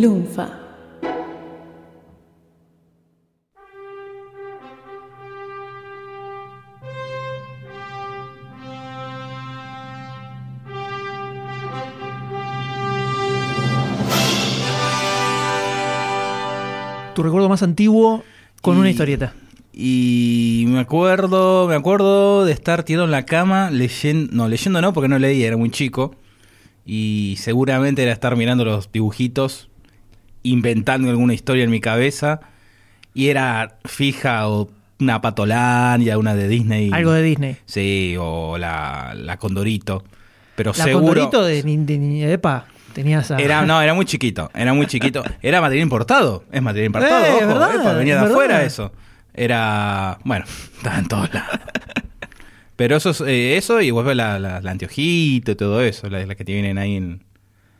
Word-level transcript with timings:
Lunfa. 0.00 0.46
Tu 17.14 17.22
recuerdo 17.22 17.48
más 17.48 17.62
antiguo 17.62 18.22
con 18.60 18.76
Y- 18.76 18.80
una 18.80 18.90
historieta. 18.90 19.32
Y 19.72 20.64
me 20.68 20.80
acuerdo, 20.80 21.66
me 21.68 21.74
acuerdo 21.74 22.44
de 22.44 22.52
estar 22.52 22.82
tirado 22.82 23.04
en 23.06 23.10
la 23.10 23.24
cama 23.24 23.70
leyendo, 23.70 24.30
no, 24.34 24.48
leyendo 24.48 24.80
no, 24.82 24.92
porque 24.92 25.08
no 25.08 25.18
leía, 25.18 25.46
era 25.46 25.56
muy 25.56 25.70
chico. 25.70 26.14
Y 26.84 27.36
seguramente 27.38 28.02
era 28.02 28.12
estar 28.12 28.36
mirando 28.36 28.64
los 28.64 28.92
dibujitos, 28.92 29.68
inventando 30.50 31.08
alguna 31.10 31.34
historia 31.34 31.64
en 31.64 31.70
mi 31.70 31.80
cabeza. 31.80 32.40
Y 33.14 33.28
era 33.28 33.76
fija 33.84 34.48
o 34.48 34.68
una 35.00 35.20
Patolandia, 35.20 36.18
una 36.18 36.34
de 36.34 36.48
Disney. 36.48 36.90
Algo 36.92 37.12
de 37.12 37.22
Disney. 37.22 37.56
Sí, 37.66 38.14
o 38.18 38.58
la, 38.58 39.14
la 39.16 39.36
Condorito. 39.38 40.04
Pero 40.54 40.72
La 40.76 40.84
seguro. 40.84 41.04
Condorito 41.06 41.44
de, 41.44 41.62
de, 41.62 41.98
ni- 41.98 42.24
Epa, 42.24 42.66
tenías 42.94 43.30
a... 43.30 43.36
Era, 43.38 43.64
no, 43.66 43.80
era 43.82 43.92
muy 43.94 44.06
chiquito, 44.06 44.50
era 44.54 44.72
muy 44.72 44.86
chiquito. 44.86 45.22
Era 45.42 45.60
material 45.60 45.82
importado, 45.82 46.44
es 46.50 46.62
material 46.62 46.86
importado, 46.86 47.26
Eh, 47.26 47.30
ojo, 47.36 47.46
¿verdad? 47.46 47.74
epa, 47.74 47.92
venía 47.92 48.14
de 48.16 48.20
¿verdad? 48.22 48.34
afuera 48.36 48.64
eso. 48.64 48.92
Era, 49.34 50.18
bueno, 50.24 50.46
estaba 50.78 50.98
en 50.98 51.08
todos 51.08 51.32
lados. 51.34 51.58
Pero 52.76 52.96
eso, 52.96 53.10
es, 53.10 53.20
eh, 53.22 53.56
eso 53.56 53.80
y 53.80 53.90
vuelve 53.90 54.14
la, 54.14 54.38
la, 54.38 54.60
la 54.60 54.70
anteojito 54.70 55.52
y 55.52 55.54
todo 55.56 55.82
eso, 55.82 56.08
la, 56.10 56.24
la 56.24 56.34
que 56.34 56.44
te 56.44 56.52
vienen 56.52 56.76
ahí 56.78 56.96
en, 56.96 57.22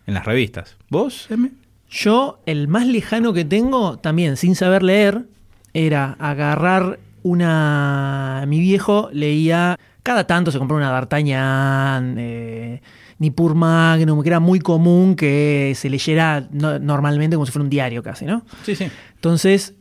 en 0.06 0.14
las 0.14 0.24
revistas. 0.24 0.76
¿Vos, 0.88 1.26
M? 1.30 1.50
Yo, 1.98 2.40
el 2.44 2.68
más 2.68 2.86
lejano 2.86 3.32
que 3.32 3.46
tengo, 3.46 3.98
también 3.98 4.36
sin 4.36 4.54
saber 4.54 4.82
leer, 4.82 5.24
era 5.72 6.14
agarrar 6.18 6.98
una... 7.22 8.44
Mi 8.46 8.58
viejo 8.60 9.08
leía... 9.12 9.78
Cada 10.02 10.26
tanto 10.26 10.52
se 10.52 10.58
compró 10.58 10.76
una 10.76 10.90
D'Artagnan, 10.90 12.14
eh, 12.18 12.80
Nippur 13.18 13.54
Magnum, 13.56 14.22
que 14.22 14.28
era 14.28 14.38
muy 14.40 14.60
común 14.60 15.16
que 15.16 15.72
se 15.74 15.90
leyera 15.90 16.46
no- 16.52 16.78
normalmente 16.78 17.34
como 17.34 17.44
si 17.46 17.50
fuera 17.50 17.64
un 17.64 17.70
diario 17.70 18.02
casi, 18.04 18.24
¿no? 18.24 18.44
Sí, 18.64 18.76
sí. 18.76 18.86
Entonces, 19.16 19.74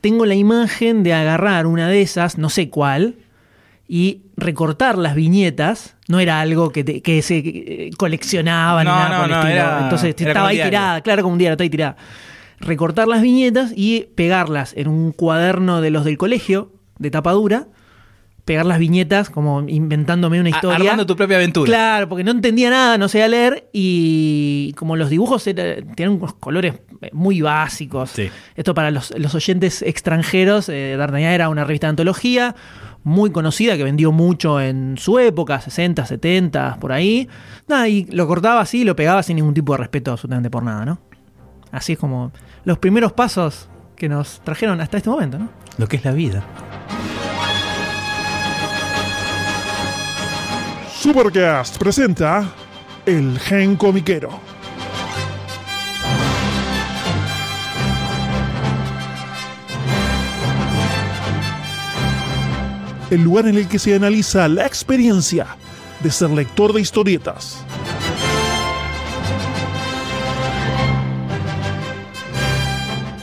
tengo 0.00 0.24
la 0.24 0.34
imagen 0.36 1.02
de 1.02 1.12
agarrar 1.12 1.66
una 1.66 1.86
de 1.88 2.00
esas, 2.00 2.38
no 2.38 2.48
sé 2.48 2.70
cuál, 2.70 3.16
y 3.86 4.22
recortar 4.38 4.96
las 4.96 5.14
viñetas. 5.14 5.96
No 6.08 6.18
era 6.20 6.40
algo 6.40 6.70
que, 6.70 6.82
te- 6.84 7.00
que 7.02 7.22
se 7.22 7.38
eh, 7.38 7.90
coleccionaba 7.96 8.82
ni 8.82 8.90
nada 8.90 9.08
no, 9.08 9.16
por 9.16 9.24
el 9.26 9.30
no, 9.30 9.36
estilo. 9.40 9.54
era- 9.54 9.80
Entonces 9.84 10.14
era 10.18 10.30
estaba 10.30 10.48
ahí 10.48 10.56
diario. 10.56 10.70
tirada, 10.70 11.00
claro 11.02 11.22
como 11.22 11.32
un 11.34 11.38
diario, 11.38 11.52
estaba 11.52 11.64
ahí 11.64 11.70
tirada. 11.70 11.96
Recortar 12.60 13.06
las 13.06 13.22
viñetas 13.22 13.72
y 13.76 14.08
pegarlas 14.16 14.72
en 14.76 14.88
un 14.88 15.12
cuaderno 15.12 15.80
de 15.80 15.90
los 15.90 16.04
del 16.04 16.18
colegio, 16.18 16.72
de 16.98 17.10
tapa 17.10 17.32
dura. 17.32 17.68
Pegar 18.44 18.64
las 18.64 18.78
viñetas, 18.78 19.28
como 19.28 19.60
inventándome 19.68 20.40
una 20.40 20.48
historia. 20.48 20.76
Armando 20.76 21.04
tu 21.04 21.14
propia 21.14 21.36
aventura. 21.36 21.66
Claro, 21.68 22.08
porque 22.08 22.24
no 22.24 22.30
entendía 22.30 22.70
nada, 22.70 22.96
no 22.96 23.06
sabía 23.06 23.28
leer 23.28 23.68
y 23.74 24.72
como 24.78 24.96
los 24.96 25.10
dibujos 25.10 25.46
era- 25.46 25.76
tenían 25.94 26.12
unos 26.16 26.32
colores 26.32 26.76
eh, 27.02 27.10
muy 27.12 27.42
básicos. 27.42 28.08
Sí. 28.08 28.30
Esto 28.56 28.72
para 28.72 28.90
los, 28.90 29.12
los 29.18 29.34
oyentes 29.34 29.82
extranjeros, 29.82 30.70
eh, 30.70 30.92
era 30.92 31.48
una 31.50 31.64
revista 31.64 31.88
de 31.88 31.90
antología 31.90 32.54
muy 33.04 33.30
conocida 33.30 33.76
que 33.76 33.84
vendió 33.84 34.12
mucho 34.12 34.60
en 34.60 34.96
su 34.98 35.18
época, 35.18 35.60
60, 35.60 36.04
70, 36.04 36.76
por 36.80 36.92
ahí. 36.92 37.28
Nada, 37.66 37.88
y 37.88 38.04
lo 38.06 38.26
cortaba 38.26 38.60
así 38.60 38.80
y 38.80 38.84
lo 38.84 38.96
pegaba 38.96 39.22
sin 39.22 39.36
ningún 39.36 39.54
tipo 39.54 39.72
de 39.72 39.78
respeto 39.78 40.12
absolutamente 40.12 40.50
por 40.50 40.62
nada, 40.62 40.84
¿no? 40.84 41.00
Así 41.70 41.92
es 41.92 41.98
como 41.98 42.32
los 42.64 42.78
primeros 42.78 43.12
pasos 43.12 43.68
que 43.96 44.08
nos 44.08 44.40
trajeron 44.40 44.80
hasta 44.80 44.96
este 44.96 45.10
momento, 45.10 45.38
¿no? 45.38 45.48
Lo 45.76 45.86
que 45.86 45.96
es 45.96 46.04
la 46.04 46.12
vida. 46.12 46.44
Supercast 50.92 51.78
presenta 51.78 52.52
El 53.06 53.38
Gen 53.38 53.76
Comiquero. 53.76 54.47
El 63.10 63.22
lugar 63.22 63.46
en 63.46 63.56
el 63.56 63.68
que 63.68 63.78
se 63.78 63.94
analiza 63.94 64.48
la 64.48 64.66
experiencia 64.66 65.46
de 66.00 66.10
ser 66.10 66.30
lector 66.30 66.72
de 66.72 66.80
historietas. 66.80 67.64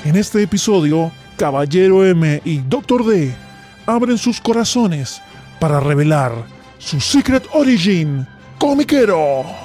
En 0.03 0.15
este 0.15 0.41
episodio, 0.41 1.11
Caballero 1.37 2.05
M 2.05 2.41
y 2.45 2.59
Doctor 2.59 3.05
D 3.05 3.33
abren 3.85 4.17
sus 4.17 4.39
corazones 4.39 5.21
para 5.59 5.79
revelar 5.79 6.31
su 6.79 6.99
Secret 6.99 7.47
Origin 7.53 8.27
comiquero. 8.57 9.64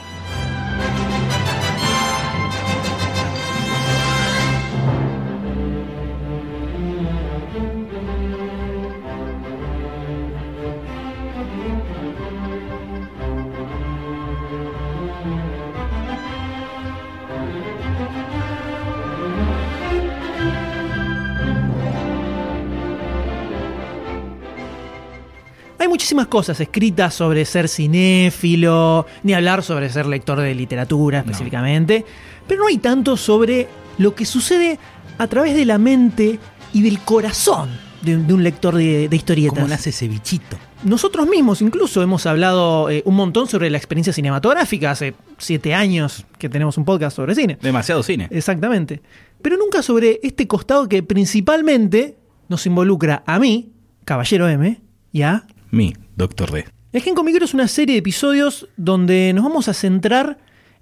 Muchísimas 26.00 26.28
cosas 26.28 26.59
escritas 26.59 27.12
sobre 27.12 27.44
ser 27.44 27.69
cinéfilo, 27.69 29.05
ni 29.22 29.34
hablar 29.34 29.62
sobre 29.62 29.91
ser 29.91 30.06
lector 30.06 30.41
de 30.41 30.55
literatura 30.55 31.19
específicamente, 31.19 32.06
pero 32.49 32.62
no 32.62 32.69
hay 32.69 32.78
tanto 32.78 33.19
sobre 33.19 33.69
lo 33.99 34.15
que 34.15 34.25
sucede 34.25 34.78
a 35.19 35.27
través 35.27 35.55
de 35.55 35.66
la 35.66 35.77
mente 35.77 36.39
y 36.72 36.81
del 36.81 37.00
corazón 37.00 37.69
de, 38.00 38.16
de 38.16 38.33
un 38.33 38.43
lector 38.43 38.77
de, 38.77 39.10
de 39.10 39.15
historietas. 39.15 39.59
¿Cómo 39.59 39.69
nace 39.69 39.91
ese 39.91 40.09
bichito? 40.09 40.56
Nosotros 40.84 41.28
mismos 41.28 41.60
incluso 41.60 42.00
hemos 42.00 42.25
hablado 42.25 42.89
eh, 42.89 43.03
un 43.05 43.16
montón 43.16 43.47
sobre 43.47 43.69
la 43.69 43.77
experiencia 43.77 44.15
cinematográfica, 44.15 44.93
hace 44.93 45.12
siete 45.37 45.75
años 45.75 46.25
que 46.39 46.49
tenemos 46.49 46.78
un 46.78 46.87
podcast 46.87 47.15
sobre 47.15 47.34
cine. 47.34 47.59
Demasiado 47.60 48.03
cine. 48.03 48.27
Exactamente. 48.31 49.03
Pero 49.43 49.59
nunca 49.59 49.83
sobre 49.83 50.19
este 50.22 50.47
costado 50.47 50.89
que 50.89 51.03
principalmente 51.03 52.16
nos 52.49 52.65
involucra 52.65 53.22
a 53.27 53.39
mí, 53.39 53.75
Caballero 54.06 54.49
M, 54.49 54.81
y 55.12 55.22
a 55.22 55.44
Mi, 55.71 55.95
Doctor 56.17 56.51
D. 56.51 56.67
el 56.93 57.03
Gen 57.03 57.15
Comiquero 57.15 57.45
es 57.45 57.55
una 57.55 57.69
serie 57.69 57.95
de 57.95 58.01
episodios 58.01 58.69
donde 58.77 59.33
nos 59.33 59.45
vamos 59.45 59.69
a 59.69 59.75
centrar 59.75 60.39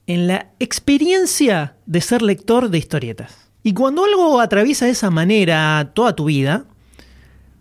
en 0.06 0.26
la 0.26 0.50
experiencia 0.58 1.76
de 1.84 2.00
ser 2.00 2.22
lector 2.22 2.70
de 2.70 2.78
historietas. 2.78 3.50
Y 3.62 3.74
cuando 3.74 4.04
algo 4.04 4.40
atraviesa 4.40 4.86
de 4.86 4.92
esa 4.92 5.10
manera 5.10 5.92
toda 5.94 6.16
tu 6.16 6.24
vida, 6.24 6.64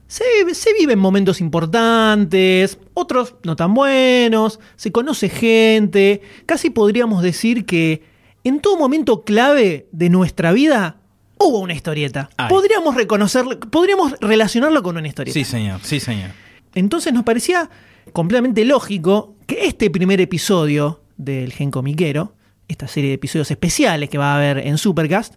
se, 0.07 0.23
se 0.53 0.73
viven 0.73 0.99
momentos 0.99 1.41
importantes, 1.41 2.79
otros 2.93 3.35
no 3.43 3.57
tan 3.57 3.73
buenos, 3.73 4.61
se 4.77 4.93
conoce 4.93 5.27
gente, 5.27 6.21
casi 6.45 6.69
podríamos 6.69 7.21
decir 7.21 7.65
que 7.65 8.03
en 8.45 8.61
todo 8.61 8.77
momento 8.77 9.25
clave 9.25 9.89
de 9.91 10.09
nuestra 10.09 10.53
vida 10.53 11.01
hubo 11.37 11.59
una 11.59 11.73
historieta. 11.73 12.29
Ay. 12.37 12.47
Podríamos 12.47 12.95
reconocerlo, 12.95 13.59
podríamos 13.59 14.13
relacionarlo 14.21 14.81
con 14.81 14.95
una 14.95 15.09
historieta. 15.09 15.37
Sí, 15.37 15.43
señor, 15.43 15.81
sí, 15.83 15.99
señor. 15.99 16.29
Entonces 16.75 17.13
nos 17.13 17.23
parecía 17.23 17.69
completamente 18.13 18.65
lógico 18.65 19.35
que 19.45 19.65
este 19.65 19.89
primer 19.89 20.21
episodio 20.21 21.01
del 21.17 21.51
Gen 21.53 21.71
Comiquero, 21.71 22.33
esta 22.67 22.87
serie 22.87 23.09
de 23.09 23.15
episodios 23.15 23.49
especiales 23.51 24.09
que 24.09 24.17
va 24.17 24.33
a 24.33 24.37
haber 24.37 24.59
en 24.59 24.77
Supercast, 24.77 25.35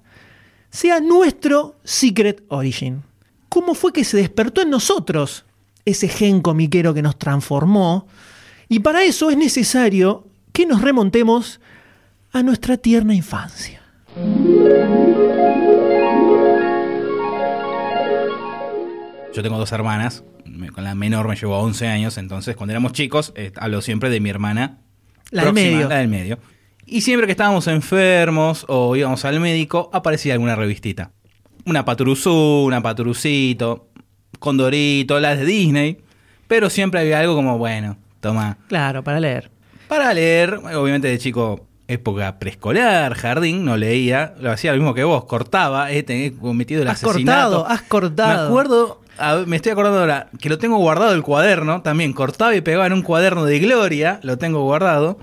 sea 0.70 1.00
nuestro 1.00 1.76
Secret 1.84 2.44
Origin. 2.48 3.02
¿Cómo 3.48 3.74
fue 3.74 3.92
que 3.92 4.04
se 4.04 4.16
despertó 4.16 4.62
en 4.62 4.70
nosotros 4.70 5.44
ese 5.84 6.08
gen 6.08 6.40
comiquero 6.40 6.94
que 6.94 7.02
nos 7.02 7.18
transformó? 7.18 8.06
Y 8.68 8.80
para 8.80 9.02
eso 9.02 9.30
es 9.30 9.36
necesario 9.36 10.26
que 10.52 10.66
nos 10.66 10.82
remontemos 10.82 11.60
a 12.32 12.42
nuestra 12.42 12.76
tierna 12.76 13.14
infancia. 13.14 13.82
Yo 19.32 19.42
tengo 19.42 19.58
dos 19.58 19.72
hermanas, 19.72 20.24
con 20.74 20.84
la 20.84 20.94
menor 20.94 21.28
me 21.28 21.36
llevo 21.36 21.58
11 21.58 21.88
años, 21.88 22.18
entonces 22.18 22.56
cuando 22.56 22.72
éramos 22.72 22.92
chicos 22.92 23.32
eh, 23.36 23.52
hablo 23.56 23.80
siempre 23.82 24.10
de 24.10 24.20
mi 24.20 24.30
hermana. 24.30 24.78
La 25.30 25.44
del 25.44 25.52
medio. 25.52 25.88
La 25.88 25.98
del 25.98 26.08
medio. 26.08 26.38
Y 26.86 27.02
siempre 27.02 27.26
que 27.26 27.32
estábamos 27.32 27.66
enfermos 27.68 28.64
o 28.68 28.96
íbamos 28.96 29.24
al 29.24 29.38
médico, 29.38 29.90
aparecía 29.92 30.32
alguna 30.34 30.56
revistita. 30.56 31.12
Una 31.64 31.84
Patrusú, 31.84 32.64
una 32.66 32.82
Patrucito, 32.82 33.88
Condorito, 34.38 35.20
las 35.20 35.38
de 35.38 35.44
Disney. 35.44 35.98
Pero 36.48 36.68
siempre 36.68 37.00
había 37.00 37.20
algo 37.20 37.36
como, 37.36 37.58
bueno, 37.58 37.96
toma. 38.20 38.58
Claro, 38.66 39.04
para 39.04 39.20
leer. 39.20 39.52
Para 39.86 40.12
leer, 40.12 40.54
obviamente 40.54 41.06
de 41.08 41.18
chico 41.18 41.68
época 41.86 42.38
preescolar, 42.38 43.14
jardín, 43.14 43.64
no 43.64 43.76
leía, 43.76 44.34
lo 44.40 44.50
hacía 44.52 44.72
lo 44.72 44.78
mismo 44.78 44.94
que 44.94 45.02
vos, 45.04 45.24
cortaba, 45.24 45.90
he 45.90 46.02
tenido 46.04 46.38
cometido 46.38 46.82
el 46.82 46.88
Has 46.88 47.02
asesinato. 47.02 47.50
cortado, 47.58 47.66
has 47.66 47.82
cortado. 47.82 48.42
Me 48.42 48.48
acuerdo, 48.48 48.99
a 49.20 49.44
me 49.46 49.56
estoy 49.56 49.72
acordando 49.72 50.00
ahora, 50.00 50.28
que 50.40 50.48
lo 50.48 50.58
tengo 50.58 50.78
guardado 50.78 51.12
el 51.14 51.22
cuaderno, 51.22 51.82
también 51.82 52.12
cortaba 52.12 52.54
y 52.56 52.60
pegaba 52.60 52.86
en 52.86 52.92
un 52.94 53.02
cuaderno 53.02 53.44
de 53.44 53.58
Gloria, 53.60 54.18
lo 54.22 54.38
tengo 54.38 54.62
guardado. 54.64 55.18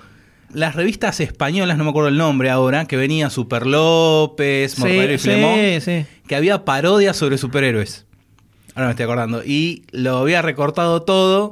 Las 0.54 0.76
revistas 0.76 1.20
españolas, 1.20 1.78
no 1.78 1.84
me 1.84 1.90
acuerdo 1.90 2.08
el 2.08 2.18
nombre 2.18 2.50
ahora, 2.50 2.86
que 2.86 2.96
venía 2.96 3.30
Super 3.30 3.68
López, 3.68 4.80
Mortadelo 4.80 5.14
y 5.14 5.18
Sí, 5.18 5.24
Filemón, 5.30 5.56
sí, 5.60 5.82
sí. 5.82 6.06
que 6.28 6.36
había 6.36 6.64
parodias 6.64 7.18
sobre 7.18 7.38
superhéroes. 7.38 8.06
Ahora 8.74 8.88
me 8.88 8.92
estoy 8.92 9.04
acordando. 9.06 9.44
Y 9.44 9.84
lo 9.92 10.18
había 10.20 10.42
recortado 10.42 11.02
todo. 11.02 11.52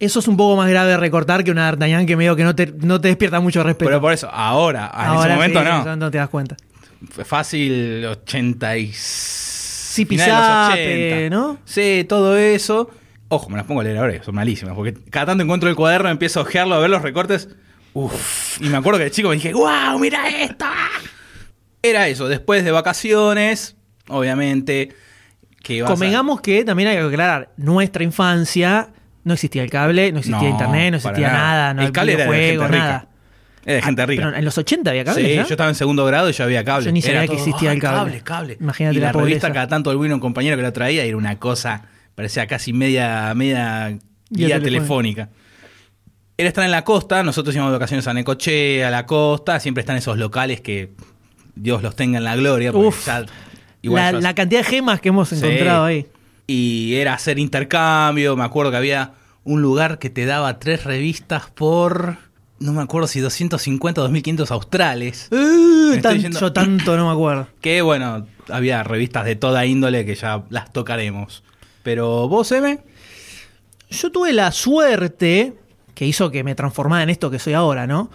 Eso 0.00 0.18
es 0.18 0.28
un 0.28 0.36
poco 0.36 0.56
más 0.56 0.68
grave 0.68 0.90
de 0.90 0.96
recortar 0.98 1.44
que 1.44 1.52
una 1.52 1.62
D'Artagnan 1.64 2.04
que 2.04 2.16
medio 2.16 2.36
que 2.36 2.44
no 2.44 2.54
te, 2.54 2.66
no 2.80 3.00
te 3.00 3.08
despierta 3.08 3.40
mucho 3.40 3.62
respeto. 3.62 3.88
Pero 3.88 4.00
por 4.00 4.12
eso, 4.12 4.28
ahora, 4.30 4.90
en 4.92 5.00
Ahora 5.06 5.26
ese 5.26 5.34
momento 5.36 5.58
sí, 5.60 5.64
no. 5.66 5.78
momento 5.78 6.10
te 6.10 6.18
das 6.18 6.28
cuenta. 6.28 6.56
Fue 7.10 7.24
fácil 7.24 8.04
80 8.04 8.76
80. 10.02 11.30
¿no? 11.30 11.58
Sí, 11.64 12.04
todo 12.08 12.36
eso. 12.36 12.90
Ojo, 13.28 13.48
me 13.50 13.56
las 13.56 13.66
pongo 13.66 13.80
a 13.80 13.84
leer 13.84 13.98
ahora, 13.98 14.22
son 14.22 14.34
malísimas. 14.34 14.74
Porque 14.74 14.94
cada 15.10 15.26
tanto 15.26 15.42
encuentro 15.44 15.68
el 15.68 15.76
cuaderno, 15.76 16.08
empiezo 16.10 16.40
a 16.40 16.42
ojearlo, 16.42 16.74
a 16.74 16.78
ver 16.78 16.90
los 16.90 17.02
recortes. 17.02 17.48
Uf. 17.94 18.60
Y 18.60 18.68
me 18.68 18.76
acuerdo 18.76 18.98
que 18.98 19.04
de 19.04 19.10
chico 19.10 19.28
me 19.28 19.36
dije, 19.36 19.52
¡Wow! 19.52 19.98
¡Mira 20.00 20.28
esto! 20.28 20.64
Era 21.82 22.08
eso, 22.08 22.28
después 22.28 22.64
de 22.64 22.70
vacaciones, 22.70 23.76
obviamente. 24.08 24.94
Que 25.62 25.82
a- 25.82 25.86
Convengamos 25.86 26.40
que 26.40 26.64
también 26.64 26.88
hay 26.90 26.96
que 26.96 27.02
aclarar, 27.02 27.50
nuestra 27.56 28.04
infancia 28.04 28.88
no 29.22 29.32
existía 29.34 29.62
el 29.62 29.70
cable, 29.70 30.12
no 30.12 30.18
existía 30.18 30.42
No, 30.42 30.48
internet, 30.50 30.90
no 30.90 30.96
existía 30.98 31.28
nada. 31.28 31.38
nada, 31.38 31.74
no 31.74 31.80
El 31.80 31.86
había 31.86 31.92
cable 31.92 32.12
era 32.14 32.24
de 32.24 32.30
videojuegos, 32.30 32.64
gente 32.66 32.76
rica. 32.76 32.86
nada. 32.88 33.08
Era 33.64 33.76
de 33.76 33.82
gente 33.82 34.02
Ah, 34.02 34.06
rica. 34.06 34.22
Pero 34.24 34.36
en 34.36 34.44
los 34.44 34.58
80 34.58 34.90
había 34.90 35.04
cable. 35.04 35.26
Sí, 35.28 35.34
yo 35.36 35.42
estaba 35.42 35.68
en 35.70 35.74
segundo 35.74 36.04
grado 36.04 36.28
y 36.28 36.32
ya 36.32 36.44
había 36.44 36.64
cable. 36.64 36.84
Yo 36.86 36.92
ni 36.92 37.00
sabía 37.02 37.18
Era 37.24 37.28
que 37.28 37.34
existía 37.36 37.70
"Ay, 37.70 37.76
el 37.76 37.82
cable". 37.82 37.98
cable, 37.98 38.20
cable. 38.22 38.56
Imagínate 38.60 38.96
y 38.96 39.00
la 39.00 39.06
la, 39.06 39.12
revista 39.12 39.52
cada 39.52 39.68
tanto 39.68 39.94
volvía 39.96 40.14
un 40.14 40.20
compañero 40.20 40.56
que 40.56 40.62
la 40.62 40.72
traía 40.72 41.04
y 41.04 41.08
era 41.08 41.16
una 41.16 41.38
cosa, 41.38 41.84
parecía 42.14 42.46
casi 42.46 42.72
media, 42.72 43.32
media 43.34 43.96
Guía 44.30 44.60
telefónica. 44.60 45.28
Era 46.36 46.48
estar 46.48 46.64
en 46.64 46.72
la 46.72 46.82
costa, 46.82 47.22
nosotros 47.22 47.54
íbamos 47.54 47.70
de 47.72 47.78
vacaciones 47.78 48.06
a 48.08 48.12
Necochea, 48.14 48.88
a 48.88 48.90
la 48.90 49.06
costa, 49.06 49.60
siempre 49.60 49.82
están 49.82 49.96
esos 49.96 50.18
locales 50.18 50.60
que 50.60 50.90
Dios 51.54 51.82
los 51.82 51.94
tenga 51.94 52.18
en 52.18 52.24
la 52.24 52.34
gloria. 52.34 52.72
Uf, 52.72 53.06
ya- 53.06 53.24
la, 53.82 54.10
yo- 54.12 54.20
la 54.20 54.34
cantidad 54.34 54.60
de 54.62 54.66
gemas 54.66 55.00
que 55.00 55.10
hemos 55.10 55.28
Sí. 55.28 55.36
encontrado 55.36 55.84
ahí. 55.84 56.06
Y 56.48 56.94
era 56.96 57.14
hacer 57.14 57.38
intercambio, 57.38 58.36
me 58.36 58.44
acuerdo 58.44 58.72
que 58.72 58.76
había 58.78 59.12
un 59.44 59.62
lugar 59.62 59.98
que 59.98 60.10
te 60.10 60.26
daba 60.26 60.58
tres 60.58 60.84
revistas 60.84 61.46
por, 61.50 62.16
no 62.60 62.72
me 62.72 62.82
acuerdo 62.82 63.06
si 63.08 63.20
250 63.20 64.00
o 64.00 64.04
2500 64.04 64.50
australes. 64.50 65.28
Uh, 65.30 66.00
tan- 66.00 66.18
yendo- 66.20 66.40
Yo 66.40 66.52
tanto 66.52 66.96
no 66.96 67.06
me 67.08 67.12
acuerdo. 67.12 67.48
Que 67.60 67.82
bueno, 67.82 68.26
había 68.50 68.82
revistas 68.82 69.24
de 69.24 69.36
toda 69.36 69.66
índole 69.66 70.04
que 70.06 70.14
ya 70.14 70.44
las 70.50 70.72
tocaremos. 70.72 71.42
Pero 71.82 72.28
vos, 72.28 72.50
M, 72.52 72.78
Yo 73.90 74.10
tuve 74.10 74.32
la 74.32 74.50
suerte, 74.52 75.52
que 75.94 76.06
hizo 76.06 76.30
que 76.30 76.42
me 76.44 76.54
transformara 76.54 77.02
en 77.02 77.10
esto 77.10 77.30
que 77.30 77.38
soy 77.38 77.52
ahora, 77.52 77.86
¿no? 77.86 78.10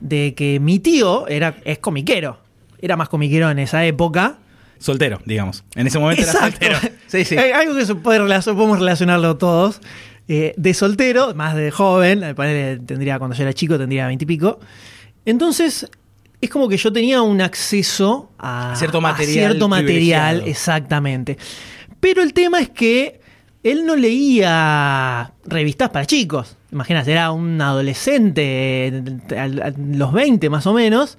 De 0.00 0.34
que 0.34 0.60
mi 0.60 0.78
tío 0.78 1.26
era, 1.28 1.56
es 1.64 1.78
comiquero. 1.78 2.38
Era 2.80 2.96
más 2.96 3.08
comiquero 3.08 3.50
en 3.50 3.58
esa 3.58 3.84
época. 3.84 4.38
soltero, 4.78 5.20
digamos. 5.24 5.64
En 5.74 5.86
ese 5.86 5.98
momento 5.98 6.22
era 6.22 6.32
soltero. 6.32 6.78
Sí, 7.08 7.24
sí. 7.24 7.36
Hay 7.36 7.50
Algo 7.66 7.74
que 7.74 7.86
se 7.86 7.94
puede 7.94 8.20
relacion- 8.20 8.54
podemos 8.54 8.78
relacionarlo 8.78 9.36
todos. 9.36 9.80
Eh, 10.28 10.54
de 10.56 10.74
soltero, 10.74 11.34
más 11.34 11.54
de 11.54 11.70
joven, 11.70 12.34
parecer 12.34 12.80
tendría, 12.84 13.18
cuando 13.18 13.36
yo 13.36 13.42
era 13.44 13.52
chico 13.52 13.78
tendría 13.78 14.08
veintipico. 14.08 14.58
Entonces, 15.24 15.88
es 16.40 16.50
como 16.50 16.68
que 16.68 16.76
yo 16.76 16.92
tenía 16.92 17.22
un 17.22 17.40
acceso 17.40 18.30
a, 18.38 18.74
Cierto 18.76 18.98
a 18.98 19.02
material 19.02 19.50
cierto 19.50 19.68
material, 19.68 19.86
privilegiado. 19.86 20.46
exactamente. 20.46 21.38
Pero 22.00 22.22
el 22.22 22.32
tema 22.32 22.60
es 22.60 22.70
que 22.70 23.20
él 23.62 23.84
no 23.86 23.96
leía 23.96 25.32
revistas 25.44 25.90
para 25.90 26.06
chicos. 26.06 26.56
Imaginas, 26.72 27.06
era 27.08 27.30
un 27.30 27.60
adolescente, 27.60 28.88
eh, 28.88 29.38
a 29.38 29.48
los 29.48 30.12
20 30.12 30.50
más 30.50 30.66
o 30.66 30.72
menos, 30.72 31.18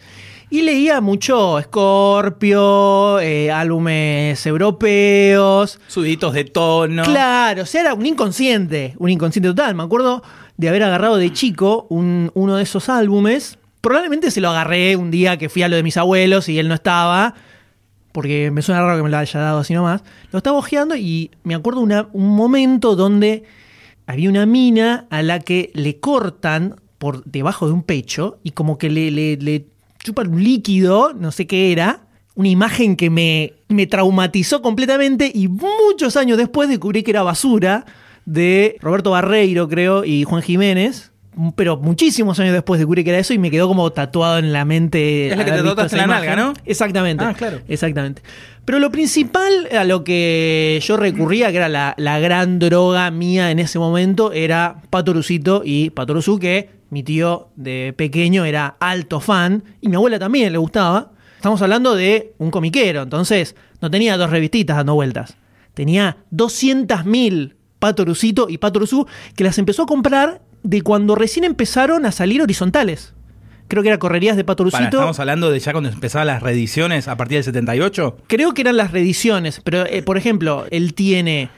y 0.49 0.61
leía 0.61 1.01
mucho 1.01 1.59
Scorpio, 1.61 3.19
eh, 3.19 3.51
álbumes 3.51 4.45
europeos. 4.45 5.79
Subiditos 5.87 6.33
de 6.33 6.45
tono. 6.45 7.03
Claro, 7.03 7.63
o 7.63 7.65
sea, 7.65 7.81
era 7.81 7.93
un 7.93 8.05
inconsciente, 8.05 8.93
un 8.97 9.09
inconsciente 9.09 9.49
total. 9.49 9.75
Me 9.75 9.83
acuerdo 9.83 10.23
de 10.57 10.69
haber 10.69 10.83
agarrado 10.83 11.17
de 11.17 11.31
chico 11.33 11.85
un- 11.89 12.31
uno 12.33 12.55
de 12.55 12.63
esos 12.63 12.89
álbumes. 12.89 13.59
Probablemente 13.81 14.31
se 14.31 14.41
lo 14.41 14.49
agarré 14.49 14.95
un 14.95 15.11
día 15.11 15.37
que 15.37 15.49
fui 15.49 15.63
a 15.63 15.67
lo 15.69 15.75
de 15.75 15.83
mis 15.83 15.97
abuelos 15.97 16.49
y 16.49 16.59
él 16.59 16.67
no 16.67 16.73
estaba, 16.75 17.35
porque 18.11 18.49
me 18.51 18.61
suena 18.61 18.81
raro 18.81 18.97
que 18.97 19.03
me 19.03 19.09
lo 19.09 19.17
haya 19.17 19.39
dado 19.39 19.59
así 19.59 19.73
nomás. 19.73 20.01
Lo 20.31 20.37
estaba 20.37 20.57
hojeando 20.57 20.95
y 20.95 21.31
me 21.43 21.55
acuerdo 21.55 21.81
una- 21.81 22.07
un 22.13 22.35
momento 22.35 22.95
donde 22.95 23.43
había 24.07 24.29
una 24.29 24.45
mina 24.45 25.05
a 25.09 25.21
la 25.21 25.39
que 25.39 25.71
le 25.73 25.99
cortan 25.99 26.75
por 26.97 27.23
debajo 27.25 27.67
de 27.67 27.73
un 27.73 27.83
pecho 27.83 28.39
y 28.43 28.51
como 28.51 28.77
que 28.77 28.89
le, 28.89 29.11
le, 29.11 29.37
le 29.37 29.67
chupan 29.99 30.29
un 30.33 30.43
líquido, 30.43 31.13
no 31.13 31.31
sé 31.31 31.47
qué 31.47 31.71
era, 31.71 32.01
una 32.35 32.49
imagen 32.49 32.95
que 32.95 33.09
me, 33.09 33.53
me 33.67 33.87
traumatizó 33.87 34.61
completamente 34.61 35.31
y 35.33 35.47
muchos 35.47 36.15
años 36.17 36.37
después 36.37 36.69
descubrí 36.69 37.03
que 37.03 37.11
era 37.11 37.23
basura 37.23 37.85
de 38.25 38.77
Roberto 38.81 39.11
Barreiro, 39.11 39.67
creo, 39.67 40.05
y 40.05 40.23
Juan 40.23 40.43
Jiménez. 40.43 41.11
Pero 41.55 41.77
muchísimos 41.77 42.39
años 42.39 42.53
después 42.53 42.79
descubrí 42.79 43.03
que 43.03 43.11
era 43.11 43.19
eso 43.19 43.33
y 43.33 43.37
me 43.37 43.51
quedó 43.51 43.67
como 43.67 43.91
tatuado 43.91 44.39
en 44.39 44.53
la 44.53 44.65
mente. 44.65 45.27
Es 45.29 45.37
la 45.37 45.45
que 45.45 45.51
te 45.51 45.63
tatuaste 45.63 45.95
en 45.95 46.01
la 46.01 46.07
nalga, 46.07 46.35
¿no? 46.35 46.53
Exactamente. 46.65 47.23
Ah, 47.23 47.33
claro. 47.35 47.61
Exactamente. 47.67 48.23
Pero 48.65 48.79
lo 48.79 48.91
principal 48.91 49.67
a 49.71 49.83
lo 49.83 50.03
que 50.03 50.79
yo 50.83 50.97
recurría, 50.97 51.51
que 51.51 51.57
era 51.57 51.69
la, 51.69 51.93
la 51.97 52.19
gran 52.19 52.59
droga 52.59 53.09
mía 53.11 53.51
en 53.51 53.59
ese 53.59 53.79
momento, 53.79 54.31
era 54.31 54.81
Patorucito 54.89 55.61
y 55.63 55.91
Patoruzú, 55.91 56.39
que 56.39 56.76
mi 56.89 57.03
tío 57.03 57.49
de 57.55 57.93
pequeño 57.95 58.45
era 58.45 58.75
alto 58.79 59.19
fan, 59.19 59.63
y 59.81 59.89
mi 59.89 59.95
abuela 59.95 60.19
también 60.19 60.51
le 60.51 60.57
gustaba. 60.57 61.11
Estamos 61.35 61.61
hablando 61.61 61.95
de 61.95 62.33
un 62.37 62.51
comiquero, 62.51 63.03
entonces 63.03 63.55
no 63.81 63.91
tenía 63.91 64.17
dos 64.17 64.29
revistitas 64.29 64.77
dando 64.77 64.95
vueltas. 64.95 65.37
Tenía 65.73 66.17
200.000 66.31 67.53
Patorucito 67.79 68.47
y 68.49 68.57
Patoruzú, 68.57 69.07
que 69.35 69.43
las 69.43 69.57
empezó 69.57 69.83
a 69.83 69.85
comprar 69.85 70.41
de 70.63 70.81
cuando 70.81 71.15
recién 71.15 71.43
empezaron 71.43 72.05
a 72.05 72.11
salir 72.11 72.41
horizontales. 72.41 73.13
Creo 73.67 73.83
que 73.83 73.89
era 73.89 73.99
correrías 73.99 74.37
de 74.37 74.43
Para, 74.43 74.55
Patorucito. 74.55 74.97
estamos 74.97 75.19
hablando 75.19 75.51
de 75.51 75.59
ya 75.59 75.73
cuando 75.73 75.89
empezaban 75.89 76.27
las 76.27 76.41
reediciones 76.41 77.07
a 77.07 77.17
partir 77.17 77.37
del 77.37 77.43
78. 77.43 78.17
Creo 78.27 78.53
que 78.53 78.61
eran 78.61 78.77
las 78.77 78.91
reediciones, 78.91 79.61
pero 79.63 79.85
eh, 79.85 80.01
por 80.03 80.17
ejemplo, 80.17 80.65
él 80.71 80.93
tiene 80.93 81.49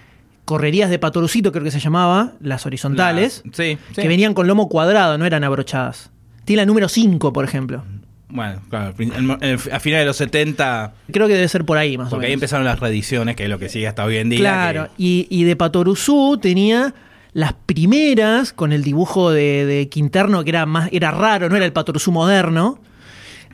correrías 0.50 0.89
de 0.89 0.98
Patorucito, 0.98 1.51
creo 1.51 1.63
que 1.63 1.70
se 1.70 1.79
llamaba, 1.79 2.34
las 2.41 2.65
horizontales, 2.65 3.44
Las- 3.46 3.56
sí, 3.56 3.77
sí. 3.94 4.01
que 4.01 4.08
venían 4.08 4.34
con 4.34 4.48
lomo 4.48 4.68
cuadrado, 4.68 5.20
no 5.20 5.25
eran 5.27 5.44
abrochadas. 5.44 6.10
Tiene 6.44 6.63
la 6.63 6.65
número 6.65 6.89
5, 6.89 7.32
por 7.32 7.46
ejemplo. 7.46 7.84
Bueno, 8.29 8.60
claro, 8.68 8.89
a 8.89 9.79
finales 9.79 10.01
de 10.01 10.06
los 10.06 10.18
70, 10.18 10.94
Creo 11.12 11.27
que 11.27 11.36
debe 11.36 11.48
ser 11.48 11.65
por 11.65 11.77
ahí, 11.77 11.98
más 12.00 12.08
o 12.08 12.10
porque 12.10 12.25
ahí 12.25 12.32
menos. 12.32 12.38
empezaron 12.41 12.65
las 12.65 12.79
reediciones, 12.79 13.36
que 13.36 13.44
es 13.44 13.50
lo 13.50 13.60
que 13.60 13.70
sigue 13.70 13.88
hasta 13.88 14.03
hoy 14.06 14.18
en 14.18 14.29
día. 14.29 14.39
Claro, 14.39 14.86
que- 14.86 14.91
y, 15.03 15.27
y 15.29 15.44
de 15.44 15.56
Patoruzú 15.56 16.39
tenía 16.41 16.96
las 17.34 17.53
primeras 17.53 18.51
con 18.53 18.74
el 18.74 18.84
dibujo 18.84 19.29
de, 19.32 19.65
de 19.68 19.88
Quinterno, 19.89 20.44
que 20.44 20.50
era 20.50 20.65
más 20.65 20.89
era 20.91 21.12
raro, 21.12 21.48
no 21.50 21.56
era 21.58 21.65
el 21.65 21.74
Patoruzú 21.74 22.12
moderno. 22.12 22.79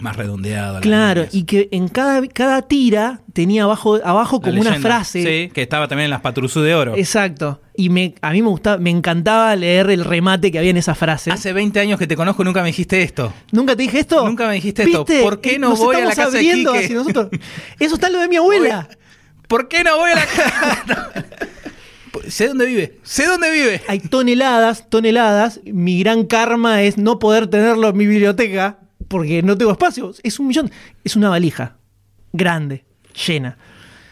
Más 0.02 0.16
redondeado. 0.18 0.74
las 0.74 0.82
Claro, 0.82 1.26
y 1.32 1.44
que 1.44 1.70
en 1.72 1.88
cada, 1.88 2.26
cada 2.28 2.62
tira 2.64 3.22
tenía 3.34 3.64
abajo, 3.64 4.00
abajo 4.04 4.42
como 4.42 4.60
una 4.60 4.76
frase. 4.80 5.24
Sí, 5.24 5.52
que 5.54 5.62
estaba 5.62 5.88
también 5.88 6.06
en 6.06 6.12
las 6.12 6.22
Patrusú 6.22 6.62
de 6.62 6.76
Oro. 6.76 6.96
Exacto. 6.96 7.62
Y 7.76 7.90
me, 7.90 8.16
a 8.22 8.32
mí 8.32 8.42
me 8.42 8.50
gustaba, 8.50 8.78
me 8.78 8.90
encantaba 8.90 9.56
leer 9.56 9.90
el 9.90 10.04
remate 10.04 10.52
que 10.52 10.60
había 10.60 10.72
en 10.72 10.78
esa 10.78 10.96
frase. 10.96 11.32
Hace 11.32 11.54
20 11.54 11.80
años 11.80 12.00
que 12.00 12.08
te 12.08 12.16
conozco 12.16 12.42
y 12.42 12.46
nunca 12.46 12.62
me 12.62 12.68
dijiste 12.68 13.02
esto. 13.02 13.34
¿Nunca 13.52 13.76
te 13.76 13.84
dije 13.84 14.00
esto? 14.00 14.26
Nunca 14.26 14.48
me 14.48 14.56
dijiste 14.56 14.84
esto. 14.84 15.06
¿Viste? 15.06 15.22
¿Por 15.24 15.42
qué 15.42 15.60
no 15.60 15.70
Nos 15.70 15.80
voy 15.80 15.96
a 15.98 16.06
la 16.06 16.16
casa 16.16 16.30
de 16.32 16.38
abriendo 16.40 16.74
Quique? 16.74 16.86
hacia 16.86 16.96
nosotros. 16.96 17.30
Eso 17.80 17.96
está 17.96 18.10
lo 18.10 18.20
de 18.20 18.28
mi 18.28 18.36
abuela. 18.36 18.88
¿Por 19.48 19.68
qué 19.68 19.84
no 19.84 19.98
voy 19.98 20.12
a 20.12 20.16
la 20.16 20.26
casa? 20.26 21.12
sé 22.28 22.48
dónde 22.48 22.66
vive. 22.66 23.00
Sé 23.04 23.26
dónde 23.26 23.52
vive. 23.52 23.82
Hay 23.88 24.00
toneladas, 24.00 24.90
toneladas. 24.90 25.60
Mi 25.66 26.00
gran 26.00 26.26
karma 26.26 26.82
es 26.82 26.98
no 26.98 27.20
poder 27.20 27.48
tenerlo 27.48 27.90
en 27.90 27.98
mi 27.98 28.08
biblioteca 28.08 28.80
porque 29.08 29.42
no 29.44 29.58
tengo 29.58 29.72
espacio. 29.72 30.12
Es 30.24 30.40
un 30.40 30.48
millón. 30.48 30.72
Es 31.04 31.16
una 31.16 31.30
valija 31.30 31.78
grande, 32.34 32.86
llena. 33.28 33.58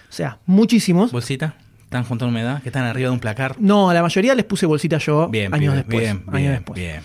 O 0.10 0.14
sea, 0.14 0.40
muchísimos. 0.46 1.12
Bolsita. 1.12 1.56
Están 1.84 2.06
junto 2.06 2.26
a 2.26 2.28
humedad, 2.28 2.62
que 2.64 2.70
están 2.70 2.86
arriba 2.86 3.10
de 3.10 3.14
un 3.14 3.20
placar. 3.20 3.56
No, 3.60 3.90
a 3.90 3.94
la 3.94 4.02
mayoría 4.02 4.34
les 4.34 4.46
puse 4.46 4.66
bolsita 4.66 4.98
yo 4.98 5.28
Bien, 5.30 5.54
años 5.54 5.74
bien, 5.74 5.76
después. 5.76 6.00
bien, 6.00 6.24
años 6.28 6.34
bien, 6.34 6.52
después. 6.54 6.80
bien. 6.80 7.02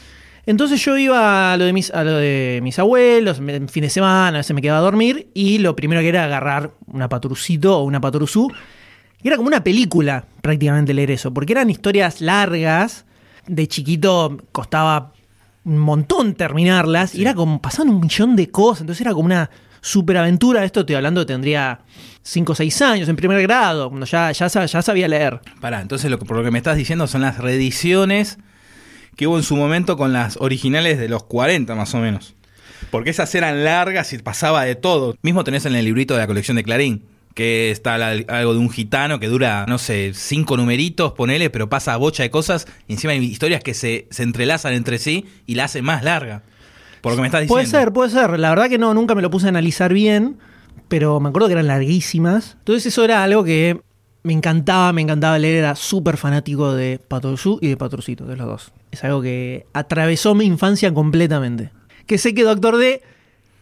Entonces 0.46 0.82
yo 0.82 0.96
iba 0.96 1.52
a 1.52 1.56
lo 1.58 1.66
de 1.66 1.74
mis, 1.74 1.90
a 1.90 2.02
lo 2.04 2.16
de 2.16 2.60
mis 2.62 2.78
abuelos, 2.78 3.38
en 3.38 3.68
fin 3.68 3.82
de 3.82 3.90
semana, 3.90 4.38
a 4.38 4.40
veces 4.40 4.54
me 4.54 4.62
quedaba 4.62 4.78
a 4.78 4.82
dormir, 4.82 5.28
y 5.34 5.58
lo 5.58 5.76
primero 5.76 6.00
que 6.00 6.08
era 6.08 6.24
agarrar 6.24 6.70
una 6.86 7.06
paturucito 7.06 7.76
o 7.78 7.84
una 7.84 8.00
paturuzú. 8.00 8.50
Y 9.22 9.28
era 9.28 9.36
como 9.36 9.48
una 9.48 9.62
película 9.62 10.24
prácticamente 10.40 10.94
leer 10.94 11.10
eso, 11.10 11.34
porque 11.34 11.52
eran 11.52 11.68
historias 11.68 12.22
largas. 12.22 13.04
De 13.46 13.66
chiquito 13.66 14.38
costaba 14.52 15.12
un 15.64 15.78
montón 15.78 16.34
terminarlas. 16.34 17.14
Y 17.14 17.22
era 17.22 17.34
como, 17.34 17.60
pasaban 17.60 17.90
un 17.94 18.00
millón 18.00 18.36
de 18.36 18.50
cosas. 18.50 18.82
Entonces 18.82 19.02
era 19.02 19.12
como 19.12 19.26
una 19.26 19.50
superaventura. 19.80 20.64
Esto 20.64 20.80
estoy 20.80 20.96
hablando, 20.96 21.24
tendría 21.26 21.80
5 22.22 22.52
o 22.52 22.54
6 22.54 22.82
años 22.82 23.08
en 23.08 23.16
primer 23.16 23.40
grado, 23.42 23.88
cuando 23.88 24.06
ya, 24.06 24.32
ya, 24.32 24.48
ya 24.48 24.82
sabía 24.82 25.08
leer. 25.08 25.40
Pará, 25.60 25.80
entonces 25.80 26.10
lo 26.10 26.18
que, 26.18 26.24
por 26.24 26.36
lo 26.36 26.44
que 26.44 26.50
me 26.50 26.58
estás 26.58 26.76
diciendo 26.76 27.06
son 27.06 27.22
las 27.22 27.38
reediciones 27.38 28.38
que 29.16 29.26
hubo 29.26 29.36
en 29.36 29.42
su 29.42 29.56
momento 29.56 29.96
con 29.96 30.12
las 30.12 30.36
originales 30.36 30.98
de 30.98 31.08
los 31.08 31.24
40 31.24 31.74
más 31.74 31.94
o 31.94 31.98
menos. 31.98 32.34
Porque 32.90 33.10
esas 33.10 33.34
eran 33.34 33.64
largas 33.64 34.12
y 34.12 34.18
pasaba 34.18 34.64
de 34.64 34.74
todo. 34.76 35.16
Mismo 35.22 35.44
tenés 35.44 35.66
en 35.66 35.74
el 35.74 35.84
librito 35.84 36.14
de 36.14 36.20
la 36.20 36.26
colección 36.26 36.56
de 36.56 36.62
Clarín, 36.62 37.04
que 37.38 37.70
está 37.70 37.94
algo 37.94 38.52
de 38.52 38.58
un 38.58 38.68
gitano 38.68 39.20
que 39.20 39.28
dura, 39.28 39.64
no 39.68 39.78
sé, 39.78 40.10
cinco 40.12 40.56
numeritos, 40.56 41.12
ponele, 41.12 41.50
pero 41.50 41.68
pasa 41.68 41.96
bocha 41.96 42.24
de 42.24 42.32
cosas. 42.32 42.66
Y 42.88 42.94
encima 42.94 43.12
hay 43.12 43.24
historias 43.24 43.62
que 43.62 43.74
se, 43.74 44.08
se 44.10 44.24
entrelazan 44.24 44.72
entre 44.72 44.98
sí 44.98 45.24
y 45.46 45.54
la 45.54 45.66
hacen 45.66 45.84
más 45.84 46.02
larga. 46.02 46.42
Por 47.00 47.12
lo 47.12 47.16
que 47.16 47.22
me 47.22 47.28
estás 47.28 47.42
diciendo. 47.42 47.54
Puede 47.54 47.66
ser, 47.66 47.92
puede 47.92 48.10
ser. 48.10 48.40
La 48.40 48.50
verdad 48.50 48.68
que 48.68 48.76
no, 48.76 48.92
nunca 48.92 49.14
me 49.14 49.22
lo 49.22 49.30
puse 49.30 49.46
a 49.46 49.50
analizar 49.50 49.92
bien, 49.92 50.38
pero 50.88 51.20
me 51.20 51.28
acuerdo 51.28 51.46
que 51.46 51.52
eran 51.52 51.68
larguísimas. 51.68 52.56
Entonces 52.58 52.86
eso 52.86 53.04
era 53.04 53.22
algo 53.22 53.44
que 53.44 53.82
me 54.24 54.32
encantaba, 54.32 54.92
me 54.92 55.02
encantaba 55.02 55.38
leer. 55.38 55.58
Era 55.58 55.76
súper 55.76 56.16
fanático 56.16 56.74
de 56.74 56.98
Patrusú 57.06 57.60
y 57.62 57.68
de 57.68 57.76
Patrucito, 57.76 58.24
de 58.24 58.34
los 58.34 58.48
dos. 58.48 58.72
Es 58.90 59.04
algo 59.04 59.22
que 59.22 59.64
atravesó 59.74 60.34
mi 60.34 60.44
infancia 60.44 60.92
completamente. 60.92 61.70
Que 62.04 62.18
sé 62.18 62.34
que 62.34 62.42
Doctor 62.42 62.78
D 62.78 63.00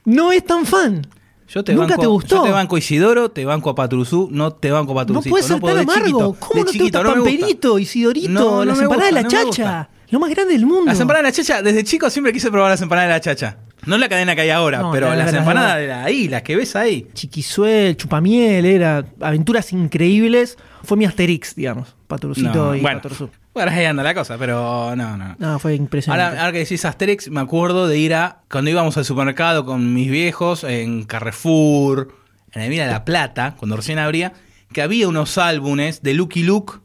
no 0.06 0.33
es 0.33 0.42
tan 0.47 0.64
fan. 0.64 1.06
Yo 1.49 1.62
te 1.65 1.73
¿Nunca 1.75 1.88
banco, 1.91 2.00
te 2.00 2.07
gustó? 2.09 2.37
Yo 2.37 2.43
te 2.43 2.50
banco 2.50 2.76
Isidoro, 2.79 3.31
te 3.31 3.45
banco 3.45 3.71
a 3.71 3.75
Patrusú, 3.75 4.29
no 4.33 4.53
te 4.53 4.71
banco 4.73 4.93
a 4.93 4.95
No 4.95 5.00
Patrucito. 5.00 5.31
puede 5.31 5.45
ser 5.45 5.61
puedo, 5.61 5.76
tan 5.76 5.85
amargo. 5.85 6.03
chiquito, 6.05 6.37
¿Cómo 6.41 6.61
no 6.61 6.65
te 6.67 6.73
chiquito, 6.73 6.99
gusta 6.99 7.03
no 7.03 7.09
me 7.09 7.21
gusta. 7.21 7.31
Pamperito, 7.38 7.79
Isidorito, 7.79 8.29
No, 8.31 8.50
no 8.57 8.65
las 8.65 8.79
empanadas 8.81 8.88
gusta, 8.99 9.07
de 9.07 9.12
la 9.12 9.23
no 9.23 9.29
chacha? 9.53 9.88
Lo 10.11 10.21
más 10.21 10.31
grande 10.31 10.53
del 10.55 10.67
mundo. 10.67 10.85
Las 10.87 11.00
empanadas 11.00 11.23
de 11.37 11.43
la 11.43 11.45
chacha, 11.47 11.62
desde 11.62 11.85
chico 11.85 12.11
siempre 12.11 12.33
quise 12.33 12.50
probar 12.50 12.71
las 12.71 12.81
empanadas 12.83 13.09
de 13.09 13.15
la 13.15 13.21
chacha. 13.21 13.59
No 13.87 13.97
la 13.99 14.09
cadena 14.09 14.35
que 14.35 14.41
hay 14.41 14.50
ahora, 14.50 14.79
No, 14.81 14.91
pero 14.91 15.09
la- 15.09 15.17
la- 15.17 15.25
las 15.25 15.33
la- 15.33 15.38
empanadas 15.38 15.76
de 15.79 15.87
la- 15.87 16.05
ahí, 16.05 16.29
las 16.29 16.43
que 16.43 16.57
ves 16.57 16.75
ahí. 16.75 17.07
Chiquisuel, 17.15 17.97
Chupamiel, 17.97 18.65
era 18.65 19.05
aventuras 19.21 19.73
increíbles. 19.73 20.57
Fue 20.83 20.97
mi 20.97 21.05
Asterix, 21.05 21.55
digamos. 21.55 21.95
Patrucito 22.09 22.53
No, 22.67 22.75
y 22.75 22.81
bueno, 22.81 22.99
Patrusú. 23.03 23.31
Bueno, 23.56 23.72
ahí 23.72 23.86
anda 23.86 24.02
la 24.02 24.12
cosa, 24.12 24.36
pero 24.36 24.94
no, 24.94 25.16
no. 25.16 25.34
No, 25.38 25.58
fue 25.58 25.75
impresionante. 25.76 26.22
Ahora, 26.22 26.40
ahora 26.42 26.52
que 26.52 26.58
decís 26.58 26.84
Asterix, 26.84 27.30
me 27.30 27.40
acuerdo 27.40 27.88
de 27.88 27.96
ir 27.96 28.12
a. 28.12 28.42
Cuando 28.50 28.70
íbamos 28.70 28.98
al 28.98 29.06
supermercado 29.06 29.64
con 29.64 29.94
mis 29.94 30.10
viejos, 30.10 30.62
en 30.62 31.04
Carrefour, 31.04 32.14
en 32.52 32.60
el 32.60 32.68
Mira 32.68 32.84
de 32.84 32.92
la 32.92 33.06
Plata, 33.06 33.54
cuando 33.56 33.75
recién 33.75 33.98
abría, 33.98 34.34
que 34.75 34.82
había 34.82 35.08
unos 35.08 35.38
álbumes 35.38 36.02
de 36.02 36.12
Lucky 36.12 36.42
Luke 36.42 36.80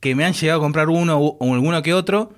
que 0.00 0.16
me 0.16 0.24
han 0.24 0.32
llegado 0.32 0.58
a 0.58 0.62
comprar 0.64 0.88
uno 0.88 1.16
o 1.16 1.36
o 1.38 1.54
alguno 1.54 1.80
que 1.84 1.94
otro, 1.94 2.32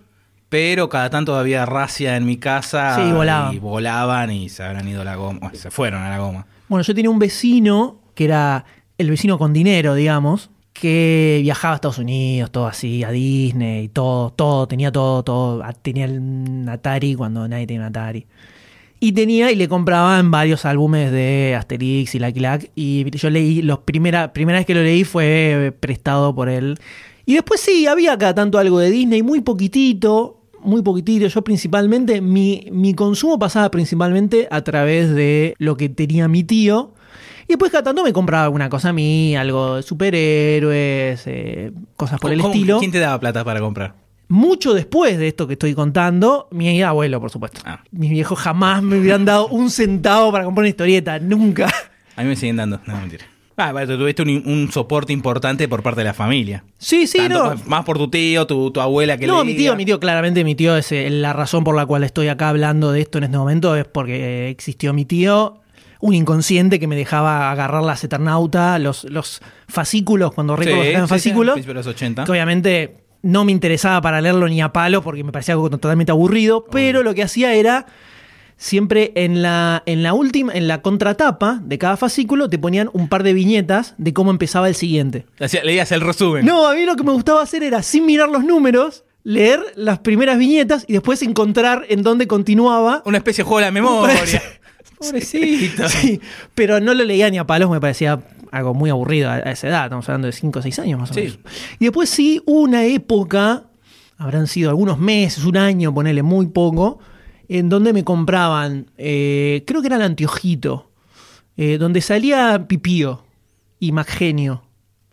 pero 0.50 0.90
cada 0.90 1.08
tanto 1.08 1.34
había 1.34 1.64
racia 1.64 2.18
en 2.18 2.26
mi 2.26 2.36
casa. 2.36 2.94
Sí, 2.94 3.10
volaban. 3.10 3.54
Y 3.54 3.58
volaban 3.58 4.30
y 4.30 4.50
se 4.50 4.64
habrán 4.64 4.86
ido 4.86 5.00
a 5.00 5.04
la 5.06 5.16
goma. 5.16 5.50
Se 5.54 5.70
fueron 5.70 6.02
a 6.02 6.10
la 6.10 6.18
goma. 6.18 6.44
Bueno, 6.68 6.82
yo 6.82 6.94
tenía 6.94 7.08
un 7.08 7.18
vecino 7.18 8.02
que 8.14 8.26
era 8.26 8.66
el 8.98 9.08
vecino 9.08 9.38
con 9.38 9.54
dinero, 9.54 9.94
digamos, 9.94 10.50
que 10.78 11.40
viajaba 11.42 11.72
a 11.72 11.76
Estados 11.76 11.98
Unidos, 11.98 12.50
todo 12.50 12.66
así, 12.66 13.04
a 13.04 13.10
Disney, 13.10 13.88
todo, 13.88 14.30
todo, 14.30 14.66
tenía 14.68 14.90
todo, 14.92 15.22
todo. 15.22 15.62
Tenía 15.82 16.06
el 16.06 16.66
Atari 16.68 17.14
cuando 17.14 17.46
nadie 17.48 17.66
tenía 17.66 17.82
un 17.82 17.88
Atari. 17.88 18.26
Y 19.00 19.12
tenía 19.12 19.52
y 19.52 19.56
le 19.56 19.68
compraban 19.68 20.30
varios 20.30 20.64
álbumes 20.64 21.12
de 21.12 21.54
Asterix 21.56 22.14
y 22.14 22.18
Lucky 22.18 22.40
Luke. 22.40 22.70
Y 22.74 23.10
yo 23.16 23.30
leí, 23.30 23.62
los 23.62 23.80
primera, 23.80 24.32
primera 24.32 24.58
vez 24.58 24.66
que 24.66 24.74
lo 24.74 24.82
leí 24.82 25.04
fue 25.04 25.72
prestado 25.78 26.34
por 26.34 26.48
él. 26.48 26.78
Y 27.24 27.34
después 27.34 27.60
sí, 27.60 27.86
había 27.86 28.16
cada 28.18 28.34
tanto 28.34 28.58
algo 28.58 28.78
de 28.78 28.90
Disney, 28.90 29.22
muy 29.22 29.40
poquitito, 29.40 30.40
muy 30.60 30.82
poquitito. 30.82 31.28
Yo 31.28 31.42
principalmente, 31.42 32.20
mi, 32.20 32.66
mi 32.72 32.94
consumo 32.94 33.38
pasaba 33.38 33.70
principalmente 33.70 34.48
a 34.50 34.62
través 34.62 35.14
de 35.14 35.54
lo 35.58 35.76
que 35.76 35.88
tenía 35.88 36.26
mi 36.26 36.42
tío. 36.42 36.94
Y 37.48 37.52
después 37.54 37.72
cada 37.72 37.82
tanto 37.82 38.04
me 38.04 38.12
compraba 38.12 38.44
alguna 38.44 38.68
cosa 38.68 38.90
a 38.90 38.92
mí, 38.92 39.34
algo 39.34 39.76
de 39.76 39.82
superhéroes, 39.82 41.22
eh, 41.26 41.72
cosas 41.96 42.20
por 42.20 42.30
el 42.32 42.40
¿Cómo- 42.40 42.52
estilo. 42.52 42.78
¿Quién 42.78 42.92
te 42.92 42.98
daba 42.98 43.18
plata 43.18 43.42
para 43.44 43.60
comprar? 43.60 43.94
Mucho 44.28 44.74
después 44.74 45.18
de 45.18 45.28
esto 45.28 45.46
que 45.46 45.54
estoy 45.54 45.74
contando, 45.74 46.48
mi 46.50 46.82
abuelo, 46.82 47.18
por 47.20 47.30
supuesto. 47.30 47.62
Ah. 47.64 47.80
Mis 47.90 48.10
viejos 48.10 48.38
jamás 48.38 48.82
me 48.82 48.98
hubieran 48.98 49.24
dado 49.24 49.48
un 49.48 49.70
centavo 49.70 50.30
para 50.30 50.44
comprar 50.44 50.62
una 50.62 50.68
historieta, 50.68 51.18
nunca. 51.18 51.72
A 52.14 52.22
mí 52.22 52.28
me 52.28 52.36
siguen 52.36 52.56
dando. 52.56 52.80
No, 52.84 52.96
mentira. 53.00 53.24
Ah, 53.56 53.72
tú 53.86 53.98
tuviste 53.98 54.22
un, 54.22 54.28
un 54.46 54.70
soporte 54.70 55.12
importante 55.12 55.66
por 55.66 55.82
parte 55.82 56.02
de 56.02 56.04
la 56.04 56.14
familia. 56.14 56.62
Sí, 56.76 57.06
sí, 57.08 57.18
Tanto 57.18 57.54
no. 57.56 57.60
Más 57.66 57.84
por 57.84 57.96
tu 57.98 58.08
tío, 58.08 58.46
tu, 58.46 58.70
tu 58.70 58.80
abuela 58.80 59.16
que 59.16 59.26
No, 59.26 59.44
mi 59.44 59.56
tío, 59.56 59.74
mi 59.74 59.84
tío, 59.84 59.98
claramente 59.98 60.44
mi 60.44 60.54
tío 60.54 60.76
es 60.76 60.92
eh, 60.92 61.08
la 61.10 61.32
razón 61.32 61.64
por 61.64 61.74
la 61.74 61.84
cual 61.86 62.04
estoy 62.04 62.28
acá 62.28 62.50
hablando 62.50 62.92
de 62.92 63.00
esto 63.00 63.18
en 63.18 63.24
este 63.24 63.36
momento, 63.38 63.74
es 63.74 63.84
porque 63.86 64.46
eh, 64.46 64.50
existió 64.50 64.92
mi 64.92 65.06
tío, 65.06 65.58
un 66.00 66.14
inconsciente 66.14 66.78
que 66.78 66.86
me 66.86 66.96
dejaba 66.96 67.50
agarrar 67.50 67.82
las 67.82 68.04
Eternauta, 68.04 68.78
los, 68.78 69.04
los 69.04 69.40
fascículos, 69.68 70.32
cuando 70.32 70.60
eran 70.60 70.66
sí, 70.74 71.00
sí, 71.00 71.06
fascículos, 71.06 71.52
al 71.52 71.54
principio 71.54 71.74
de 71.74 71.80
los 71.80 71.86
80. 71.86 72.24
que 72.24 72.30
obviamente 72.30 72.96
no 73.22 73.44
me 73.44 73.52
interesaba 73.52 74.00
para 74.00 74.20
leerlo 74.20 74.48
ni 74.48 74.60
a 74.60 74.72
palo 74.72 75.02
porque 75.02 75.24
me 75.24 75.32
parecía 75.32 75.54
algo 75.54 75.70
totalmente 75.70 76.12
aburrido, 76.12 76.64
pero 76.70 77.02
lo 77.02 77.14
que 77.14 77.22
hacía 77.22 77.54
era 77.54 77.86
siempre 78.56 79.12
en 79.14 79.42
la, 79.42 79.82
en 79.86 80.02
la 80.02 80.12
última, 80.12 80.52
en 80.52 80.68
la 80.68 80.82
contratapa 80.82 81.60
de 81.62 81.78
cada 81.78 81.96
fascículo 81.96 82.50
te 82.50 82.58
ponían 82.58 82.90
un 82.92 83.08
par 83.08 83.22
de 83.22 83.32
viñetas 83.32 83.94
de 83.98 84.12
cómo 84.12 84.30
empezaba 84.30 84.68
el 84.68 84.74
siguiente. 84.74 85.26
Leías 85.64 85.90
el 85.92 86.00
resumen. 86.00 86.44
No, 86.44 86.66
a 86.68 86.74
mí 86.74 86.84
lo 86.84 86.96
que 86.96 87.04
me 87.04 87.12
gustaba 87.12 87.42
hacer 87.42 87.62
era, 87.62 87.82
sin 87.82 88.04
mirar 88.04 88.28
los 88.28 88.44
números, 88.44 89.04
leer 89.22 89.60
las 89.76 90.00
primeras 90.00 90.38
viñetas 90.38 90.84
y 90.88 90.92
después 90.92 91.22
encontrar 91.22 91.86
en 91.88 92.02
dónde 92.02 92.26
continuaba. 92.26 93.02
Una 93.04 93.18
especie 93.18 93.44
de 93.44 93.48
juego 93.48 93.60
de 93.60 93.66
la 93.66 93.72
memoria. 93.72 94.14
Pobrecito. 94.98 95.88
Sí, 95.88 96.20
pero 96.54 96.80
no 96.80 96.94
lo 96.94 97.04
leía 97.04 97.30
ni 97.30 97.38
a 97.38 97.46
palos, 97.46 97.70
me 97.70 97.80
parecía 97.80 98.20
algo 98.50 98.74
muy 98.74 98.90
aburrido 98.90 99.28
a 99.30 99.34
a 99.34 99.52
esa 99.52 99.68
edad, 99.68 99.84
estamos 99.84 100.08
hablando 100.08 100.26
de 100.26 100.32
5 100.32 100.58
o 100.58 100.62
6 100.62 100.78
años 100.80 101.00
más 101.00 101.10
o 101.10 101.14
Sí. 101.14 101.20
menos. 101.20 101.38
Y 101.78 101.84
después 101.84 102.08
sí, 102.10 102.42
una 102.46 102.84
época, 102.84 103.64
habrán 104.16 104.46
sido 104.46 104.70
algunos 104.70 104.98
meses, 104.98 105.44
un 105.44 105.56
año, 105.56 105.92
ponele 105.94 106.22
muy 106.22 106.46
poco, 106.46 106.98
en 107.48 107.68
donde 107.68 107.92
me 107.92 108.04
compraban, 108.04 108.90
eh, 108.98 109.64
creo 109.66 109.80
que 109.80 109.86
era 109.88 109.96
el 109.96 110.02
anteojito, 110.02 110.90
eh, 111.56 111.78
donde 111.78 112.00
salía 112.00 112.66
Pipío 112.68 113.24
y 113.80 113.92
Maggenio. 113.92 114.62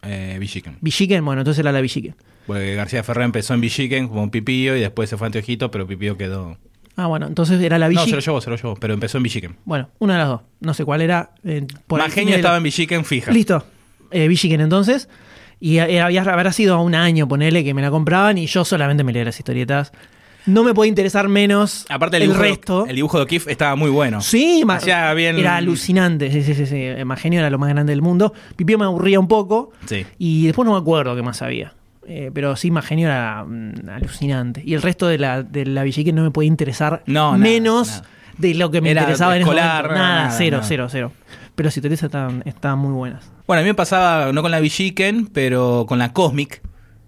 Eh, 0.03 0.37
Villiquen. 0.39 0.77
Villiquen, 0.81 1.23
bueno, 1.25 1.41
entonces 1.41 1.59
era 1.59 1.71
la 1.71 1.81
Villiquen. 1.81 2.15
Porque 2.45 2.75
García 2.75 3.03
Ferrer 3.03 3.25
empezó 3.25 3.53
en 3.55 3.61
Villiquen 3.61 4.07
como 4.07 4.21
un 4.21 4.29
pipillo 4.29 4.75
y 4.75 4.79
después 4.79 5.09
se 5.09 5.17
fue 5.17 5.25
a 5.25 5.27
Anteojito, 5.29 5.71
pero 5.71 5.87
Pipillo 5.87 6.15
quedó. 6.15 6.57
Ah, 6.97 7.07
bueno, 7.07 7.27
entonces 7.27 7.61
era 7.61 7.77
la 7.77 7.85
No, 7.87 7.89
Villiquen. 7.89 8.09
se 8.09 8.15
lo 8.15 8.21
llevó, 8.21 8.41
se 8.41 8.49
lo 8.49 8.55
llevó, 8.55 8.75
pero 8.75 8.93
empezó 8.93 9.17
en 9.17 9.23
Villiquen. 9.23 9.55
Bueno, 9.65 9.89
una 9.99 10.13
de 10.13 10.19
las 10.19 10.27
dos. 10.29 10.41
No 10.61 10.73
sé 10.73 10.85
cuál 10.85 11.01
era. 11.01 11.31
eh, 11.43 11.65
por 11.87 11.99
Más 11.99 12.07
el 12.07 12.13
genio 12.13 12.25
fin 12.27 12.31
de 12.31 12.31
la- 12.31 12.39
estaba 12.39 12.57
en 12.57 12.63
Villiquen 12.63 13.05
fija. 13.05 13.31
Listo. 13.31 13.65
Eh, 14.11 14.27
Villiquen 14.27 14.61
entonces. 14.61 15.09
Y 15.59 15.77
eh, 15.79 15.99
había, 16.01 16.21
habrá 16.21 16.51
sido 16.53 16.79
un 16.81 16.95
año, 16.95 17.27
ponele, 17.27 17.63
que 17.63 17.73
me 17.73 17.81
la 17.81 17.89
compraban 17.91 18.37
y 18.37 18.45
yo 18.47 18.63
solamente 18.65 19.03
me 19.03 19.11
leía 19.13 19.25
las 19.25 19.37
historietas. 19.39 19.91
No 20.45 20.63
me 20.63 20.75
podía 20.75 20.89
interesar 20.89 21.27
menos 21.27 21.85
Aparte 21.89 22.17
el, 22.17 22.23
el 22.23 22.29
dibujo, 22.29 22.43
resto. 22.43 22.85
el 22.87 22.95
dibujo 22.95 23.17
de 23.17 23.23
O'Keefe 23.23 23.51
estaba 23.51 23.75
muy 23.75 23.89
bueno. 23.89 24.21
Sí, 24.21 24.63
Hacía 24.69 25.11
bien- 25.15 25.37
era 25.39 25.55
alucinante. 25.57 26.31
Sí, 26.31 26.43
sí, 26.43 26.53
sí, 26.53 26.65
sí. 26.67 27.03
Magenio 27.03 27.39
era 27.39 27.49
lo 27.49 27.57
más 27.57 27.69
grande 27.69 27.91
del 27.93 28.01
mundo. 28.03 28.31
Pipio 28.55 28.77
me 28.77 28.85
aburría 28.85 29.19
un 29.19 29.27
poco. 29.27 29.71
Sí. 29.87 30.05
Y 30.19 30.45
después 30.45 30.65
no 30.67 30.73
me 30.73 30.79
acuerdo 30.79 31.15
qué 31.15 31.23
más 31.23 31.41
había. 31.41 31.73
Eh, 32.07 32.31
pero 32.33 32.55
sí, 32.55 32.71
Magenio 32.71 33.07
era 33.07 33.43
mm, 33.45 33.89
alucinante. 33.89 34.61
Y 34.65 34.73
el 34.73 34.81
resto 34.81 35.07
de 35.07 35.17
la, 35.17 35.43
de 35.43 35.65
la 35.65 35.83
Villiquen 35.83 36.15
no 36.15 36.23
me 36.23 36.31
podía 36.31 36.47
interesar 36.47 37.03
No, 37.07 37.31
nada, 37.31 37.37
menos 37.37 37.87
nada. 37.87 38.03
de 38.37 38.53
lo 38.53 38.69
que 38.71 38.81
me 38.81 38.91
Era 38.91 39.01
interesaba 39.01 39.35
en 39.35 39.41
ese 39.41 39.49
escolar, 39.49 39.83
momento. 39.85 39.99
Nada, 40.01 40.15
nada, 40.25 40.31
cero, 40.37 40.57
nada. 40.57 40.67
cero, 40.67 40.87
cero. 40.89 41.11
Pero 41.55 41.67
las 41.67 41.77
historietas 41.77 42.03
estaban, 42.03 42.43
estaban 42.45 42.79
muy 42.79 42.91
buenas. 42.93 43.31
Bueno, 43.47 43.61
a 43.61 43.63
mí 43.63 43.69
me 43.69 43.73
pasaba 43.75 44.31
no 44.33 44.41
con 44.41 44.51
la 44.51 44.59
Villiquen, 44.59 45.27
pero 45.27 45.85
con 45.87 45.97
la 45.99 46.13
Cosmic. 46.13 46.61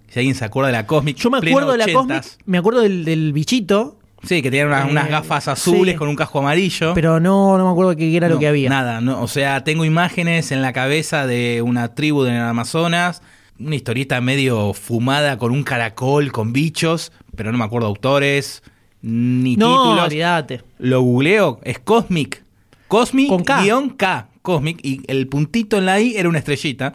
Si 0.09 0.19
alguien 0.19 0.35
se 0.35 0.45
acuerda 0.45 0.67
de 0.69 0.73
la 0.73 0.87
Cosmic. 0.87 1.17
Yo 1.17 1.29
me 1.29 1.41
pleno 1.41 1.57
acuerdo 1.57 1.71
de 1.73 1.77
la 1.79 1.85
80s. 1.85 1.93
Cosmic, 1.93 2.23
me 2.45 2.57
acuerdo 2.57 2.81
del, 2.81 3.05
del 3.05 3.33
bichito, 3.33 3.99
Sí, 4.23 4.41
que 4.41 4.49
tenían 4.49 4.67
unas, 4.69 4.87
Eh, 4.87 4.91
unas 4.91 5.09
gafas 5.09 5.47
azules 5.47 5.93
sí. 5.93 5.97
con 5.97 6.07
un 6.07 6.15
casco 6.15 6.39
amarillo. 6.39 6.93
pero 6.95 7.19
no, 7.19 7.55
no 7.57 7.65
me 7.65 7.71
acuerdo 7.71 7.95
qué 7.95 8.17
era 8.17 8.27
lo 8.27 8.33
No, 8.35 8.39
que 8.39 8.47
había. 8.47 8.67
Nada, 8.67 8.99
no, 8.99 9.21
o 9.21 9.27
sea, 9.27 9.63
tengo 9.63 9.85
imágenes 9.85 10.51
en 10.51 10.63
la 10.63 10.73
cabeza 10.73 11.27
de 11.27 11.61
una 11.61 11.93
tribu 11.93 12.25
en 12.25 12.33
el 12.33 12.41
Amazonas, 12.41 13.21
una 13.59 13.75
historieta 13.75 14.19
medio 14.21 14.73
fumada 14.73 15.37
con 15.37 15.51
un 15.51 15.63
caracol, 15.63 16.31
con 16.31 16.53
bichos, 16.53 17.11
pero 17.35 17.51
no 17.51 17.57
me 17.57 17.63
acuerdo 17.63 17.87
autores, 17.87 18.61
ni 19.01 19.55
no, 19.55 19.67
títulos. 19.83 20.05
olvídate. 20.05 20.61
Lo 20.79 21.01
googleo, 21.01 21.59
es 21.63 21.79
Cosmic. 21.79 22.43
Cosmic 22.87 23.27
Con 23.29 23.43
K. 23.43 23.61
guion 23.63 23.89
K, 23.91 24.29
Cosmic, 24.41 24.79
y 24.83 25.01
el 25.07 25.27
puntito 25.27 25.77
en 25.77 25.85
la 25.85 25.99
I 25.99 26.15
era 26.15 26.29
una 26.29 26.39
estrellita, 26.39 26.93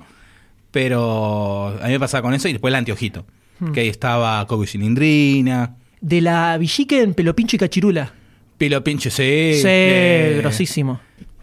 pero 0.70 1.68
a 1.82 1.86
mí 1.86 1.92
me 1.92 2.00
pasaba 2.00 2.22
con 2.22 2.34
eso 2.34 2.48
y 2.48 2.52
después 2.52 2.70
el 2.72 2.76
anteojito, 2.76 3.26
Hmm. 3.60 3.72
que 3.72 3.80
ahí 3.80 3.88
estaba 3.88 4.44
Coco 4.46 4.64
y 4.64 4.66
Cilindrina, 4.66 5.76
De 6.00 6.20
la 6.20 6.56
Villiquen, 6.58 7.14
Pelopincho 7.14 7.56
y 7.56 7.58
Cachirula. 7.60 8.12
Pilo 8.58 8.82
Pinche, 8.82 9.10
sí. 9.10 9.52
Sí, 9.60 10.38
grosísimo. 10.38 11.00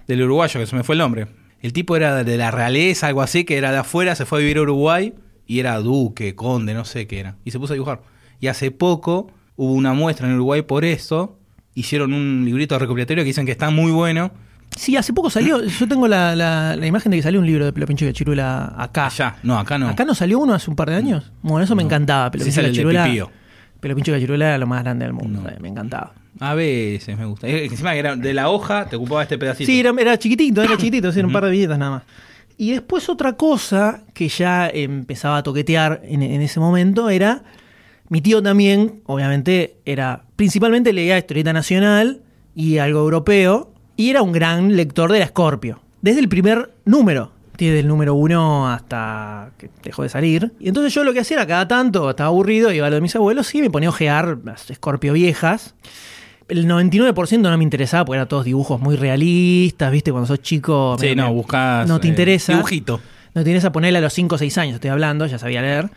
del 0.08 0.24
uruguayo, 0.24 0.60
que 0.60 0.66
se 0.66 0.76
me 0.76 0.84
fue 0.84 0.96
el 0.96 1.00
nombre. 1.00 1.28
El 1.62 1.74
tipo 1.74 1.96
era 1.96 2.24
de 2.24 2.38
la 2.38 2.52
realeza, 2.52 3.08
algo 3.08 3.22
así, 3.22 3.44
que 3.44 3.58
era 3.58 3.72
de 3.72 3.78
afuera, 3.80 4.16
se 4.16 4.26
fue 4.26 4.40
a 4.40 4.42
vivir 4.42 4.58
a 4.58 4.62
Uruguay 4.62 5.14
y 5.46 5.60
era 5.60 5.78
duque, 5.80 6.36
conde, 6.36 6.74
no 6.74 6.86
sé 6.86 7.06
qué 7.08 7.20
era. 7.20 7.36
Y 7.44 7.52
se 7.52 7.60
puso 7.60 7.74
a 7.74 7.76
dibujar. 7.76 8.02
Y 8.40 8.48
hace 8.48 8.72
poco 8.72 9.32
hubo 9.58 9.74
una 9.74 9.94
muestra 9.94 10.28
en 10.28 10.36
Uruguay 10.36 10.62
por 10.62 10.86
eso 10.86 11.38
hicieron 11.76 12.14
un 12.14 12.44
librito 12.46 12.78
recopilatorio 12.80 13.24
que 13.24 13.28
dicen 13.28 13.46
que 13.46 13.52
está 13.52 13.70
muy 13.70 13.92
bueno. 13.92 14.32
Sí, 14.78 14.96
hace 14.96 15.12
poco 15.14 15.30
salió. 15.30 15.62
Yo 15.80 15.88
tengo 15.88 16.08
la, 16.08 16.36
la- 16.36 16.76
la 16.78 16.86
imagen 16.86 17.10
de 17.12 17.18
que 17.18 17.24
salió 17.24 17.40
un 17.40 17.46
libro 17.46 17.66
de 17.66 17.74
Pelo 17.74 17.86
Pincho 17.88 18.06
y 18.06 18.14
Chirula 18.14 18.74
acá. 18.78 19.08
Allá, 19.08 19.36
no, 19.44 19.58
acá 19.60 19.78
no. 19.78 19.90
¿Acá 19.90 20.06
no 20.06 20.16
salió 20.16 20.40
uno 20.40 20.54
hace 20.54 20.70
un 20.70 20.76
par 20.78 20.90
de 20.90 20.96
años? 20.96 21.32
Bueno, 21.42 21.64
eso 21.64 21.76
me 21.76 21.84
encantaba. 21.84 22.32
Pelo 22.32 22.46
Sí 22.46 22.52
Chirula. 22.52 23.04
Pipío. 23.06 23.30
Pelo 23.82 23.96
Pincho 23.96 24.16
y 24.16 24.20
Chirula 24.20 24.48
era 24.50 24.58
lo 24.58 24.68
más 24.68 24.84
grande 24.84 25.06
del 25.06 25.14
mundo. 25.14 25.42
No. 25.42 25.50
eh, 25.50 25.58
Me 25.60 25.68
encantaba. 25.70 26.14
A 26.40 26.54
veces 26.54 27.18
me 27.18 27.26
gusta. 27.26 27.48
Encima 27.48 27.94
que 27.94 28.00
era 28.00 28.16
de 28.16 28.34
la 28.34 28.50
hoja 28.50 28.86
te 28.86 28.96
ocupaba 28.96 29.24
este 29.24 29.38
pedacito. 29.38 29.70
Sí, 29.70 29.80
era, 29.80 29.94
era 29.98 30.18
chiquitito, 30.18 30.62
era 30.62 30.72
chiquitito, 30.78 31.12
sí, 31.12 31.20
era 31.20 31.28
un 31.28 31.34
par 31.34 31.46
de 31.46 31.52
billetas 31.52 31.78
nada 31.78 31.92
más. 31.92 32.04
Y 32.58 32.72
después 32.72 33.08
otra 33.10 33.34
cosa 33.34 34.04
que 34.14 34.28
ya 34.28 34.70
empezaba 34.70 35.38
a 35.38 35.44
toquetear 35.44 36.02
en, 36.04 36.22
en 36.22 36.42
ese 36.42 36.60
momento 36.60 37.10
era, 37.10 37.44
mi 38.10 38.22
tío 38.22 38.44
también, 38.44 39.02
obviamente, 39.06 39.78
era, 39.86 40.24
principalmente 40.36 40.92
leía 40.92 41.18
historieta 41.18 41.54
nacional 41.54 42.22
y 42.56 42.80
algo 42.80 43.00
europeo, 43.00 43.72
y 43.96 44.10
era 44.10 44.22
un 44.22 44.32
gran 44.32 44.76
lector 44.76 45.12
de 45.12 45.20
la 45.20 45.28
Scorpio, 45.28 45.82
desde 46.02 46.20
el 46.20 46.30
primer 46.30 46.74
número. 46.86 47.32
Desde 47.58 47.80
el 47.80 47.88
número 47.90 48.16
uno 48.16 48.70
hasta 48.70 49.52
que 49.58 49.70
dejó 49.84 50.04
de 50.04 50.10
salir. 50.10 50.54
Y 50.62 50.70
entonces 50.70 50.94
yo 50.94 51.04
lo 51.04 51.12
que 51.12 51.20
hacía 51.20 51.36
era 51.36 51.46
cada 51.46 51.68
tanto, 51.68 52.10
estaba 52.10 52.30
aburrido, 52.30 52.72
iba 52.72 52.88
a 52.88 52.90
lo 52.90 52.96
de 52.96 53.02
mis 53.02 53.16
abuelos 53.18 53.54
y 53.54 53.62
me 53.62 53.70
ponía 53.70 53.90
a 53.90 53.92
ojear 53.92 54.38
las 54.46 54.68
Scorpio 54.74 55.12
viejas 55.12 55.76
el 56.50 56.68
99% 56.68 57.40
no 57.40 57.58
me 57.58 57.64
interesaba 57.64 58.06
porque 58.06 58.18
eran 58.18 58.28
todos 58.28 58.46
dibujos 58.46 58.80
muy 58.82 58.96
realistas, 58.96 59.92
¿viste? 59.92 60.12
Cuando 60.12 60.28
sos 60.28 60.42
chico. 60.42 60.98
Sí, 61.00 61.08
me- 61.08 61.16
no, 61.16 61.34
buscas. 61.34 61.88
No 61.88 62.00
te 62.00 62.08
eh, 62.08 62.10
interesa. 62.12 62.54
Dibujito. 62.54 63.00
No 63.36 63.44
te 63.44 63.50
interesa 63.52 63.72
ponerle 63.72 64.00
a 64.00 64.02
los 64.02 64.14
5 64.14 64.36
o 64.36 64.38
6 64.38 64.58
años, 64.58 64.76
estoy 64.76 64.90
hablando, 64.90 65.26
ya 65.28 65.38
sabía 65.40 65.62
leer. 65.62 65.90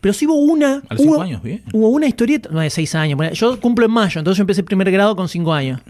Pero 0.00 0.14
sí 0.14 0.26
hubo 0.26 0.36
una. 0.36 0.82
A 0.88 0.94
los 0.94 1.00
cinco 1.02 1.14
hubo- 1.16 1.22
años, 1.22 1.42
bien. 1.42 1.62
Hubo 1.72 1.88
una 1.88 2.06
historieta. 2.06 2.48
No, 2.52 2.60
de 2.60 2.70
6 2.70 2.94
años. 2.94 3.18
Yo 3.32 3.58
cumplo 3.60 3.84
en 3.84 3.90
mayo, 3.92 4.20
entonces 4.20 4.38
yo 4.38 4.42
empecé 4.42 4.62
primer 4.62 4.90
grado 4.92 5.16
con 5.16 5.28
5 5.28 5.52
años. 5.52 5.80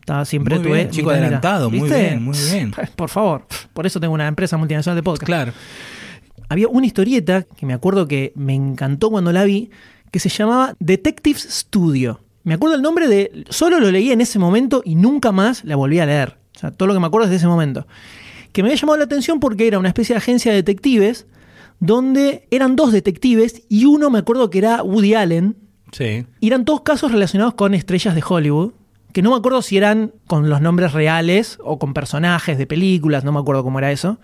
Estaba 0.00 0.24
siempre 0.24 0.54
Muy 0.54 0.64
tuve 0.64 0.74
bien, 0.76 0.90
chico 0.90 1.10
adelantado, 1.10 1.68
muy 1.70 1.90
bien, 1.90 2.22
muy 2.22 2.38
bien. 2.50 2.72
Por 2.96 3.10
favor. 3.10 3.44
Por 3.74 3.84
eso 3.84 4.00
tengo 4.00 4.14
una 4.14 4.26
empresa 4.26 4.56
multinacional 4.56 4.96
de 4.96 5.02
podcast 5.02 5.26
Claro. 5.26 5.52
había 6.48 6.66
una 6.68 6.86
historieta 6.86 7.42
que 7.42 7.66
me 7.66 7.74
acuerdo 7.74 8.08
que 8.08 8.32
me 8.34 8.54
encantó 8.54 9.10
cuando 9.10 9.32
la 9.32 9.44
vi, 9.44 9.70
que 10.10 10.18
se 10.18 10.30
llamaba 10.30 10.74
Detectives 10.78 11.42
Studio. 11.50 12.20
Me 12.48 12.54
acuerdo 12.54 12.76
el 12.76 12.82
nombre 12.82 13.08
de. 13.08 13.44
Solo 13.50 13.78
lo 13.78 13.90
leí 13.90 14.10
en 14.10 14.22
ese 14.22 14.38
momento 14.38 14.80
y 14.82 14.94
nunca 14.94 15.32
más 15.32 15.64
la 15.64 15.76
volví 15.76 16.00
a 16.00 16.06
leer. 16.06 16.38
O 16.56 16.58
sea, 16.58 16.70
todo 16.70 16.86
lo 16.86 16.94
que 16.94 17.00
me 17.00 17.06
acuerdo 17.06 17.26
es 17.26 17.30
de 17.30 17.36
ese 17.36 17.46
momento. 17.46 17.86
Que 18.52 18.62
me 18.62 18.70
había 18.70 18.80
llamado 18.80 18.96
la 18.96 19.04
atención 19.04 19.38
porque 19.38 19.66
era 19.66 19.78
una 19.78 19.88
especie 19.88 20.14
de 20.14 20.16
agencia 20.16 20.50
de 20.50 20.56
detectives 20.56 21.26
donde 21.78 22.48
eran 22.50 22.74
dos 22.74 22.90
detectives 22.90 23.64
y 23.68 23.84
uno 23.84 24.08
me 24.08 24.20
acuerdo 24.20 24.48
que 24.48 24.56
era 24.56 24.82
Woody 24.82 25.12
Allen. 25.12 25.56
Sí. 25.92 26.24
Y 26.40 26.46
eran 26.46 26.64
todos 26.64 26.80
casos 26.80 27.12
relacionados 27.12 27.52
con 27.52 27.74
estrellas 27.74 28.14
de 28.14 28.24
Hollywood. 28.26 28.72
Que 29.12 29.20
no 29.20 29.32
me 29.32 29.36
acuerdo 29.36 29.60
si 29.60 29.76
eran 29.76 30.14
con 30.26 30.48
los 30.48 30.62
nombres 30.62 30.94
reales 30.94 31.58
o 31.62 31.78
con 31.78 31.92
personajes 31.92 32.56
de 32.56 32.66
películas, 32.66 33.24
no 33.24 33.32
me 33.32 33.40
acuerdo 33.40 33.62
cómo 33.62 33.78
era 33.78 33.92
eso. 33.92 34.16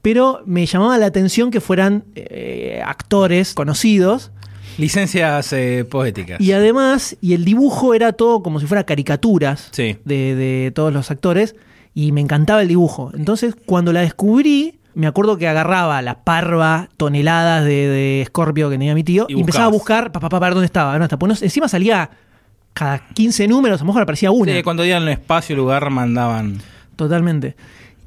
Pero 0.00 0.40
me 0.46 0.64
llamaba 0.64 0.96
la 0.96 1.04
atención 1.04 1.50
que 1.50 1.60
fueran 1.60 2.04
eh, 2.14 2.80
actores 2.82 3.52
conocidos. 3.52 4.32
Licencias 4.78 5.52
eh, 5.52 5.84
poéticas. 5.88 6.40
Y 6.40 6.52
además, 6.52 7.16
y 7.20 7.34
el 7.34 7.44
dibujo 7.44 7.94
era 7.94 8.12
todo 8.12 8.42
como 8.42 8.60
si 8.60 8.66
fuera 8.66 8.84
caricaturas 8.84 9.68
Sí. 9.72 9.98
de, 10.04 10.34
de 10.34 10.72
todos 10.74 10.92
los 10.92 11.10
actores. 11.10 11.54
Y 11.94 12.10
me 12.12 12.20
encantaba 12.20 12.60
el 12.62 12.68
dibujo. 12.68 13.12
Entonces, 13.14 13.54
cuando 13.66 13.92
la 13.92 14.00
descubrí, 14.00 14.80
me 14.94 15.06
acuerdo 15.06 15.38
que 15.38 15.46
agarraba 15.46 16.02
la 16.02 16.24
parva, 16.24 16.88
toneladas 16.96 17.64
de, 17.64 17.88
de 17.88 18.24
Scorpio 18.26 18.68
que 18.68 18.74
tenía 18.76 18.94
mi 18.96 19.04
tío, 19.04 19.26
Y 19.28 19.34
y, 19.36 19.40
empezaba 19.40 19.66
a 19.66 19.68
buscar 19.68 20.10
para 20.10 20.38
ver 20.40 20.54
dónde 20.54 20.66
estaba. 20.66 20.92
¿dónde 20.92 21.04
está? 21.04 21.18
Pues 21.18 21.40
no- 21.40 21.44
encima 21.46 21.68
salía 21.68 22.10
cada 22.72 22.98
15 23.14 23.46
números, 23.46 23.80
a 23.80 23.84
lo 23.84 23.86
mejor 23.86 24.02
aparecía 24.02 24.32
una. 24.32 24.52
Sí, 24.52 24.62
cuando 24.64 24.82
dieron 24.82 25.08
espacio 25.08 25.54
y 25.54 25.56
lugar 25.56 25.88
mandaban. 25.90 26.58
Totalmente. 26.96 27.54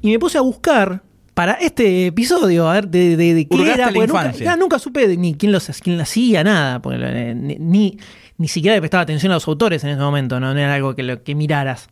Y 0.02 0.10
me 0.10 0.18
puse 0.18 0.36
a 0.36 0.42
buscar 0.42 1.00
para 1.38 1.52
este 1.52 2.06
episodio, 2.06 2.68
a 2.68 2.72
ver 2.72 2.88
de, 2.88 3.16
de, 3.16 3.32
de 3.32 3.46
qué 3.46 3.62
era. 3.62 3.76
la 3.76 3.84
porque 3.92 4.08
nunca, 4.08 4.20
infancia. 4.22 4.44
ya 4.44 4.56
nunca 4.56 4.80
supe 4.80 5.06
de 5.06 5.16
ni 5.16 5.34
quién, 5.36 5.52
los, 5.52 5.68
quién 5.80 6.00
hacía, 6.00 6.42
nada. 6.42 6.82
Porque, 6.82 6.98
eh, 7.00 7.32
ni, 7.32 7.96
ni, 8.38 8.48
siquiera 8.48 8.74
le 8.74 8.80
prestaba 8.80 9.04
atención 9.04 9.30
a 9.30 9.36
los 9.36 9.46
autores 9.46 9.84
en 9.84 9.90
ese 9.90 10.00
momento, 10.00 10.40
no, 10.40 10.52
No 10.52 10.58
era 10.58 10.74
algo 10.74 10.96
que, 10.96 11.04
lo, 11.04 11.22
que 11.22 11.36
miraras. 11.36 11.90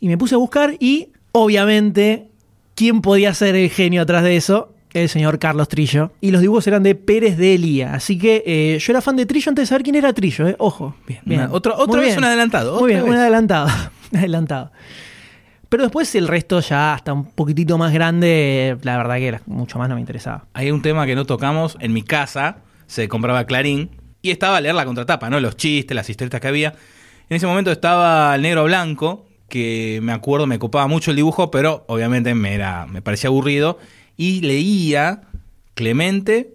Y 0.00 0.08
me 0.08 0.16
puse 0.16 0.36
a 0.36 0.38
buscar 0.38 0.74
y, 0.80 1.10
obviamente, 1.32 2.28
¿quién 2.74 3.02
podía 3.02 3.34
ser 3.34 3.56
el 3.56 3.68
genio 3.68 4.00
atrás 4.00 4.22
de 4.24 4.36
eso? 4.36 4.72
El 4.94 5.10
señor 5.10 5.38
Carlos 5.38 5.68
Trillo. 5.68 6.12
Y 6.22 6.30
los 6.30 6.40
dibujos 6.40 6.66
eran 6.66 6.82
de 6.82 6.94
Pérez 6.94 7.36
de 7.36 7.56
Elía. 7.56 7.92
Así 7.92 8.16
que 8.16 8.42
eh, 8.46 8.78
yo 8.80 8.92
era 8.94 9.02
fan 9.02 9.16
de 9.16 9.26
Trillo 9.26 9.50
antes 9.50 9.64
de 9.64 9.66
saber 9.66 9.82
quién 9.82 9.96
era 9.96 10.14
Trillo, 10.14 10.48
eh. 10.48 10.56
Ojo. 10.58 10.96
Bien, 11.06 11.20
una- 11.26 11.52
otra- 11.52 11.74
otra 11.74 11.88
Muy 11.88 11.98
vez 11.98 12.06
bien. 12.06 12.18
un 12.20 12.24
adelantado, 12.24 12.80
Muy 12.80 12.92
bien, 12.92 13.02
un 13.02 13.14
adelantado. 13.14 13.68
adelantado. 14.14 14.72
Pero 15.68 15.82
después 15.82 16.14
el 16.14 16.28
resto 16.28 16.60
ya 16.60 16.94
hasta 16.94 17.12
un 17.12 17.26
poquitito 17.26 17.76
más 17.76 17.92
grande, 17.92 18.78
la 18.82 18.96
verdad 18.96 19.16
que 19.16 19.26
era- 19.28 19.42
mucho 19.46 19.78
más 19.78 19.88
no 19.88 19.96
me 19.96 20.00
interesaba. 20.00 20.46
Hay 20.54 20.70
un 20.70 20.80
tema 20.82 21.04
que 21.06 21.14
no 21.14 21.26
tocamos. 21.26 21.76
En 21.80 21.92
mi 21.92 22.02
casa 22.02 22.58
se 22.86 23.06
compraba 23.08 23.44
Clarín 23.44 23.90
y 24.22 24.30
estaba 24.30 24.56
a 24.56 24.60
leer 24.60 24.74
la 24.74 24.86
contratapa, 24.86 25.28
¿no? 25.28 25.40
Los 25.40 25.56
chistes, 25.56 25.94
las 25.94 26.08
historietas 26.08 26.40
que 26.40 26.48
había. 26.48 26.74
En 27.28 27.36
ese 27.36 27.46
momento 27.46 27.70
estaba 27.70 28.34
el 28.34 28.42
negro 28.42 28.64
blanco, 28.64 29.26
que 29.50 30.00
me 30.02 30.12
acuerdo 30.12 30.46
me 30.46 30.58
copaba 30.58 30.86
mucho 30.86 31.10
el 31.10 31.16
dibujo, 31.16 31.50
pero 31.50 31.84
obviamente 31.88 32.34
me, 32.34 32.54
era, 32.54 32.86
me 32.86 33.02
parecía 33.02 33.28
aburrido. 33.28 33.78
Y 34.16 34.40
leía 34.40 35.22
Clemente, 35.74 36.54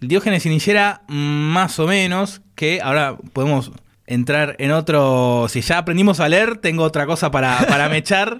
el 0.00 0.08
Diógenes 0.08 0.42
Sinillera 0.42 1.02
más 1.08 1.78
o 1.78 1.86
menos, 1.86 2.42
que 2.56 2.80
ahora 2.82 3.16
podemos 3.32 3.70
entrar 4.06 4.56
en 4.58 4.70
otro... 4.72 5.46
Si 5.48 5.60
ya 5.60 5.78
aprendimos 5.78 6.20
a 6.20 6.28
leer, 6.28 6.58
tengo 6.58 6.82
otra 6.84 7.06
cosa 7.06 7.30
para, 7.30 7.58
para 7.68 7.88
mechar. 7.90 8.38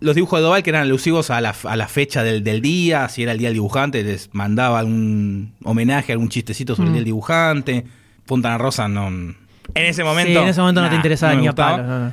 Los 0.00 0.16
dibujos 0.16 0.40
de 0.40 0.44
Doval 0.44 0.62
que 0.64 0.70
eran 0.70 0.82
alusivos 0.82 1.30
a 1.30 1.40
la, 1.40 1.54
a 1.64 1.76
la 1.76 1.86
fecha 1.86 2.24
del, 2.24 2.42
del 2.42 2.60
día, 2.60 3.08
si 3.08 3.22
era 3.22 3.32
el 3.32 3.38
día 3.38 3.48
del 3.48 3.54
dibujante, 3.54 4.02
les 4.02 4.30
mandaba 4.32 4.80
algún 4.80 5.54
homenaje, 5.62 6.10
algún 6.12 6.28
chistecito 6.28 6.74
sobre 6.74 6.88
el 6.88 6.90
Mm. 6.90 6.94
día 6.94 6.98
del 7.00 7.04
dibujante. 7.06 7.84
Fontana 8.26 8.58
Rosa 8.58 8.88
no... 8.88 9.08
En 9.08 9.36
ese 9.86 10.02
momento... 10.04 10.32
Sí, 10.32 10.36
en 10.38 10.48
ese 10.48 10.60
momento 10.60 10.82
no 10.82 10.88
te 10.90 10.96
interesaba 10.96 11.34
no 11.34 11.40
ni 11.40 11.46
a 11.46 11.52
no, 11.52 12.06
no. 12.06 12.12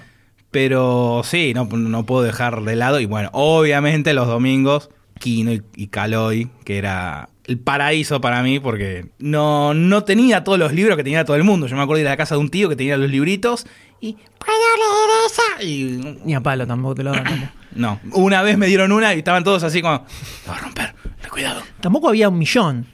Pero 0.51 1.21
sí, 1.23 1.53
no, 1.53 1.65
no 1.65 2.05
puedo 2.05 2.23
dejar 2.23 2.61
de 2.63 2.75
lado. 2.75 2.99
Y 2.99 3.05
bueno, 3.05 3.29
obviamente 3.33 4.13
los 4.13 4.27
domingos, 4.27 4.89
Kino 5.19 5.51
y, 5.51 5.63
y 5.75 5.87
Caloi, 5.87 6.49
que 6.65 6.77
era 6.77 7.29
el 7.49 7.57
paraíso 7.57 8.21
para 8.21 8.43
mí, 8.43 8.59
porque 8.59 9.07
no, 9.17 9.73
no 9.73 10.03
tenía 10.03 10.43
todos 10.43 10.59
los 10.59 10.71
libros 10.71 10.95
que 10.95 11.03
tenía 11.03 11.25
todo 11.25 11.35
el 11.35 11.43
mundo. 11.43 11.65
Yo 11.65 11.75
me 11.75 11.81
acuerdo 11.81 11.97
de 11.97 12.01
ir 12.01 12.07
a 12.07 12.11
la 12.11 12.17
casa 12.17 12.35
de 12.35 12.41
un 12.41 12.49
tío 12.49 12.69
que 12.69 12.75
tenía 12.75 12.95
los 12.95 13.09
libritos 13.09 13.65
y. 13.99 14.13
¿Puedo 14.13 14.53
leer 14.77 15.25
esa? 15.25 15.63
Y. 15.63 16.19
Ni 16.25 16.35
a 16.35 16.41
palo 16.41 16.67
tampoco 16.67 16.95
te 16.95 17.03
lo 17.03 17.11
tampoco. 17.11 17.37
No, 17.75 17.99
una 18.13 18.41
vez 18.41 18.57
me 18.57 18.65
dieron 18.65 18.91
una 18.91 19.13
y 19.13 19.19
estaban 19.19 19.43
todos 19.43 19.63
así 19.63 19.81
como. 19.81 19.99
Te 20.43 20.49
va 20.49 20.57
a 20.57 20.59
romper, 20.59 20.93
cuidado. 21.31 21.61
Tampoco 21.81 22.09
había 22.09 22.27
un 22.29 22.37
millón. 22.39 22.85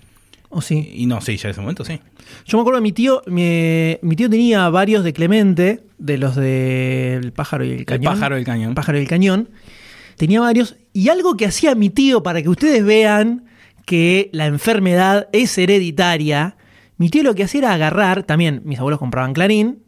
¿O 0.49 0.61
sí? 0.61 0.91
Y 0.93 1.05
no, 1.05 1.21
sí, 1.21 1.37
ya 1.37 1.47
en 1.47 1.51
ese 1.51 1.61
momento 1.61 1.83
sí. 1.85 1.99
Yo 2.45 2.57
me 2.57 2.61
acuerdo 2.61 2.79
de 2.79 2.83
mi 2.83 2.91
tío, 2.91 3.21
mi, 3.27 3.97
mi 4.01 4.15
tío 4.15 4.29
tenía 4.29 4.67
varios 4.69 5.03
de 5.03 5.13
Clemente, 5.13 5.81
de 5.97 6.17
los 6.17 6.35
del 6.35 7.31
pájaro 7.33 7.63
y 7.65 7.71
el 7.71 7.85
cañón. 7.85 8.13
pájaro 8.13 8.35
y 8.37 8.39
el 8.39 8.45
cañón. 8.45 8.69
El 8.69 8.75
pájaro 8.75 8.97
y 8.97 9.01
el 9.01 9.07
cañón. 9.07 9.49
Tenía 10.17 10.41
varios. 10.41 10.75
Y 10.93 11.09
algo 11.09 11.35
que 11.35 11.45
hacía 11.45 11.73
mi 11.75 11.89
tío 11.89 12.21
para 12.23 12.41
que 12.41 12.49
ustedes 12.49 12.83
vean 12.85 13.45
que 13.85 14.29
la 14.33 14.47
enfermedad 14.47 15.27
es 15.31 15.57
hereditaria, 15.57 16.57
mi 16.97 17.09
tío 17.09 17.23
lo 17.23 17.35
que 17.35 17.43
hacía 17.43 17.59
era 17.59 17.73
agarrar, 17.73 18.23
también 18.23 18.61
mis 18.65 18.79
abuelos 18.79 18.99
compraban 18.99 19.33
Clarín, 19.33 19.83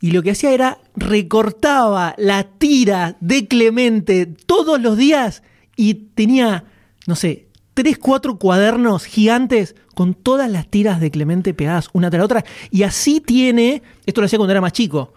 y 0.00 0.12
lo 0.12 0.22
que 0.22 0.30
hacía 0.30 0.52
era 0.52 0.78
recortaba 0.96 2.14
la 2.16 2.44
tira 2.44 3.16
de 3.20 3.46
Clemente 3.46 4.26
todos 4.26 4.80
los 4.80 4.96
días 4.96 5.42
y 5.76 5.94
tenía, 5.94 6.64
no 7.06 7.16
sé, 7.16 7.48
tres, 7.74 7.98
cuatro 7.98 8.38
cuadernos 8.38 9.04
gigantes 9.04 9.76
con 9.94 10.14
todas 10.14 10.50
las 10.50 10.68
tiras 10.68 11.00
de 11.00 11.10
Clemente 11.10 11.52
pegadas 11.52 11.90
una 11.92 12.08
tras 12.08 12.20
la 12.20 12.24
otra. 12.24 12.44
Y 12.70 12.84
así 12.84 13.20
tiene, 13.20 13.82
esto 14.06 14.22
lo 14.22 14.24
hacía 14.24 14.38
cuando 14.38 14.52
era 14.52 14.62
más 14.62 14.72
chico, 14.72 15.12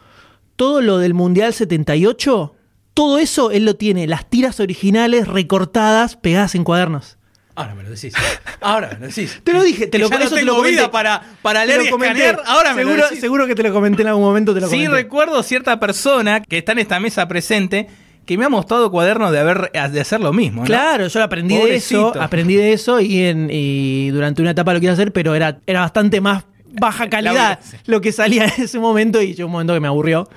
todo 0.57 0.81
lo 0.81 0.97
del 0.97 1.13
Mundial 1.13 1.53
78, 1.53 2.55
todo 2.93 3.17
eso 3.17 3.51
él 3.51 3.65
lo 3.65 3.75
tiene, 3.75 4.05
las 4.07 4.29
tiras 4.29 4.59
originales 4.59 5.27
recortadas 5.27 6.17
pegadas 6.17 6.55
en 6.55 6.65
cuadernos. 6.65 7.17
Ahora 7.55 7.75
me 7.75 7.83
lo 7.83 7.89
decís. 7.91 8.13
Ahora 8.61 8.89
me 8.93 8.99
lo 9.01 9.07
decís. 9.07 9.41
Te 9.43 9.53
lo 9.53 9.63
dije, 9.63 9.87
te 9.87 9.99
lo 9.99 10.09
ya 10.09 10.17
no 10.17 10.25
eso 10.25 10.35
te 10.35 10.43
lo 10.43 10.61
vida 10.63 10.89
para, 10.89 11.21
para 11.41 11.65
leer 11.65 11.83
y 11.83 11.87
escanear. 11.87 12.41
Ahora 12.45 12.73
me 12.73 12.81
seguro, 12.81 12.97
lo 12.97 13.03
decís. 13.05 13.19
seguro 13.19 13.47
que 13.47 13.53
te 13.55 13.61
lo 13.63 13.71
comenté 13.73 14.01
en 14.01 14.07
algún 14.07 14.23
momento, 14.23 14.53
te 14.55 14.61
lo 14.61 14.67
Sí, 14.67 14.77
comenté. 14.77 14.95
recuerdo 14.95 15.43
cierta 15.43 15.79
persona 15.79 16.41
que 16.41 16.57
está 16.57 16.71
en 16.71 16.79
esta 16.79 16.99
mesa 16.99 17.27
presente 17.27 17.87
que 18.25 18.37
me 18.37 18.45
ha 18.45 18.49
mostrado 18.49 18.89
cuadernos 18.89 19.31
de 19.31 19.39
haber 19.39 19.69
de 19.71 19.99
hacer 20.01 20.19
lo 20.21 20.33
mismo. 20.33 20.61
¿no? 20.61 20.65
Claro, 20.65 21.07
yo 21.07 21.21
aprendí 21.21 21.55
de 21.57 21.75
eso, 21.75 22.13
aprendí 22.19 22.55
de 22.55 22.73
eso 22.73 22.99
y, 23.01 23.19
en, 23.23 23.49
y 23.51 24.09
durante 24.09 24.41
una 24.41 24.51
etapa 24.51 24.73
lo 24.73 24.79
quise 24.79 24.93
hacer, 24.93 25.11
pero 25.11 25.35
era, 25.35 25.59
era 25.67 25.81
bastante 25.81 26.21
más 26.21 26.45
baja 26.79 27.07
calidad 27.09 27.59
lo 27.85 28.01
que 28.01 28.11
salía 28.11 28.45
en 28.45 28.63
ese 28.63 28.79
momento 28.79 29.21
y 29.21 29.35
llegó 29.35 29.45
un 29.47 29.51
momento 29.51 29.73
que 29.73 29.79
me 29.79 29.87
aburrió. 29.89 30.27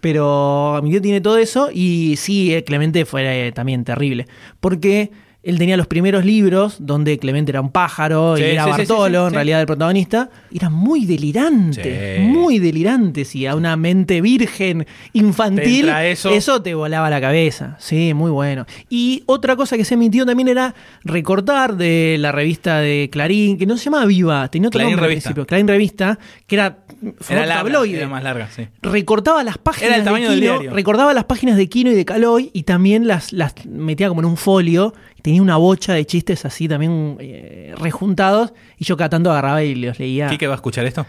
Pero 0.00 0.80
mi 0.82 0.90
tío 0.90 1.02
tiene 1.02 1.20
todo 1.20 1.38
eso 1.38 1.70
y 1.72 2.14
sí, 2.16 2.54
eh, 2.54 2.64
Clemente 2.64 3.04
fue 3.04 3.48
eh, 3.48 3.52
también 3.52 3.84
terrible. 3.84 4.26
Porque 4.60 5.10
él 5.42 5.56
tenía 5.58 5.76
los 5.76 5.86
primeros 5.86 6.24
libros 6.24 6.76
donde 6.80 7.18
Clemente 7.18 7.52
era 7.52 7.60
un 7.60 7.70
pájaro 7.70 8.36
Sí, 8.36 8.42
y 8.42 8.46
era 8.46 8.64
sí, 8.64 8.70
Bartolo, 8.70 9.22
sí, 9.22 9.28
en 9.28 9.34
realidad 9.34 9.60
el 9.60 9.66
protagonista. 9.66 10.30
Eran 10.52 10.72
muy 10.72 11.06
delirantes, 11.06 11.86
Sí. 12.18 12.22
muy 12.22 12.58
delirantes. 12.58 13.34
Y 13.34 13.46
a 13.46 13.54
una 13.54 13.76
mente 13.76 14.20
virgen 14.20 14.86
infantil, 15.12 15.86
Te 15.86 16.10
eso. 16.12 16.60
te 16.62 16.74
volaba 16.74 17.08
la 17.08 17.20
cabeza. 17.20 17.76
Sí, 17.78 18.12
muy 18.14 18.30
bueno. 18.30 18.66
Y 18.90 19.22
otra 19.26 19.56
cosa 19.56 19.76
que 19.76 19.84
se 19.84 19.94
emitió 19.94 20.26
también 20.26 20.48
era 20.48 20.74
recortar 21.04 21.76
de 21.76 22.16
la 22.18 22.32
revista 22.32 22.78
de 22.80 23.08
Clarín, 23.10 23.58
que 23.58 23.66
no 23.66 23.76
se 23.76 23.84
llamaba 23.84 24.06
Viva, 24.06 24.48
tenía 24.50 24.68
otro 24.68 24.78
Clarín 24.78 24.92
nombre 24.92 25.04
al 25.06 25.10
Revista. 25.10 25.28
principio, 25.30 25.46
Clarín 25.46 25.68
Revista, 25.68 26.18
que 26.46 26.56
era 26.56 26.78
Era 27.28 27.40
larga, 27.46 27.54
tabloide 27.62 27.98
era 27.98 28.08
más 28.08 28.22
larga, 28.24 28.48
sí. 28.54 28.66
recortaba 28.82 29.44
las 29.44 29.56
páginas 29.58 29.90
Era 29.90 29.98
el 29.98 30.04
tamaño 30.04 30.24
de 30.30 30.30
del 30.34 30.40
Kino, 30.40 30.52
diario. 30.54 30.74
recordaba 30.74 31.14
las 31.14 31.24
páginas 31.24 31.56
de 31.56 31.68
Kino 31.68 31.90
y 31.92 31.94
de 31.94 32.04
Caloy 32.04 32.50
y 32.52 32.64
también 32.64 33.06
las, 33.06 33.32
las 33.32 33.54
metía 33.66 34.08
como 34.08 34.20
en 34.20 34.26
un 34.26 34.36
folio 34.36 34.92
tenía 35.22 35.42
una 35.42 35.56
bocha 35.56 35.94
de 35.94 36.04
chistes 36.06 36.44
así 36.44 36.68
también 36.68 37.16
eh, 37.20 37.74
rejuntados 37.78 38.52
y 38.78 38.84
yo 38.84 38.96
cada 38.96 39.10
tanto 39.10 39.30
agarraba 39.30 39.62
y 39.62 39.74
los 39.74 39.98
leía. 39.98 40.28
¿Quique 40.28 40.46
va 40.46 40.54
a 40.54 40.56
escuchar 40.56 40.84
esto? 40.86 41.06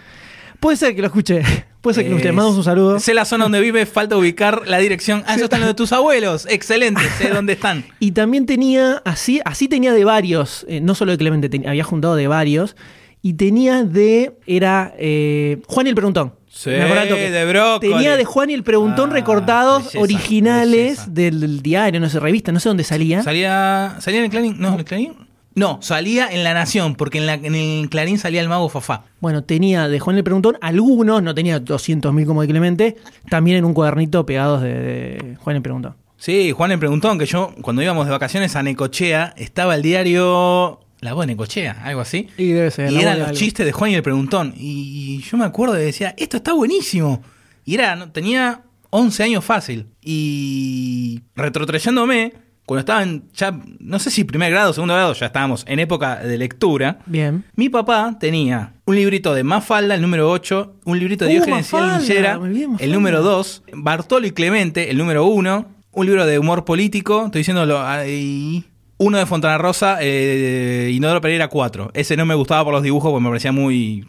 Puede 0.60 0.76
ser 0.76 0.94
que 0.94 1.02
lo 1.02 1.08
escuche, 1.08 1.42
puede 1.82 1.96
ser 1.96 2.04
que 2.04 2.10
escuche. 2.10 2.28
Eh, 2.30 2.32
Mandamos 2.34 2.58
un 2.58 2.64
saludo. 2.66 3.00
Sé 3.00 3.14
la 3.14 3.24
zona 3.26 3.46
donde 3.46 3.62
vive, 3.62 3.86
falta 3.86 4.18
ubicar 4.18 4.68
la 4.68 4.78
dirección. 4.80 5.24
Ah, 5.26 5.36
eso 5.36 5.46
están 5.46 5.62
los 5.62 5.68
de 5.70 5.74
tus 5.74 5.94
abuelos. 5.94 6.46
Excelente, 6.50 7.02
sé 7.18 7.30
dónde 7.34 7.54
están. 7.54 7.86
Y 8.00 8.12
también 8.12 8.46
tenía, 8.46 9.02
así, 9.06 9.40
así 9.46 9.68
tenía 9.70 9.94
de 9.94 10.04
varios, 10.04 10.66
eh, 10.68 10.82
no 10.82 10.96
solo 10.96 11.14
de 11.14 11.18
Clemente, 11.18 11.48
ten- 11.48 11.68
había 11.68 11.84
juntado 11.86 12.16
de 12.16 12.28
varios. 12.28 12.76
Y 13.22 13.34
tenía 13.34 13.84
de, 13.84 14.38
era 14.48 14.94
eh, 14.98 15.62
Juan 15.68 15.88
y 15.88 15.90
el 15.90 15.96
Preguntón. 15.96 16.34
Sí, 16.50 16.72
de 16.72 17.46
Brócoli. 17.46 17.94
Tenía 17.94 18.18
de 18.18 18.26
Juan 18.26 18.50
y 18.50 18.54
el 18.54 18.64
Preguntón 18.64 19.12
Ah, 19.12 19.14
recortados 19.14 19.84
belleza, 19.94 20.00
originales 20.00 20.74
belleza. 20.74 21.06
del, 21.10 21.40
del 21.40 21.62
diario, 21.62 22.00
no 22.00 22.10
sé, 22.10 22.20
revista, 22.20 22.52
no 22.52 22.60
sé 22.60 22.70
dónde 22.70 22.84
salía. 22.84 23.22
¿Salía, 23.24 23.96
¿Salía 24.00 24.20
en 24.20 24.26
el 24.26 24.32
Clarín? 24.32 24.56
No, 24.60 24.74
¿en 24.74 24.80
el 24.80 24.86
Clarín? 24.86 25.14
No, 25.56 25.80
salía 25.82 26.28
en 26.32 26.44
La 26.44 26.54
Nación, 26.54 26.96
porque 26.96 27.18
en, 27.18 27.26
la- 27.26 27.34
en 27.34 27.54
el 27.56 27.90
Clarín 27.90 28.18
salía 28.18 28.42
el 28.42 28.48
mago 28.50 28.70
Fafá. 28.70 29.04
Bueno, 29.20 29.44
tenía 29.44 29.88
de 29.88 30.00
Juan 30.00 30.16
el 30.18 30.24
Preguntón 30.24 30.58
algunos, 30.62 31.22
no 31.22 31.36
tenía 31.36 31.60
200.000 31.60 32.26
como 32.26 32.42
de 32.42 32.48
Clemente, 32.48 32.96
también 33.30 33.58
en 33.58 33.66
un 33.66 33.74
cuadernito 33.74 34.26
pegados 34.26 34.62
de, 34.62 34.74
de 34.74 35.36
Juan 35.38 35.56
el 35.58 35.62
Preguntón. 35.62 35.96
Sí, 36.18 36.52
Juan 36.52 36.70
le 36.70 36.78
preguntó 36.78 37.18
que 37.18 37.26
yo, 37.26 37.54
cuando 37.62 37.82
íbamos 37.82 38.06
de 38.06 38.12
vacaciones 38.12 38.56
a 38.56 38.64
Necochea, 38.64 39.34
estaba 39.38 39.76
el 39.76 39.82
diario 39.82 40.82
La 41.02 41.14
Voz 41.14 41.26
de 41.26 41.34
Necochea, 41.34 41.82
algo 41.84 42.02
así. 42.02 42.28
Y 42.38 42.50
debe 42.50 42.72
ser. 42.72 42.92
Y 42.92 42.96
la 42.96 43.02
eran 43.02 43.20
los 43.20 43.28
algo. 43.30 43.40
chistes 43.40 43.66
de 43.66 43.72
Juan 43.72 43.92
y 43.92 43.96
el 43.96 44.04
Preguntón. 44.04 44.54
Y 44.58 45.22
yo 45.22 45.38
me 45.38 45.46
acuerdo 45.46 45.80
y 45.80 45.86
decía, 45.86 46.14
esto 46.18 46.38
está 46.38 46.54
buenísimo. 46.54 47.22
Y 47.66 47.76
era, 47.76 47.96
no, 47.96 48.12
tenía 48.12 48.62
11 48.90 49.24
años 49.24 49.46
fácil. 49.46 49.88
Y 50.04 51.22
retrotrayéndome, 51.36 52.34
cuando 52.66 52.82
estaba 52.82 53.02
en 53.04 53.24
ya, 53.34 53.58
no 53.80 53.98
sé 53.98 54.12
si 54.12 54.24
primer 54.26 54.52
grado 54.52 54.72
o 54.72 54.74
segundo 54.74 54.94
grado, 54.94 55.14
ya 55.14 55.28
estábamos 55.28 55.64
en 55.68 55.80
época 55.80 56.18
de 56.18 56.38
lectura. 56.38 57.00
Bien. 57.06 57.44
Mi 57.56 57.70
papá 57.70 58.18
tenía 58.20 58.74
un 58.86 58.96
librito 58.96 59.34
de 59.34 59.44
Mafalda, 59.44 59.96
el 59.96 60.02
número 60.02 60.30
8, 60.30 60.76
un 60.86 61.00
librito 61.00 61.26
de 61.26 61.32
Uh, 61.32 61.34
Diógenes 61.34 61.72
Mafalda, 61.74 62.40
el 62.80 62.92
número 62.92 63.22
2, 63.24 63.64
Bartolo 63.74 64.28
y 64.28 64.32
Clemente, 64.32 64.92
el 64.92 64.98
número 64.98 65.26
1, 65.26 65.66
un 65.92 66.06
libro 66.06 66.26
de 66.26 66.38
humor 66.38 66.66
político, 66.66 67.26
estoy 67.26 67.40
diciéndolo 67.40 67.82
ahí, 67.82 68.66
uno 69.00 69.18
de 69.18 69.26
Fontana 69.26 69.58
Rosa, 69.58 69.98
eh, 70.02 70.92
Inodoro 70.94 71.22
Pereira 71.22 71.48
4. 71.48 71.92
Ese 71.94 72.16
no 72.18 72.26
me 72.26 72.36
gustaba 72.36 72.64
por 72.64 72.74
los 72.74 72.84
dibujos 72.84 73.12
porque 73.12 73.24
me 73.24 73.30
parecía 73.30 73.52
muy... 73.52 74.06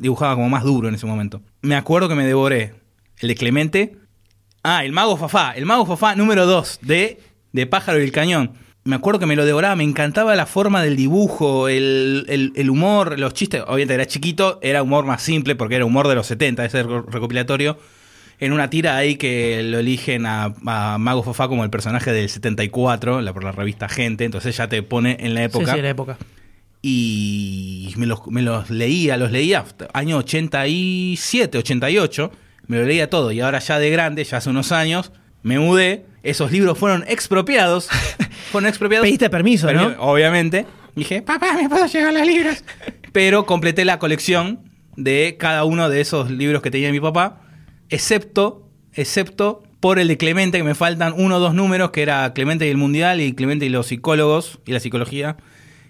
dibujaba 0.00 0.34
como 0.34 0.48
más 0.48 0.64
duro 0.64 0.88
en 0.88 0.94
ese 0.96 1.06
momento. 1.06 1.40
Me 1.62 1.76
acuerdo 1.76 2.08
que 2.08 2.14
me 2.14 2.24
devoré 2.26 2.74
el 3.20 3.28
de 3.28 3.34
Clemente. 3.36 3.96
Ah, 4.64 4.84
el 4.84 4.92
Mago 4.92 5.16
Fafá, 5.16 5.52
el 5.52 5.66
Mago 5.66 5.86
Fafá 5.86 6.14
número 6.16 6.46
2 6.46 6.80
de, 6.82 7.20
de 7.52 7.66
Pájaro 7.66 8.00
y 8.00 8.04
el 8.04 8.12
Cañón. 8.12 8.52
Me 8.84 8.96
acuerdo 8.96 9.20
que 9.20 9.26
me 9.26 9.36
lo 9.36 9.44
devoraba, 9.44 9.76
me 9.76 9.84
encantaba 9.84 10.34
la 10.34 10.46
forma 10.46 10.82
del 10.82 10.96
dibujo, 10.96 11.68
el, 11.68 12.24
el- 12.28 12.52
el 12.56 12.70
humor, 12.70 13.18
los 13.18 13.34
chistes. 13.34 13.62
Obviamente 13.66 13.94
era 13.94 14.06
chiquito, 14.06 14.58
era 14.62 14.82
humor 14.82 15.04
más 15.04 15.22
simple 15.22 15.54
porque 15.54 15.76
era 15.76 15.84
humor 15.84 16.08
de 16.08 16.14
los 16.14 16.26
70, 16.26 16.64
ese 16.64 16.82
recopilatorio. 16.82 17.78
En 18.40 18.52
una 18.52 18.70
tira 18.70 18.96
ahí 18.96 19.16
que 19.16 19.62
lo 19.64 19.78
eligen 19.80 20.24
a, 20.26 20.54
a 20.66 20.98
Mago 20.98 21.22
Fafá 21.22 21.48
como 21.48 21.64
el 21.64 21.70
personaje 21.70 22.12
del 22.12 22.28
74, 22.28 23.20
la, 23.20 23.32
por 23.32 23.42
la 23.42 23.52
revista 23.52 23.88
Gente, 23.88 24.24
entonces 24.24 24.56
ya 24.56 24.68
te 24.68 24.82
pone 24.82 25.16
en 25.20 25.34
la 25.34 25.42
época. 25.42 25.72
Sí, 25.72 25.76
sí, 25.76 25.82
la 25.82 25.88
época. 25.88 26.18
Y 26.80 27.92
me 27.96 28.06
los, 28.06 28.26
me 28.28 28.42
los 28.42 28.70
leía, 28.70 29.16
los 29.16 29.32
leía, 29.32 29.64
año 29.92 30.18
87, 30.18 31.58
88, 31.58 32.32
me 32.68 32.78
lo 32.78 32.84
leía 32.84 33.10
todo. 33.10 33.32
Y 33.32 33.40
ahora 33.40 33.58
ya 33.58 33.80
de 33.80 33.90
grande, 33.90 34.22
ya 34.22 34.36
hace 34.36 34.50
unos 34.50 34.70
años, 34.70 35.10
me 35.42 35.58
mudé, 35.58 36.06
esos 36.22 36.52
libros 36.52 36.78
fueron 36.78 37.04
expropiados. 37.08 37.88
fueron 38.52 38.68
expropiados. 38.68 39.04
Pediste 39.04 39.30
permiso, 39.30 39.72
¿no? 39.72 39.94
Obviamente. 39.98 40.66
Dije, 40.94 41.22
papá, 41.22 41.54
¿me 41.54 41.68
puedo 41.68 41.86
llevar 41.86 42.14
los 42.14 42.26
libros? 42.26 42.64
Pero 43.12 43.46
completé 43.46 43.84
la 43.84 43.98
colección 43.98 44.60
de 44.96 45.36
cada 45.38 45.64
uno 45.64 45.88
de 45.88 46.00
esos 46.00 46.30
libros 46.30 46.62
que 46.62 46.70
tenía 46.70 46.90
mi 46.90 47.00
papá, 47.00 47.40
excepto, 47.88 48.68
excepto 48.92 49.62
por 49.80 49.98
el 49.98 50.08
de 50.08 50.16
Clemente, 50.16 50.58
que 50.58 50.64
me 50.64 50.74
faltan 50.74 51.14
uno 51.16 51.36
o 51.36 51.40
dos 51.40 51.54
números, 51.54 51.90
que 51.90 52.02
era 52.02 52.32
Clemente 52.34 52.66
y 52.66 52.70
el 52.70 52.76
Mundial 52.76 53.20
y 53.20 53.32
Clemente 53.34 53.66
y 53.66 53.68
los 53.68 53.86
psicólogos 53.86 54.58
y 54.66 54.72
la 54.72 54.80
psicología, 54.80 55.36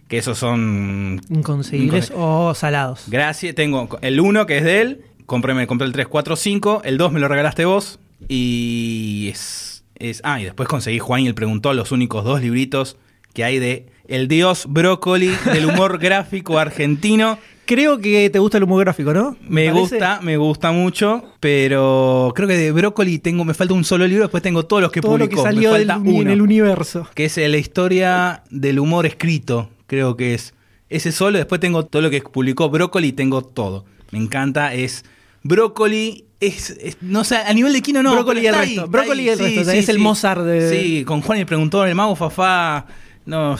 que 0.08 0.18
esos 0.18 0.38
son... 0.38 1.20
Inconseguibles 1.30 2.12
o 2.14 2.54
salados. 2.54 3.04
Gracias, 3.08 3.54
tengo 3.54 3.88
el 4.02 4.20
1 4.20 4.46
que 4.46 4.58
es 4.58 4.64
de 4.64 4.80
él, 4.80 5.04
compré, 5.26 5.54
me 5.54 5.66
compré 5.66 5.86
el 5.86 5.92
3, 5.92 6.06
4, 6.08 6.36
5, 6.36 6.82
el 6.84 6.98
2 6.98 7.12
me 7.12 7.20
lo 7.20 7.28
regalaste 7.28 7.64
vos 7.64 7.98
y 8.28 9.28
es, 9.32 9.84
es... 9.96 10.20
Ah, 10.24 10.40
y 10.40 10.44
después 10.44 10.68
conseguí 10.68 10.98
Juan 10.98 11.22
y 11.22 11.28
él 11.28 11.34
preguntó 11.34 11.72
los 11.72 11.92
únicos 11.92 12.24
dos 12.24 12.42
libritos 12.42 12.96
que 13.32 13.44
hay 13.44 13.58
de 13.58 13.86
El 14.06 14.28
Dios 14.28 14.66
Brócoli 14.68 15.30
del 15.52 15.66
humor 15.66 15.98
gráfico 16.00 16.58
argentino. 16.58 17.38
Creo 17.68 17.98
que 17.98 18.30
te 18.30 18.38
gusta 18.38 18.56
el 18.56 18.64
humor 18.64 18.80
gráfico, 18.80 19.12
¿no? 19.12 19.36
Me 19.46 19.70
gusta, 19.70 20.20
me 20.22 20.38
gusta 20.38 20.72
mucho, 20.72 21.22
pero 21.38 22.32
creo 22.34 22.48
que 22.48 22.56
de 22.56 22.72
Brócoli 22.72 23.18
tengo, 23.18 23.44
me 23.44 23.52
falta 23.52 23.74
un 23.74 23.84
solo 23.84 24.06
libro, 24.06 24.24
después 24.24 24.42
tengo 24.42 24.64
todos 24.64 24.80
los 24.80 24.90
que 24.90 25.02
Todo 25.02 25.18
lo 25.18 25.28
que 25.28 25.36
publicó. 25.36 25.42
salió 25.42 25.72
me 25.72 25.78
del 25.80 25.88
falta 25.88 26.08
en 26.08 26.16
uno, 26.16 26.32
el 26.32 26.40
universo. 26.40 27.06
que 27.14 27.26
es 27.26 27.36
la 27.36 27.58
historia 27.58 28.42
del 28.50 28.78
humor 28.78 29.04
escrito, 29.04 29.68
creo 29.86 30.16
que 30.16 30.32
es. 30.32 30.54
Ese 30.88 31.12
solo, 31.12 31.36
después 31.36 31.60
tengo 31.60 31.84
todo 31.84 32.00
lo 32.00 32.08
que 32.08 32.22
publicó 32.22 32.70
Brócoli, 32.70 33.12
tengo 33.12 33.42
todo. 33.42 33.84
Me 34.12 34.18
encanta, 34.18 34.72
es 34.72 35.04
Brócoli, 35.42 36.24
es, 36.40 36.70
es- 36.70 36.96
no 37.02 37.22
sé, 37.24 37.36
a 37.36 37.52
nivel 37.52 37.74
de 37.74 37.82
Kino 37.82 38.02
no. 38.02 38.12
Brócoli 38.14 38.40
y 38.40 38.46
el 38.46 38.54
resto, 38.54 38.86
Brócoli 38.88 39.24
y 39.24 39.28
el 39.28 39.38
resto, 39.38 39.70
es 39.72 39.88
el 39.90 39.98
Mozart 39.98 40.40
de- 40.42 40.70
Sí, 40.70 41.04
con 41.04 41.20
Juan 41.20 41.36
y 41.36 41.40
el 41.42 41.46
Preguntón, 41.46 41.86
el 41.86 41.94
Mago 41.94 42.16
Fafá, 42.16 42.86
no, 43.26 43.58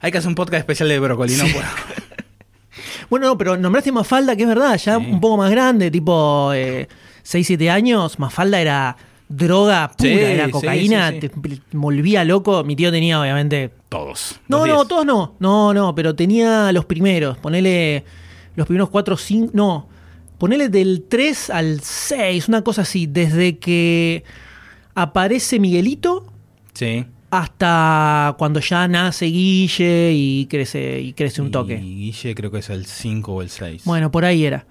hay 0.00 0.12
que 0.12 0.18
hacer 0.18 0.28
un 0.28 0.34
podcast 0.34 0.58
especial 0.60 0.90
de 0.90 0.98
Brócoli, 0.98 1.34
no 1.36 1.44
puedo. 1.44 1.64
Bueno, 3.10 3.26
no, 3.26 3.38
pero 3.38 3.56
nombraste 3.56 3.92
Mafalda, 3.92 4.36
que 4.36 4.42
es 4.42 4.48
verdad, 4.48 4.76
ya 4.78 4.98
Sí. 4.98 5.06
un 5.06 5.20
poco 5.20 5.36
más 5.38 5.50
grande, 5.50 5.90
tipo 5.90 6.50
6, 7.22 7.46
7 7.46 7.70
años. 7.70 8.18
Mafalda 8.18 8.60
era 8.60 8.96
droga 9.28 9.90
pura, 9.96 10.10
Sí, 10.10 10.18
era 10.18 10.50
cocaína, 10.50 11.10
sí, 11.10 11.18
te 11.20 11.30
volvía 11.72 12.24
loco. 12.24 12.62
Mi 12.64 12.76
tío 12.76 12.90
tenía, 12.92 13.20
obviamente. 13.20 13.70
Todos. 13.88 14.38
No, 14.48 14.66
no, 14.66 14.74
diez. 14.76 14.88
todos 14.88 15.04
no. 15.06 15.34
No, 15.40 15.74
no, 15.74 15.94
pero 15.94 16.14
tenía 16.14 16.70
los 16.72 16.84
primeros. 16.84 17.36
Ponele 17.38 18.04
los 18.54 18.66
primeros 18.66 18.90
4, 18.90 19.16
5. 19.16 19.50
No. 19.54 19.88
Ponele 20.38 20.68
del 20.68 21.04
3 21.08 21.50
al 21.50 21.80
6, 21.80 22.48
una 22.48 22.62
cosa 22.62 22.82
así. 22.82 23.06
Desde 23.06 23.58
que 23.58 24.22
aparece 24.94 25.58
Miguelito 25.58 26.26
Sí. 26.74 27.06
Hasta 27.30 28.34
cuando 28.38 28.60
ya 28.60 28.88
nace 28.88 29.26
Guille 29.26 30.12
y 30.12 30.46
crece, 30.46 31.00
y 31.00 31.12
crece 31.12 31.42
un 31.42 31.50
toque. 31.50 31.74
Y 31.74 32.12
Guille 32.12 32.34
creo 32.34 32.50
que 32.50 32.58
es 32.58 32.70
el 32.70 32.86
5 32.86 33.32
o 33.32 33.42
el 33.42 33.50
6. 33.50 33.82
Bueno, 33.84 34.10
por 34.10 34.24
ahí 34.24 34.44
era. 34.44 34.66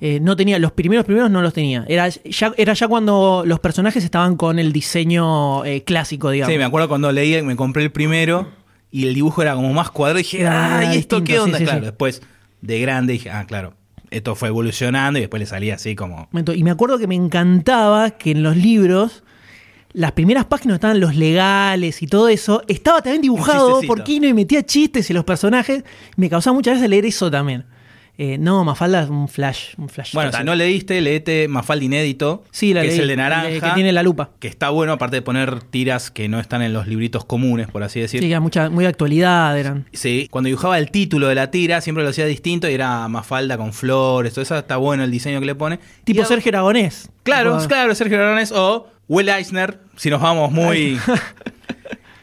Eh, 0.00 0.20
no 0.20 0.36
tenía, 0.36 0.58
los 0.58 0.72
primeros 0.72 1.04
primeros 1.04 1.30
no 1.30 1.40
los 1.40 1.54
tenía. 1.54 1.84
Era 1.88 2.08
ya, 2.08 2.52
era 2.56 2.74
ya 2.74 2.88
cuando 2.88 3.44
los 3.46 3.60
personajes 3.60 4.04
estaban 4.04 4.36
con 4.36 4.58
el 4.58 4.72
diseño 4.72 5.64
eh, 5.64 5.82
clásico, 5.84 6.30
digamos. 6.30 6.52
Sí, 6.52 6.58
me 6.58 6.64
acuerdo 6.64 6.88
cuando 6.88 7.10
leí, 7.12 7.40
me 7.42 7.56
compré 7.56 7.84
el 7.84 7.92
primero 7.92 8.48
y 8.90 9.06
el 9.06 9.14
dibujo 9.14 9.42
era 9.42 9.54
como 9.54 9.72
más 9.72 9.90
cuadrado 9.90 10.20
y 10.20 10.22
dije, 10.22 10.46
ah, 10.46 10.82
¿y 10.94 10.98
esto 10.98 11.20
distinto, 11.20 11.24
qué 11.24 11.38
onda? 11.40 11.58
sí, 11.58 11.64
claro, 11.64 11.80
sí. 11.80 11.86
después 11.86 12.22
de 12.60 12.80
grande 12.80 13.12
dije, 13.14 13.30
ah, 13.30 13.44
claro, 13.46 13.74
esto 14.10 14.34
fue 14.34 14.48
evolucionando 14.48 15.18
y 15.18 15.22
después 15.22 15.40
le 15.40 15.46
salía 15.46 15.74
así 15.74 15.94
como... 15.94 16.28
Y 16.54 16.64
me 16.64 16.70
acuerdo 16.70 16.98
que 16.98 17.06
me 17.06 17.14
encantaba 17.14 18.12
que 18.12 18.30
en 18.30 18.42
los 18.42 18.56
libros, 18.56 19.22
las 19.94 20.12
primeras 20.12 20.44
páginas 20.44 20.74
estaban 20.74 21.00
los 21.00 21.16
legales 21.16 22.02
y 22.02 22.06
todo 22.06 22.28
eso. 22.28 22.62
Estaba 22.68 23.00
también 23.00 23.22
dibujado 23.22 23.80
por 23.86 24.04
Kino 24.04 24.28
y 24.28 24.34
metía 24.34 24.62
chistes 24.66 25.08
y 25.08 25.14
los 25.14 25.24
personajes. 25.24 25.82
Me 26.16 26.28
causaba 26.28 26.52
muchas 26.54 26.74
veces 26.74 26.90
leer 26.90 27.06
eso 27.06 27.30
también. 27.30 27.64
Eh, 28.16 28.38
no, 28.38 28.62
Mafalda 28.62 29.02
es 29.02 29.08
un 29.10 29.26
flash, 29.26 29.74
un 29.76 29.88
flash. 29.88 30.12
Bueno, 30.14 30.30
total. 30.30 30.42
si 30.42 30.46
no 30.46 30.54
leíste, 30.54 31.00
leete 31.00 31.48
Mafalda 31.48 31.84
Inédito, 31.84 32.44
Sí, 32.52 32.72
la 32.72 32.82
que 32.82 32.88
es 32.88 32.98
el 33.00 33.08
de 33.08 33.16
naranja, 33.16 33.48
que 33.48 33.74
tiene 33.74 33.90
la 33.92 34.04
lupa. 34.04 34.30
que 34.38 34.46
está 34.46 34.70
bueno, 34.70 34.92
aparte 34.92 35.16
de 35.16 35.22
poner 35.22 35.64
tiras 35.64 36.12
que 36.12 36.28
no 36.28 36.38
están 36.38 36.62
en 36.62 36.72
los 36.72 36.86
libritos 36.86 37.24
comunes, 37.24 37.66
por 37.66 37.82
así 37.82 37.98
decir. 37.98 38.20
Sí, 38.20 38.28
que 38.28 38.38
mucha, 38.38 38.70
muy 38.70 38.84
de 38.84 38.88
actualidad 38.90 39.58
eran. 39.58 39.86
Sí, 39.92 40.28
cuando 40.30 40.46
dibujaba 40.46 40.78
el 40.78 40.92
título 40.92 41.26
de 41.26 41.34
la 41.34 41.50
tira, 41.50 41.80
siempre 41.80 42.04
lo 42.04 42.10
hacía 42.10 42.26
distinto 42.26 42.68
y 42.70 42.74
era 42.74 43.08
Mafalda 43.08 43.56
con 43.56 43.72
flores, 43.72 44.32
todo 44.32 44.42
eso 44.42 44.56
está 44.58 44.76
bueno 44.76 45.02
el 45.02 45.10
diseño 45.10 45.40
que 45.40 45.46
le 45.46 45.56
pone. 45.56 45.80
Tipo 46.04 46.22
Y- 46.22 46.24
Sergio 46.24 46.50
Aragonés. 46.50 47.10
Claro, 47.24 47.56
Tipo- 47.56 47.66
claro, 47.68 47.94
Sergio 47.96 48.16
Aragonés 48.18 48.52
o 48.52 48.90
Will 49.08 49.28
Eisner, 49.28 49.80
si 49.96 50.10
nos 50.10 50.20
vamos 50.20 50.50
muy... 50.52 50.98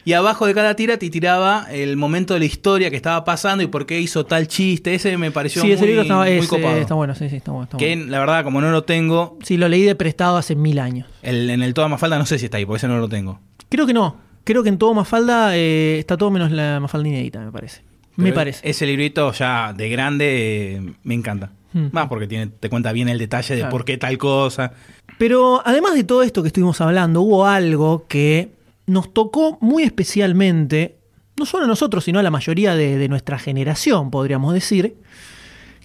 Y 0.03 0.13
abajo 0.13 0.47
de 0.47 0.55
cada 0.55 0.75
tira 0.75 0.97
te 0.97 1.11
tiraba 1.11 1.67
el 1.71 1.95
momento 1.95 2.33
de 2.33 2.39
la 2.39 2.45
historia 2.47 2.89
que 2.89 2.95
estaba 2.95 3.23
pasando 3.23 3.63
y 3.63 3.67
por 3.67 3.85
qué 3.85 4.01
hizo 4.01 4.25
tal 4.25 4.47
chiste. 4.47 4.95
Ese 4.95 5.15
me 5.15 5.29
pareció 5.29 5.61
Sí, 5.61 5.67
muy, 5.67 5.75
ese 5.75 5.85
libro 5.85 6.01
está, 6.01 6.17
muy 6.17 6.29
es, 6.31 6.47
copado. 6.47 6.75
está 6.77 6.95
bueno, 6.95 7.13
sí, 7.13 7.29
sí, 7.29 7.35
está 7.35 7.51
bueno. 7.51 7.65
está 7.65 7.77
que 7.77 7.95
bueno. 7.95 8.09
la 8.11 8.17
verdad, 8.19 8.43
como 8.43 8.61
no 8.61 8.71
lo 8.71 8.83
tengo, 8.83 9.37
Sí, 9.43 9.57
lo 9.57 9.67
leí 9.69 9.83
de 9.83 9.93
prestado 9.93 10.37
hace 10.37 10.55
mil 10.55 10.79
años. 10.79 11.07
el- 11.21 11.47
en 11.51 11.61
el 11.61 11.75
Toda 11.75 11.87
Mafalda 11.87 12.17
no 12.17 12.25
sé 12.25 12.39
si 12.39 12.45
está 12.45 12.57
ahí, 12.57 12.65
porque 12.65 12.77
ese 12.77 12.87
no 12.87 12.97
lo 12.97 13.07
tengo. 13.09 13.39
Creo 13.69 13.85
que 13.85 13.93
no. 13.93 14.17
Creo 14.43 14.63
que 14.63 14.69
en 14.69 14.79
todo 14.79 14.91
Mafalda 14.95 15.55
eh, 15.55 15.99
está 15.99 16.17
todo 16.17 16.31
menos 16.31 16.49
la 16.51 16.79
Mafalda 16.79 17.07
inédita, 17.07 17.39
me 17.41 17.51
parece. 17.51 17.83
me 18.15 18.33
parece. 18.33 18.67
Ese 18.67 18.87
librito 18.87 19.31
ya 19.33 19.71
de 19.71 19.87
grande 19.87 20.77
eh, 20.77 20.93
me 21.03 21.13
encanta. 21.13 21.51
Hmm. 21.73 21.87
Más 21.91 22.07
porque 22.07 22.27
tiene, 22.27 22.47
te 22.47 22.69
cuenta 22.69 22.91
bien 22.91 23.07
el 23.09 23.17
detalle 23.17 23.55
de 23.55 23.61
Claro. 23.61 23.71
por 23.71 23.85
qué 23.85 23.97
tal 23.97 24.17
cosa. 24.17 24.73
Pero 25.17 25.61
además 25.65 25.93
de 25.95 26.03
todo 26.03 26.23
esto 26.23 26.41
que 26.41 26.47
estuvimos 26.47 26.81
hablando, 26.81 27.21
hubo 27.21 27.45
algo 27.45 28.05
que 28.07 28.51
nos 28.87 29.13
tocó 29.13 29.57
muy 29.61 29.83
especialmente, 29.83 30.97
no 31.37 31.45
solo 31.45 31.65
a 31.65 31.67
nosotros, 31.67 32.03
sino 32.03 32.19
a 32.19 32.23
la 32.23 32.31
mayoría 32.31 32.75
de, 32.75 32.97
de 32.97 33.07
nuestra 33.07 33.39
generación, 33.39 34.11
podríamos 34.11 34.53
decir, 34.53 34.95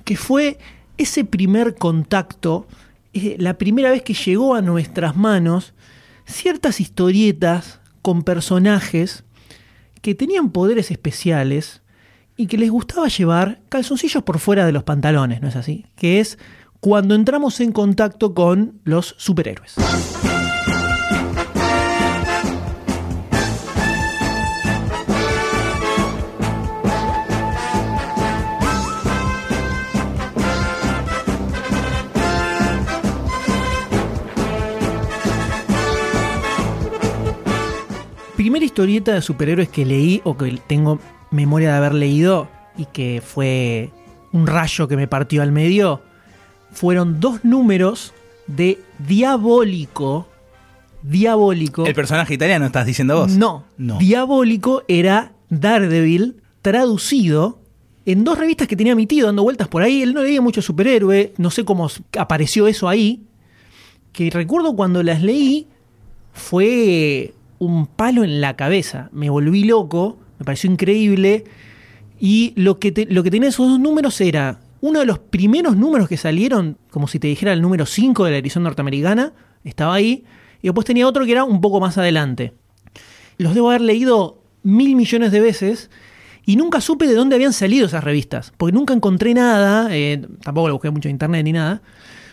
que 0.05 0.17
fue 0.17 0.59
ese 0.99 1.25
primer 1.25 1.75
contacto, 1.77 2.67
eh, 3.13 3.37
la 3.39 3.59
primera 3.59 3.91
vez 3.91 4.03
que 4.03 4.15
llegó 4.15 4.55
a 4.55 4.63
nuestras 4.63 5.17
manos 5.17 5.75
ciertas 6.25 6.81
historietas 6.81 7.81
con 8.03 8.23
personajes 8.23 9.25
que 10.03 10.15
tenían 10.15 10.51
poderes 10.51 10.91
especiales 10.91 11.83
y 12.37 12.47
que 12.47 12.59
les 12.59 12.71
gustaba 12.71 13.09
llevar 13.09 13.61
calzoncillos 13.69 14.23
por 14.23 14.39
fuera 14.39 14.67
de 14.67 14.73
los 14.73 14.83
pantalones, 14.83 15.41
¿no 15.41 15.49
es 15.49 15.57
así? 15.57 15.87
Que 15.97 16.21
es 16.21 16.39
cuando 16.81 17.15
entramos 17.15 17.61
en 17.61 17.73
contacto 17.73 18.35
con 18.35 18.81
los 18.85 19.15
superhéroes. 19.19 19.75
Primera 38.37 38.65
historieta 38.65 39.15
de 39.15 39.23
superhéroes 39.23 39.71
que 39.71 39.85
leí 39.87 40.21
o 40.23 40.37
que 40.37 40.61
tengo 40.67 41.01
memoria 41.31 41.71
de 41.73 41.77
haber 41.77 41.95
leído 41.95 42.49
y 42.77 42.87
que 42.87 43.23
fue 43.25 43.91
un 44.33 44.47
rayo 44.47 44.89
que 44.89 44.97
me 44.97 45.09
partió 45.09 45.43
al 45.43 45.53
medio 45.53 46.03
fueron 46.73 47.21
dos 47.21 47.45
números 47.45 48.13
de 48.47 48.79
Diabólico. 48.99 50.29
Diabólico. 51.03 51.87
El 51.87 51.95
personaje 51.95 52.35
italiano 52.35 52.67
estás 52.67 52.87
diciendo 52.87 53.17
vos. 53.17 53.33
No, 53.33 53.65
No. 53.79 53.99
Diabólico 53.99 54.83
era 54.89 55.33
Daredevil 55.49 56.43
traducido 56.63 57.61
en 58.05 58.25
dos 58.25 58.39
revistas 58.39 58.69
que 58.69 58.77
tenía 58.77 58.95
mi 58.95 59.07
tío 59.07 59.27
dando 59.27 59.43
vueltas 59.43 59.69
por 59.69 59.83
ahí. 59.83 60.03
Él 60.03 60.15
no 60.15 60.23
leía 60.23 60.41
mucho 60.41 60.63
superhéroe, 60.63 61.33
no 61.39 61.51
sé 61.51 61.65
cómo 61.65 61.89
apareció 62.19 62.67
eso 62.67 62.89
ahí. 62.89 63.23
Que 64.13 64.31
recuerdo 64.31 64.75
cuando 64.75 65.03
las 65.03 65.23
leí 65.23 65.69
fue 66.33 67.35
un 67.59 67.87
palo 67.87 68.25
en 68.25 68.41
la 68.41 68.57
cabeza. 68.57 69.09
Me 69.13 69.31
volví 69.31 69.65
loco, 69.65 70.19
me 70.39 70.45
pareció 70.45 70.71
increíble. 70.71 71.45
Y 72.19 72.53
lo 72.57 72.79
que, 72.79 72.93
te- 72.93 73.07
lo 73.07 73.23
que 73.23 73.31
tenía 73.31 73.49
esos 73.49 73.69
dos 73.69 73.81
números 73.81 74.21
era 74.21 74.61
uno 74.81 75.01
de 75.01 75.07
los 75.07 75.19
primeros 75.19 75.77
números 75.77 76.09
que 76.09 76.17
salieron, 76.17 76.79
como 76.91 77.09
si 77.09 77.19
te 77.19 77.29
dijera 77.29 77.53
el 77.53 77.61
número 77.63 77.87
5 77.87 78.25
de 78.25 78.31
la 78.31 78.39
edición 78.39 78.65
norteamericana, 78.65 79.33
estaba 79.65 79.95
ahí. 79.95 80.25
Y 80.63 80.69
después 80.69 80.87
tenía 80.87 81.07
otro 81.07 81.25
que 81.27 81.33
era 81.33 81.45
un 81.45 81.61
poco 81.61 81.81
más 81.81 81.99
adelante. 81.99 82.53
Los 83.39 83.55
debo 83.55 83.69
haber 83.71 83.83
leído 83.83 84.43
mil 84.63 84.97
millones 84.97 85.31
de 85.33 85.41
veces 85.41 85.91
y 86.47 86.57
nunca 86.57 86.81
supe 86.81 87.07
de 87.07 87.15
dónde 87.15 87.35
habían 87.37 87.53
salido 87.53 87.87
esas 87.87 88.03
revistas, 88.05 88.53
porque 88.57 88.73
nunca 88.73 88.95
encontré 88.95 89.35
nada, 89.35 89.89
eh, 89.95 90.25
tampoco 90.43 90.69
lo 90.69 90.75
busqué 90.75 90.91
mucho 90.91 91.09
en 91.09 91.15
internet 91.17 91.45
ni 91.45 91.53
nada. 91.53 91.83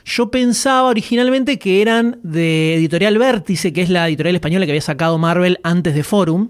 Yo 0.06 0.30
pensaba 0.32 0.90
originalmente 0.90 1.58
que 1.60 1.82
eran 1.82 2.20
de 2.24 2.76
Editorial 2.76 3.18
Vértice, 3.18 3.74
que 3.74 3.82
es 3.82 3.90
la 3.90 4.08
editorial 4.08 4.36
española 4.36 4.66
que 4.66 4.72
había 4.72 4.82
sacado 4.82 5.18
Marvel 5.18 5.60
antes 5.64 5.96
de 5.96 6.04
Forum, 6.04 6.50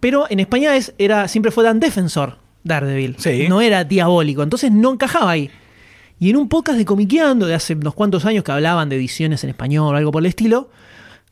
pero 0.00 0.26
en 0.30 0.40
España 0.40 0.74
es, 0.76 0.94
era, 0.98 1.28
siempre 1.28 1.52
fue 1.52 1.62
Dan 1.64 1.78
Defensor, 1.80 2.38
Daredevil, 2.64 3.16
Sí. 3.18 3.46
no 3.48 3.60
era 3.60 3.84
diabólico, 3.84 4.42
entonces 4.42 4.72
no 4.72 4.92
encajaba 4.92 5.30
ahí. 5.30 5.50
Y 6.18 6.30
en 6.30 6.36
un 6.36 6.48
podcast 6.48 6.76
de 6.76 6.84
Comiqueando 6.84 7.46
de 7.46 7.54
hace 7.54 7.74
unos 7.74 7.94
cuantos 7.94 8.24
años 8.26 8.44
que 8.44 8.52
hablaban 8.52 8.88
de 8.90 8.96
ediciones 8.96 9.42
en 9.44 9.50
español 9.50 9.94
o 9.94 9.96
algo 9.96 10.10
por 10.12 10.22
el 10.22 10.26
estilo, 10.26 10.70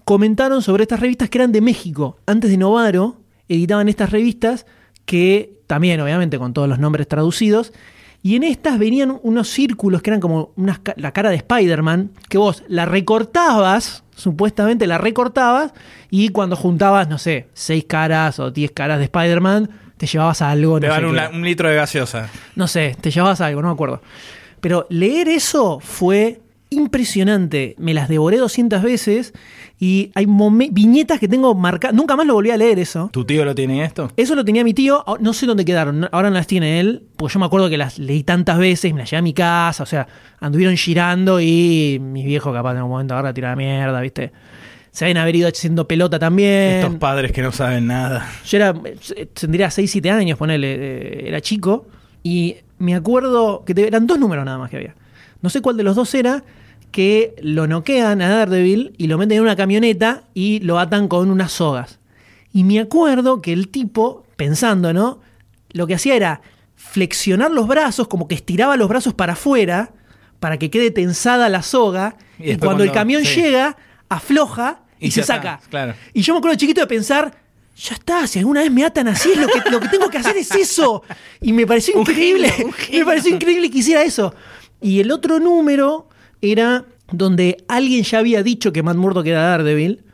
comentaron 0.04 0.62
sobre 0.62 0.84
estas 0.84 1.00
revistas 1.00 1.28
que 1.28 1.38
eran 1.38 1.52
de 1.52 1.60
México. 1.60 2.18
Antes 2.26 2.50
de 2.50 2.56
Novaro, 2.56 3.16
editaban 3.48 3.88
estas 3.90 4.10
revistas 4.10 4.64
que 5.04 5.58
también, 5.66 6.00
obviamente, 6.00 6.38
con 6.38 6.54
todos 6.54 6.68
los 6.68 6.78
nombres 6.78 7.06
traducidos. 7.08 7.72
Y 8.22 8.36
en 8.36 8.42
estas 8.44 8.78
venían 8.78 9.18
unos 9.22 9.48
círculos 9.48 10.00
que 10.02 10.10
eran 10.10 10.20
como 10.20 10.52
la 10.56 11.12
cara 11.12 11.28
de 11.30 11.36
Spider-Man, 11.36 12.10
que 12.30 12.38
vos 12.38 12.64
la 12.68 12.86
recortabas, 12.86 14.02
supuestamente 14.18 14.86
la 14.86 14.98
recortabas, 14.98 15.72
y 16.10 16.30
cuando 16.30 16.56
juntabas, 16.56 17.08
no 17.08 17.18
sé, 17.18 17.46
seis 17.54 17.84
caras 17.88 18.38
o 18.38 18.50
diez 18.50 18.72
caras 18.72 18.98
de 18.98 19.04
Spider-Man, 19.04 19.70
te 19.96 20.06
llevabas 20.06 20.42
algo. 20.42 20.80
Te 20.80 20.88
no 20.88 20.94
sé 20.94 21.04
un, 21.06 21.36
un 21.36 21.42
litro 21.42 21.68
de 21.68 21.76
gaseosa. 21.76 22.28
No 22.56 22.66
sé, 22.66 22.96
te 23.00 23.10
llevabas 23.10 23.40
algo, 23.40 23.62
no 23.62 23.68
me 23.68 23.74
acuerdo. 23.74 24.02
Pero 24.60 24.86
leer 24.90 25.28
eso 25.28 25.78
fue 25.80 26.40
impresionante. 26.70 27.74
Me 27.78 27.94
las 27.94 28.08
devoré 28.08 28.38
200 28.38 28.82
veces 28.82 29.32
y 29.78 30.10
hay 30.14 30.26
viñetas 30.70 31.18
que 31.20 31.28
tengo 31.28 31.54
marcadas. 31.54 31.94
Nunca 31.96 32.16
más 32.16 32.26
lo 32.26 32.34
volví 32.34 32.50
a 32.50 32.56
leer 32.56 32.78
eso. 32.78 33.10
¿Tu 33.12 33.24
tío 33.24 33.44
lo 33.44 33.54
tiene 33.54 33.84
esto? 33.84 34.10
Eso 34.16 34.34
lo 34.34 34.44
tenía 34.44 34.64
mi 34.64 34.74
tío, 34.74 35.04
no 35.20 35.32
sé 35.32 35.46
dónde 35.46 35.64
quedaron, 35.64 36.08
ahora 36.12 36.30
no 36.30 36.34
las 36.34 36.46
tiene 36.46 36.80
él, 36.80 37.02
porque 37.16 37.34
yo 37.34 37.40
me 37.40 37.46
acuerdo 37.46 37.68
que 37.70 37.76
las 37.78 37.98
leí 37.98 38.22
tantas 38.24 38.58
veces, 38.58 38.92
me 38.92 39.00
las 39.00 39.10
llevé 39.10 39.18
a 39.18 39.22
mi 39.22 39.32
casa, 39.34 39.82
o 39.82 39.86
sea, 39.86 40.06
anduvieron 40.40 40.76
girando 40.76 41.40
y 41.40 41.98
mis 42.00 42.24
viejos 42.24 42.52
capaz 42.52 42.74
en 42.76 42.82
un 42.82 42.90
momento 42.90 43.14
ahora 43.14 43.32
tirar 43.32 43.52
la 43.52 43.56
mierda, 43.56 44.00
¿viste? 44.00 44.32
Se 44.90 45.04
habían 45.04 45.18
haber 45.18 45.36
ido 45.36 45.48
haciendo 45.48 45.86
pelota 45.86 46.18
también. 46.18 46.78
Estos 46.80 46.96
padres 46.96 47.30
que 47.30 47.42
no 47.42 47.52
saben 47.52 47.86
nada. 47.86 48.28
Yo 48.44 48.56
era, 48.56 48.74
eh, 49.16 49.26
tendría 49.26 49.70
6, 49.70 49.88
7 49.90 50.10
años, 50.10 50.36
ponele, 50.38 50.74
eh, 50.74 51.28
era 51.28 51.40
chico, 51.40 51.86
y 52.22 52.56
me 52.78 52.94
acuerdo 52.96 53.62
que 53.64 53.74
te- 53.74 53.86
eran 53.86 54.06
dos 54.06 54.18
números 54.18 54.44
nada 54.44 54.58
más 54.58 54.70
que 54.70 54.76
había. 54.76 54.94
No 55.42 55.50
sé 55.50 55.60
cuál 55.60 55.76
de 55.76 55.82
los 55.84 55.96
dos 55.96 56.14
era, 56.14 56.44
que 56.90 57.34
lo 57.42 57.66
noquean 57.66 58.22
a 58.22 58.28
Daredevil 58.28 58.94
y 58.96 59.06
lo 59.06 59.18
meten 59.18 59.38
en 59.38 59.42
una 59.42 59.56
camioneta 59.56 60.24
y 60.34 60.60
lo 60.60 60.78
atan 60.78 61.08
con 61.08 61.30
unas 61.30 61.52
sogas. 61.52 61.98
Y 62.52 62.64
me 62.64 62.80
acuerdo 62.80 63.42
que 63.42 63.52
el 63.52 63.68
tipo, 63.68 64.24
pensando, 64.36 64.92
¿no? 64.92 65.20
Lo 65.70 65.86
que 65.86 65.94
hacía 65.94 66.14
era 66.16 66.40
flexionar 66.76 67.50
los 67.50 67.66
brazos, 67.68 68.08
como 68.08 68.26
que 68.26 68.34
estiraba 68.34 68.76
los 68.76 68.88
brazos 68.88 69.14
para 69.14 69.34
afuera, 69.34 69.92
para 70.40 70.58
que 70.58 70.70
quede 70.70 70.90
tensada 70.90 71.48
la 71.48 71.62
soga, 71.62 72.16
Y 72.38 72.56
cuando, 72.56 72.84
el 72.84 72.92
camión 72.92 73.24
sí. 73.24 73.42
llega, 73.42 73.76
afloja 74.08 74.82
y, 75.00 75.08
Y 75.08 75.10
se 75.10 75.20
está, 75.20 75.36
saca. 75.36 75.60
claro. 75.68 75.94
Y 76.14 76.22
yo 76.22 76.32
me 76.32 76.38
acuerdo 76.38 76.56
chiquito 76.56 76.80
de 76.80 76.86
pensar, 76.86 77.34
ya 77.76 77.94
está, 77.94 78.26
si 78.26 78.38
alguna 78.38 78.62
vez 78.62 78.70
me 78.72 78.84
atan 78.84 79.08
así, 79.08 79.30
es 79.30 79.38
lo 79.38 79.46
que, 79.48 79.70
lo 79.70 79.80
que 79.80 79.88
tengo 79.88 80.08
que 80.08 80.18
hacer 80.18 80.36
es 80.36 80.50
eso. 80.52 81.02
Y 81.40 81.52
me 81.52 81.66
pareció 81.66 81.96
increíble, 82.00 82.52
me 82.92 83.04
pareció 83.04 83.34
increíble 83.34 83.70
que 83.70 83.78
hiciera 83.78 84.02
eso. 84.02 84.34
Y 84.80 85.00
el 85.00 85.10
otro 85.10 85.40
número 85.40 86.08
era 86.40 86.84
donde 87.10 87.64
alguien 87.68 88.04
ya 88.04 88.18
había 88.18 88.42
dicho 88.42 88.72
que 88.72 88.82
Matt 88.82 88.96
Murdock 88.96 89.26
era 89.26 89.42
Daredevil, 89.42 90.04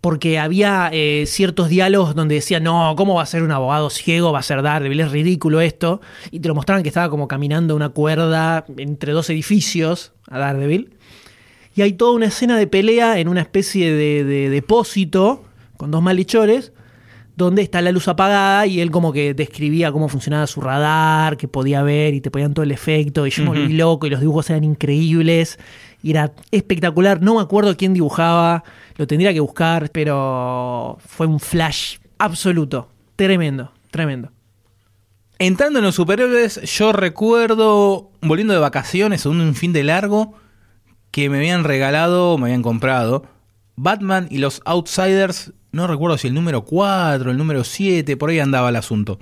porque 0.00 0.38
había 0.38 0.90
eh, 0.92 1.24
ciertos 1.26 1.68
diálogos 1.68 2.14
donde 2.14 2.36
decía, 2.36 2.60
no, 2.60 2.94
¿cómo 2.96 3.14
va 3.14 3.22
a 3.22 3.26
ser 3.26 3.42
un 3.42 3.50
abogado 3.50 3.90
ciego? 3.90 4.32
Va 4.32 4.38
a 4.38 4.42
ser 4.42 4.62
Daredevil, 4.62 5.00
es 5.00 5.10
ridículo 5.10 5.60
esto. 5.60 6.00
Y 6.30 6.40
te 6.40 6.48
lo 6.48 6.54
mostraban 6.54 6.82
que 6.82 6.88
estaba 6.88 7.10
como 7.10 7.26
caminando 7.26 7.74
una 7.74 7.88
cuerda 7.88 8.64
entre 8.76 9.12
dos 9.12 9.28
edificios 9.30 10.12
a 10.28 10.38
Daredevil. 10.38 10.94
Y 11.74 11.82
hay 11.82 11.92
toda 11.92 12.12
una 12.12 12.26
escena 12.26 12.56
de 12.56 12.66
pelea 12.66 13.18
en 13.18 13.28
una 13.28 13.40
especie 13.40 13.92
de, 13.92 14.24
de 14.24 14.50
depósito 14.50 15.44
con 15.76 15.90
dos 15.90 16.02
malhechores, 16.02 16.72
donde 17.38 17.62
está 17.62 17.80
la 17.80 17.92
luz 17.92 18.08
apagada 18.08 18.66
y 18.66 18.80
él 18.80 18.90
como 18.90 19.12
que 19.12 19.32
describía 19.32 19.92
cómo 19.92 20.08
funcionaba 20.08 20.48
su 20.48 20.60
radar, 20.60 21.36
que 21.36 21.46
podía 21.46 21.84
ver 21.84 22.12
y 22.14 22.20
te 22.20 22.32
ponían 22.32 22.52
todo 22.52 22.64
el 22.64 22.72
efecto. 22.72 23.28
Y 23.28 23.30
yo 23.30 23.44
me 23.44 23.50
volví 23.50 23.74
loco 23.74 24.08
y 24.08 24.10
los 24.10 24.20
dibujos 24.20 24.50
eran 24.50 24.64
increíbles. 24.64 25.58
Y 26.02 26.10
era 26.10 26.32
espectacular. 26.50 27.22
No 27.22 27.36
me 27.36 27.40
acuerdo 27.40 27.76
quién 27.76 27.94
dibujaba, 27.94 28.64
lo 28.96 29.06
tendría 29.06 29.32
que 29.32 29.38
buscar, 29.38 29.90
pero 29.92 30.98
fue 31.06 31.28
un 31.28 31.38
flash 31.38 31.98
absoluto. 32.18 32.88
Tremendo, 33.14 33.70
tremendo. 33.92 34.32
Entrando 35.38 35.78
en 35.78 35.84
los 35.84 35.94
superhéroes, 35.94 36.60
yo 36.62 36.92
recuerdo, 36.92 38.10
volviendo 38.20 38.52
de 38.52 38.58
vacaciones, 38.58 39.24
un 39.26 39.54
fin 39.54 39.72
de 39.72 39.84
largo, 39.84 40.34
que 41.12 41.30
me 41.30 41.36
habían 41.36 41.62
regalado, 41.62 42.36
me 42.36 42.46
habían 42.46 42.62
comprado, 42.62 43.24
Batman 43.76 44.26
y 44.28 44.38
los 44.38 44.60
Outsiders, 44.64 45.52
no 45.72 45.86
recuerdo 45.86 46.18
si 46.18 46.28
el 46.28 46.34
número 46.34 46.64
4, 46.64 47.30
el 47.30 47.36
número 47.36 47.64
7, 47.64 48.16
por 48.16 48.30
ahí 48.30 48.38
andaba 48.40 48.68
el 48.70 48.76
asunto. 48.76 49.18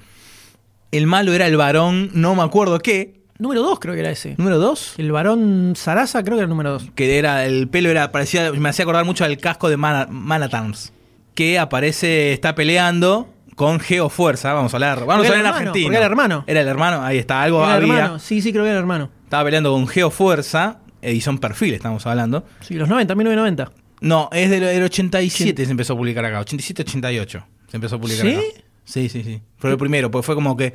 El 0.93 1.07
malo 1.07 1.33
era 1.33 1.47
el 1.47 1.57
varón, 1.57 2.11
no 2.15 2.35
me 2.35 2.43
acuerdo 2.43 2.79
qué. 2.79 3.21
Número 3.39 3.63
2 3.63 3.81
creo 3.81 3.95
que 3.95 4.01
era 4.01 4.11
ese. 4.11 4.35
¿Número 4.39 4.59
2? 4.59 4.95
El 4.99 5.13
varón 5.13 5.75
Sarasa 5.77 6.23
creo 6.23 6.37
que 6.37 6.41
era 6.41 6.45
el 6.45 6.51
número 6.51 6.73
2. 6.73 6.91
Que 6.95 7.19
era, 7.19 7.45
el 7.45 7.69
pelo 7.69 7.91
era, 7.91 8.11
parecía, 8.13 8.51
me 8.53 8.69
hacía 8.69 8.85
acordar 8.85 9.05
mucho 9.05 9.25
al 9.25 9.37
casco 9.39 9.69
de 9.69 9.77
Man, 9.77 10.07
Man 10.11 10.43
at 10.43 10.55
Arms. 10.55 10.93
que 11.35 11.59
aparece, 11.59 12.33
está 12.33 12.55
peleando 12.55 13.29
con 13.55 13.79
Geofuerza. 13.81 14.55
Vamos 14.55 14.73
a 14.73 14.77
hablar, 14.77 15.01
vamos 15.01 15.27
Porque 15.27 15.29
a 15.29 15.31
hablar 15.33 15.41
en 15.41 15.47
hermano, 15.47 15.73
porque 15.73 15.97
era 15.97 16.07
hermano. 16.07 16.45
Era 16.47 16.61
el 16.63 16.69
hermano, 16.69 17.03
ahí 17.03 17.19
está, 17.19 17.43
algo 17.43 17.63
Era 17.63 17.77
el 17.77 17.83
había. 17.83 17.95
hermano. 18.05 18.19
Sí, 18.21 18.41
sí, 18.41 18.53
creo 18.53 18.65
que 18.65 18.71
era 18.71 18.79
el 18.79 18.83
hermano. 18.83 19.11
Estaba 19.25 19.45
peleando 19.45 19.73
con 19.73 19.87
Geofuerza, 19.87 20.79
edición 21.03 21.39
perfil, 21.39 21.75
estamos 21.75 22.07
hablando. 22.07 22.45
Sí, 22.61 22.75
los 22.75 22.89
90, 22.89 23.15
1990. 23.15 23.73
No, 24.01 24.29
es 24.33 24.51
del, 24.51 24.61
del 24.61 24.83
87 24.83 25.65
se 25.65 25.71
empezó 25.71 25.95
a 25.95 25.97
publicar 25.97 26.25
acá, 26.25 26.41
87-88 26.45 27.45
se 27.69 27.77
empezó 27.77 27.97
a 27.97 28.01
publicar 28.01 28.27
¿Sí? 28.27 28.33
acá. 28.35 28.43
Sí, 28.85 29.09
sí, 29.09 29.23
sí. 29.25 29.41
Fue 29.59 29.71
el 29.71 29.79
primero, 29.79 30.11
pues 30.11 30.25
fue 30.25 30.35
como 30.35 30.57
que 30.57 30.75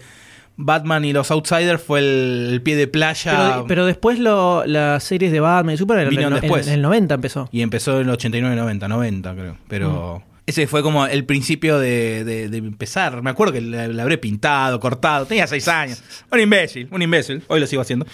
Batman 0.57 1.05
y 1.05 1.13
los 1.13 1.31
Outsiders 1.31 1.81
fue 1.81 1.99
el, 1.99 2.49
el 2.53 2.61
pie 2.61 2.75
de 2.75 2.87
playa 2.87 3.31
Pero, 3.53 3.65
pero 3.67 3.85
después 3.85 4.19
lo- 4.19 4.65
las 4.65 5.03
series 5.03 5.31
de 5.31 5.39
Batman 5.39 5.75
y 5.75 5.77
Superman 5.77 6.03
en, 6.05 6.09
Vinieron 6.09 6.33
el- 6.33 6.41
después. 6.41 6.67
en 6.67 6.73
el 6.73 6.81
90 6.81 7.15
empezó. 7.15 7.49
y 7.51 7.61
empezó 7.61 8.01
en 8.01 8.09
el 8.09 8.17
89-90, 8.17 8.87
90 8.89 9.33
creo. 9.33 9.57
Pero 9.69 10.19
Mm. 10.25 10.31
ese 10.47 10.67
fue 10.67 10.83
como 10.83 11.05
el 11.07 11.23
principio 11.25 11.79
de, 11.79 12.23
de- 12.25 12.49
de 12.49 12.57
empezar. 12.57 13.21
Me 13.21 13.29
acuerdo 13.29 13.53
que 13.53 13.61
la, 13.61 13.83
habré 14.03 14.17
pintado, 14.17 14.79
cortado, 14.79 15.25
tenía 15.25 15.47
6 15.47 15.67
años. 15.69 16.03
Un 16.31 16.39
imbécil, 16.41 16.87
un 16.91 17.01
imbécil. 17.01 17.43
Hoy 17.47 17.59
lo 17.61 17.67
sigo 17.67 17.81
haciendo. 17.81 18.05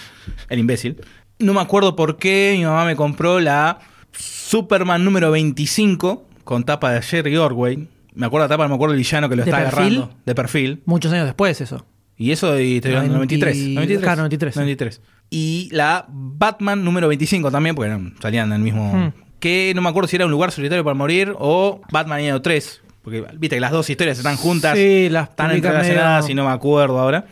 El 0.50 0.60
imbécil. 0.60 1.02
No 1.40 1.54
me 1.54 1.62
acuerdo 1.62 1.96
por 1.96 2.18
qué 2.18 2.54
mi 2.58 2.66
mamá 2.66 2.86
me 2.86 2.96
compró 2.96 3.40
la 3.40 3.80
Superman 4.18 5.04
número 5.04 5.32
25 5.32 6.26
con 6.44 6.64
tapa 6.64 6.92
de 6.92 7.02
Jerry 7.02 7.38
Orway. 7.38 7.88
Me 8.16 8.26
acuerdo 8.26 8.46
la 8.46 8.50
tapa, 8.50 8.64
no 8.64 8.70
me 8.70 8.76
acuerdo 8.76 8.94
el 8.94 9.00
villano 9.00 9.30
que 9.30 9.36
lo 9.36 9.44
¿De 9.44 9.50
está 9.52 9.62
perfil? 9.64 9.80
agarrando. 9.98 10.10
De 10.26 10.36
perfil. 10.36 10.82
Muchos 10.86 11.12
años 11.14 11.26
después 11.26 11.60
eso. 11.62 11.86
Y 12.18 12.32
eso 12.32 12.60
y 12.60 12.78
estoy 12.78 12.92
hablando 12.94 13.14
del 13.14 13.18
93. 13.20 13.56
90 13.58 13.74
93. 13.76 14.02
claro, 14.02 14.18
93, 14.22 14.54
sí. 14.54 14.60
93. 14.60 15.02
Y 15.30 15.70
la 15.72 16.06
Batman 16.10 16.84
número 16.84 17.08
25 17.10 17.52
también, 17.52 17.76
porque 17.76 17.88
eran- 17.90 18.16
salían 18.22 18.48
en 18.48 18.54
el 18.54 18.62
mismo... 18.62 18.92
Hmm. 18.94 19.12
Que 19.40 19.74
no 19.76 19.84
me 19.84 19.90
acuerdo 19.90 20.08
si 20.08 20.16
era 20.16 20.26
un 20.26 20.32
lugar 20.32 20.52
solitario 20.52 20.84
para 20.84 20.96
morir 20.96 21.32
o 21.38 21.82
Batman 21.92 22.20
año 22.20 22.42
3. 22.42 22.82
Porque 23.04 23.24
viste 23.38 23.58
que 23.58 23.60
las 23.60 23.72
dos 23.72 23.88
historias 23.88 24.18
están 24.18 24.36
juntas. 24.36 24.76
Sí, 24.76 25.10
las 25.12 25.30
Están 25.30 25.52
entrelazadas 25.52 26.24
medio- 26.24 26.32
y 26.32 26.36
no 26.36 26.46
me 26.46 26.52
acuerdo 26.52 26.98
ahora. 26.98 27.28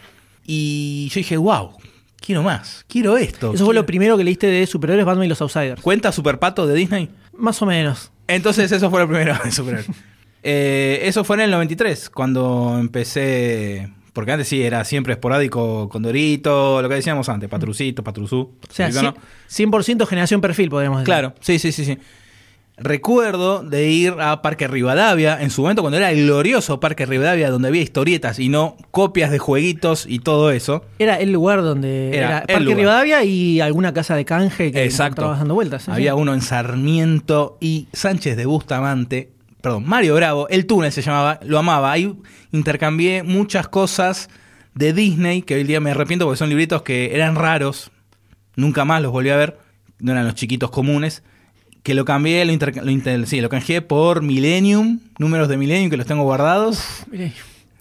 Y 0.46 1.08
yo 1.10 1.16
dije, 1.16 1.36
wow, 1.38 1.72
quiero 2.20 2.44
más. 2.44 2.86
Quiero 2.88 3.18
esto. 3.18 3.54
Eso 3.54 3.66
fue 3.66 3.74
lo 3.74 3.86
primero 3.86 4.18
que 4.18 4.24
leíste 4.24 4.48
de 4.48 4.66
superhéroes 4.68 5.06
Batman 5.06 5.26
y 5.26 5.30
los 5.30 5.42
Outsiders. 5.42 5.82
¿Cuenta 5.82 6.12
Super 6.12 6.40
Pato 6.40 6.68
de 6.68 6.76
Disney? 6.76 7.10
Más 7.38 7.62
o 7.62 7.66
menos. 7.66 8.12
Entonces 8.28 8.72
eso 8.72 8.90
fue 8.90 9.02
lo 9.02 9.08
primero 9.08 9.38
de 9.44 9.52
superhéroes. 9.52 9.90
Eh, 10.44 11.00
eso 11.04 11.24
fue 11.24 11.38
en 11.38 11.44
el 11.44 11.52
93, 11.52 12.10
cuando 12.10 12.78
empecé... 12.80 13.90
Porque 14.14 14.32
antes 14.32 14.48
sí, 14.48 14.64
era 14.64 14.86
siempre 14.86 15.12
esporádico 15.12 15.90
con 15.90 16.02
Dorito, 16.02 16.82
lo 16.82 16.88
que 16.88 16.96
decíamos 16.96 17.28
antes, 17.28 17.50
Patrucito, 17.50 18.02
Patruzú. 18.02 18.54
O 18.70 18.74
sea, 18.74 18.90
Dorito, 18.90 19.12
¿no? 19.12 19.18
100% 19.50 20.08
generación 20.08 20.40
perfil, 20.40 20.70
podríamos 20.70 21.00
decir. 21.00 21.06
Claro, 21.08 21.34
sí, 21.42 21.60
sí, 21.60 21.74
sí, 21.74 21.84
sí. 21.84 21.98
Recuerdo 22.78 23.64
de 23.64 23.90
ir 23.90 24.16
a 24.20 24.42
Parque 24.42 24.68
Rivadavia, 24.68 25.42
en 25.42 25.50
su 25.50 25.62
momento 25.62 25.82
cuando 25.82 25.98
era 25.98 26.12
el 26.12 26.26
glorioso 26.26 26.82
Parque 26.82 27.06
Rivadavia, 27.06 27.50
donde 27.50 27.70
había 27.70 27.82
historietas 27.82 28.38
y 28.38 28.50
no 28.50 28.76
copias 28.92 29.32
de 29.32 29.40
jueguitos 29.40 30.06
y 30.08 30.20
todo 30.20 30.52
eso. 30.52 30.84
Era 31.00 31.18
el 31.20 31.32
lugar 31.32 31.62
donde 31.62 32.18
Era 32.18 32.44
Parque 32.46 32.60
lugar. 32.60 32.78
Rivadavia 32.78 33.24
y 33.24 33.62
alguna 33.62 33.94
casa 33.94 34.16
de 34.18 34.26
canje 34.26 34.74
que 34.74 34.86
estabas 34.86 35.40
dando 35.40 35.54
vueltas. 35.54 35.88
Había 35.88 36.16
uno 36.16 36.34
en 36.34 36.42
Sarmiento 36.42 37.58
y 37.62 37.88
Sánchez 37.94 38.36
de 38.36 38.46
Bustamante, 38.46 39.32
perdón, 39.62 39.86
Mario 39.88 40.16
Bravo, 40.16 40.50
el 40.50 40.66
túnel 40.66 40.92
se 40.92 41.02
llamaba, 41.02 41.40
lo 41.44 41.58
amaba. 41.58 41.94
Ahí 41.94 42.14
intercambié 42.52 43.24
muchas 43.24 43.70
cosas 43.70 44.30
de 44.74 44.92
Disney 44.92 45.44
que 45.44 45.56
hoy 45.56 45.64
día 45.64 45.80
me 45.80 45.92
arrepiento 45.92 46.26
porque 46.26 46.38
son 46.38 46.50
libritos 46.50 46.82
que 46.82 47.16
eran 47.16 47.36
raros, 47.36 47.90
nunca 48.58 48.84
más 48.84 49.02
los 49.02 49.14
volví 49.14 49.30
a 49.30 49.38
ver, 49.38 49.58
no 50.00 50.12
eran 50.12 50.26
los 50.26 50.36
chiquitos 50.36 50.72
comunes. 50.72 51.24
Que 51.86 51.94
lo 51.94 52.04
cambié, 52.04 52.44
lo, 52.46 52.52
lo 52.84 52.90
inter- 52.92 53.28
sí, 53.28 53.40
lo 53.42 53.48
canjeé 53.50 53.82
por 53.82 54.24
Millennium, 54.24 55.00
números 55.20 55.48
de 55.48 55.56
Millennium 55.56 55.92
que 55.92 55.98
los 55.98 56.08
tengo 56.08 56.24
guardados. 56.24 56.80
Mirá, 57.12 57.32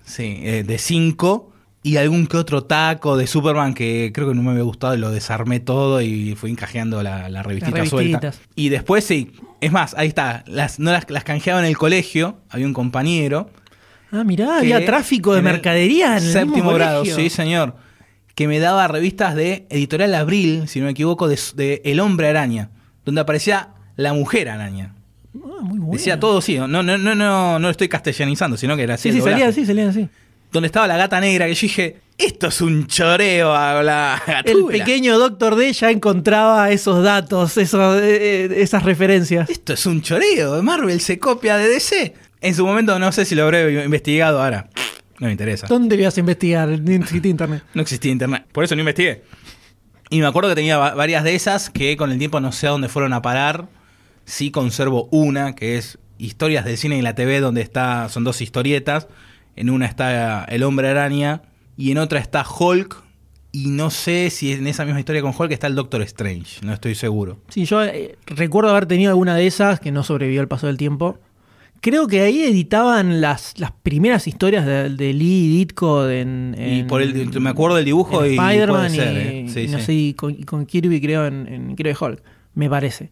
Sí, 0.05 0.41
eh, 0.43 0.63
de 0.67 0.77
5 0.79 1.51
y 1.83 1.97
algún 1.97 2.27
que 2.27 2.37
otro 2.37 2.65
taco 2.65 3.17
de 3.17 3.27
Superman 3.27 3.73
que 3.75 4.11
creo 4.15 4.29
que 4.29 4.35
no 4.35 4.43
me 4.43 4.51
había 4.51 4.63
gustado 4.63 4.95
y 4.95 4.99
lo 4.99 5.11
desarmé 5.11 5.61
todo 5.61 6.03
y 6.03 6.35
fui 6.35 6.51
encajeando 6.51 7.03
la, 7.03 7.29
la 7.31 7.43
revistita 7.43 7.79
Las 7.79 7.89
suelta. 7.89 8.33
Y 8.55 8.69
después 8.69 9.05
sí, 9.05 9.33
es 9.63 9.73
más, 9.73 9.95
ahí 9.97 10.09
está, 10.09 10.45
las, 10.47 10.79
no 10.79 10.93
las, 10.93 11.09
las 11.11 11.25
canjeaba 11.25 11.61
en 11.61 11.67
el 11.67 11.77
colegio, 11.79 12.37
había 12.51 12.67
un 12.67 12.75
compañero. 12.75 13.49
Ah, 14.13 14.23
mirá, 14.25 14.59
había 14.59 14.85
tráfico 14.85 15.33
de 15.33 15.39
en 15.39 15.45
mercadería 15.47 16.19
en 16.19 16.25
el 16.25 16.33
séptimo 16.33 16.55
mismo 16.57 16.73
grado, 16.75 17.01
colegio. 17.01 17.17
sí 17.25 17.31
señor, 17.31 17.75
que 18.35 18.47
me 18.49 18.59
daba 18.61 18.87
revistas 18.87 19.35
de 19.35 19.67
Editorial 19.71 20.15
Abril, 20.15 20.69
si 20.69 20.79
no 20.81 20.85
me 20.87 20.93
equivoco, 20.93 21.27
de, 21.29 21.39
de 21.57 21.81
El 21.87 22.01
Hombre 22.01 22.29
Araña, 22.29 22.71
donde 23.05 23.21
aparecía 23.23 23.71
la 23.97 24.13
Mujer 24.13 24.49
Araña. 24.49 24.95
Ah, 25.37 25.63
muy 25.63 25.79
bueno. 25.79 25.93
Decía 25.93 26.19
todo, 26.21 26.41
sí, 26.41 26.57
no, 26.59 26.69
no, 26.69 26.83
no, 26.83 26.97
no, 26.99 27.15
no 27.15 27.59
lo 27.59 27.71
estoy 27.71 27.89
castellanizando, 27.89 28.57
sino 28.57 28.77
que 28.77 28.83
era 28.85 28.95
así 28.95 29.11
Sí, 29.11 29.19
sí, 29.19 29.25
salían 29.25 29.49
así, 29.49 29.67
salían 29.67 29.89
así. 29.89 30.09
donde 30.53 30.67
estaba 30.67 30.87
la 30.87 30.97
gata 30.97 31.21
negra, 31.21 31.47
que 31.47 31.55
yo 31.55 31.61
dije, 31.63 31.97
esto 32.17 32.47
es 32.47 32.61
un 32.61 32.87
choreo 32.87 33.53
a 33.55 33.83
la 33.83 34.23
El 34.45 34.65
pequeño 34.67 35.19
Doctor 35.19 35.57
D 35.57 35.73
ya 35.73 35.91
encontraba 35.91 36.71
esos 36.71 37.03
datos, 37.03 37.57
esos, 37.57 38.01
eh, 38.01 38.45
eh, 38.47 38.55
esas 38.59 38.85
referencias. 38.85 39.51
Esto 39.51 39.73
es 39.73 39.85
un 39.87 40.03
choreo, 40.03 40.63
Marvel 40.63 41.01
se 41.01 41.19
copia 41.19 41.57
de 41.57 41.69
DC. 41.69 42.15
En 42.41 42.55
su 42.55 42.65
momento 42.65 42.97
no 43.01 43.11
sé 43.11 43.25
si 43.25 43.35
lo 43.35 43.43
habré 43.45 43.85
investigado 43.85 44.41
ahora. 44.43 44.69
No 45.19 45.27
me 45.27 45.33
interesa. 45.33 45.67
¿Dónde 45.67 45.97
ibas 45.97 46.17
a 46.17 46.21
investigar? 46.21 46.69
Ni 46.69 46.95
existía 46.97 47.31
internet. 47.31 47.63
No 47.75 47.83
existía 47.83 48.13
internet. 48.13 48.45
Por 48.53 48.63
eso 48.65 48.75
no 48.77 48.81
investigué. 48.83 49.23
Y 50.11 50.21
me 50.21 50.27
acuerdo 50.27 50.51
que 50.51 50.55
tenía 50.57 50.77
va- 50.77 50.95
varias 50.95 51.25
de 51.25 51.35
esas 51.35 51.71
que 51.71 51.97
con 51.97 52.13
el 52.13 52.19
tiempo 52.19 52.39
no 52.41 52.53
sé 52.53 52.67
a 52.67 52.71
dónde 52.71 52.89
fueron 52.89 53.13
a 53.13 53.23
parar. 53.23 53.67
Sí 54.25 54.51
conservo 54.51 55.09
una, 55.11 55.55
que 55.55 55.77
es 55.77 55.99
Historias 56.17 56.65
del 56.65 56.77
cine 56.79 56.97
y 56.97 57.03
la 57.03 57.15
TV, 57.15 57.41
donde 57.41 57.61
está, 57.61 58.09
son 58.09 58.25
dos 58.25 58.41
historietas. 58.41 59.09
En 59.57 59.69
una 59.69 59.87
está 59.87 60.45
El 60.45 60.63
Hombre 60.63 60.89
Araña 60.89 61.43
y 61.77 61.91
en 61.91 61.99
otra 61.99 62.21
está 62.21 62.45
Hulk. 62.49 63.03
Y 63.51 63.69
no 63.69 63.91
sé 63.91 64.31
si 64.31 64.53
en 64.53 64.67
esa 64.67 64.85
misma 64.85 65.01
historia 65.01 65.23
con 65.23 65.33
Hulk 65.37 65.53
está 65.53 65.67
el 65.67 65.75
Doctor 65.75 66.03
Strange. 66.03 66.65
No 66.65 66.73
estoy 66.73 66.95
seguro. 66.95 67.39
Sí, 67.49 67.65
yo 67.65 67.85
eh, 67.85 68.17
recuerdo 68.27 68.71
haber 68.71 68.87
tenido 68.87 69.11
alguna 69.11 69.37
de 69.37 69.47
esas 69.47 69.81
que 69.81 69.93
no 69.93 70.03
sobrevivió 70.03 70.41
al 70.41 70.49
paso 70.49 70.67
del 70.67 70.77
tiempo. 70.77 71.19
Creo 71.81 72.07
que 72.07 72.23
ahí 72.23 72.43
editaban 72.43 73.21
las, 73.21 73.59
las 73.59 73.73
primeras 73.73 74.27
historias 74.27 74.65
de, 74.65 74.89
de 74.89 75.13
Lee 75.13 75.45
y 75.45 75.59
Ditko 75.59 76.09
en, 76.09 76.57
Y 76.59 76.85
por 76.85 77.03
el, 77.03 77.41
me 77.41 77.51
acuerdo 77.51 77.77
del 77.77 77.85
dibujo 77.85 78.25
en 78.25 78.33
y 78.33 78.37
Spider-Man 78.37 78.95
y, 78.95 78.99
¿eh? 78.99 79.47
Sí, 79.49 79.61
y 79.61 79.69
no 79.69 79.79
sí. 79.79 79.85
sé, 79.85 79.93
y 79.93 80.15
con, 80.15 80.33
y 80.33 80.45
con 80.45 80.65
Kirby 80.65 81.01
creo 81.01 81.27
en, 81.27 81.47
en 81.47 81.77
creo 81.77 81.95
Hulk, 82.01 82.23
me 82.55 82.71
parece. 82.71 83.11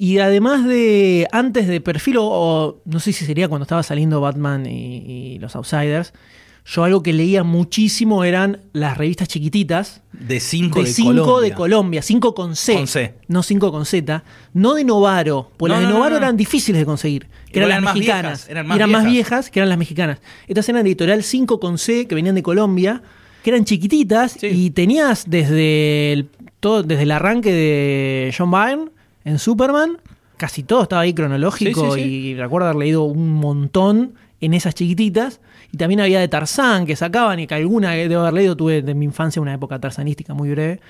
Y 0.00 0.18
además 0.20 0.64
de 0.64 1.26
antes 1.32 1.66
de 1.66 1.80
perfil, 1.80 2.18
o, 2.18 2.24
o 2.26 2.80
no 2.84 3.00
sé 3.00 3.12
si 3.12 3.24
sería 3.24 3.48
cuando 3.48 3.64
estaba 3.64 3.82
saliendo 3.82 4.20
Batman 4.20 4.64
y, 4.64 5.34
y 5.34 5.38
los 5.40 5.56
Outsiders, 5.56 6.12
yo 6.64 6.84
algo 6.84 7.02
que 7.02 7.12
leía 7.12 7.42
muchísimo 7.44 8.22
eran 8.24 8.60
las 8.72 8.96
revistas 8.98 9.26
chiquititas 9.26 10.02
De 10.12 10.38
5 10.38 10.80
de 10.80 10.84
de, 10.84 10.92
5 10.92 11.08
Colombia. 11.24 11.48
de 11.48 11.54
Colombia, 11.56 12.02
5 12.02 12.34
con 12.34 12.54
C, 12.56 12.74
Con 12.74 12.86
C. 12.86 13.14
no 13.26 13.42
5 13.42 13.72
con 13.72 13.86
Z, 13.86 14.22
no 14.52 14.74
de 14.74 14.84
Novaro, 14.84 15.50
porque 15.56 15.74
No, 15.74 15.80
las 15.80 15.80
de 15.80 15.86
no, 15.86 15.92
no, 15.94 15.98
Novaro 15.98 16.16
no. 16.20 16.26
eran 16.26 16.36
difíciles 16.36 16.78
de 16.80 16.84
conseguir, 16.86 17.26
que 17.50 17.58
eran 17.58 17.70
eran 17.70 17.70
las 17.70 17.82
más 17.84 17.94
mexicanas, 17.94 18.22
viejas, 18.32 18.48
eran 18.50 18.66
más 18.68 18.76
eran 18.76 18.90
más 18.90 19.02
viejas. 19.04 19.12
viejas 19.30 19.50
que 19.50 19.58
eran 19.60 19.68
las 19.70 19.78
mexicanas. 19.78 20.18
Estas 20.46 20.68
eran 20.68 20.84
de 20.84 20.90
editorial 20.90 21.22
5 21.24 21.58
con 21.58 21.78
C, 21.78 22.06
que 22.06 22.14
venían 22.14 22.34
de 22.34 22.42
Colombia, 22.42 23.02
que 23.42 23.50
eran 23.50 23.64
chiquititas 23.64 24.32
Sí. 24.38 24.46
y 24.48 24.70
tenías 24.70 25.24
desde 25.28 26.12
el, 26.12 26.28
todo, 26.60 26.82
desde 26.82 27.02
el 27.04 27.10
arranque 27.12 27.50
de 27.52 28.34
John 28.36 28.50
Byrne 28.50 28.90
en 29.28 29.38
Superman, 29.38 29.98
casi 30.36 30.62
todo 30.62 30.82
estaba 30.82 31.02
ahí 31.02 31.12
cronológico 31.14 31.94
Sí, 31.94 32.00
sí, 32.00 32.08
sí. 32.08 32.10
y 32.30 32.34
recuerdo 32.34 32.68
haber 32.68 32.78
leído 32.78 33.02
un 33.04 33.32
montón 33.32 34.14
en 34.40 34.54
esas 34.54 34.74
chiquititas. 34.74 35.40
Y 35.72 35.76
también 35.76 36.00
había 36.00 36.20
de 36.20 36.28
Tarzán 36.28 36.86
que 36.86 36.96
sacaban 36.96 37.40
y 37.40 37.46
que 37.46 37.54
alguna 37.54 37.92
que 37.94 38.08
debo 38.08 38.22
haber 38.22 38.34
leído. 38.34 38.56
Tuve 38.56 38.82
de 38.82 38.94
mi 38.94 39.04
infancia 39.04 39.42
una 39.42 39.52
época 39.54 39.78
tarzanística 39.80 40.32
muy 40.34 40.50
breve, 40.50 40.80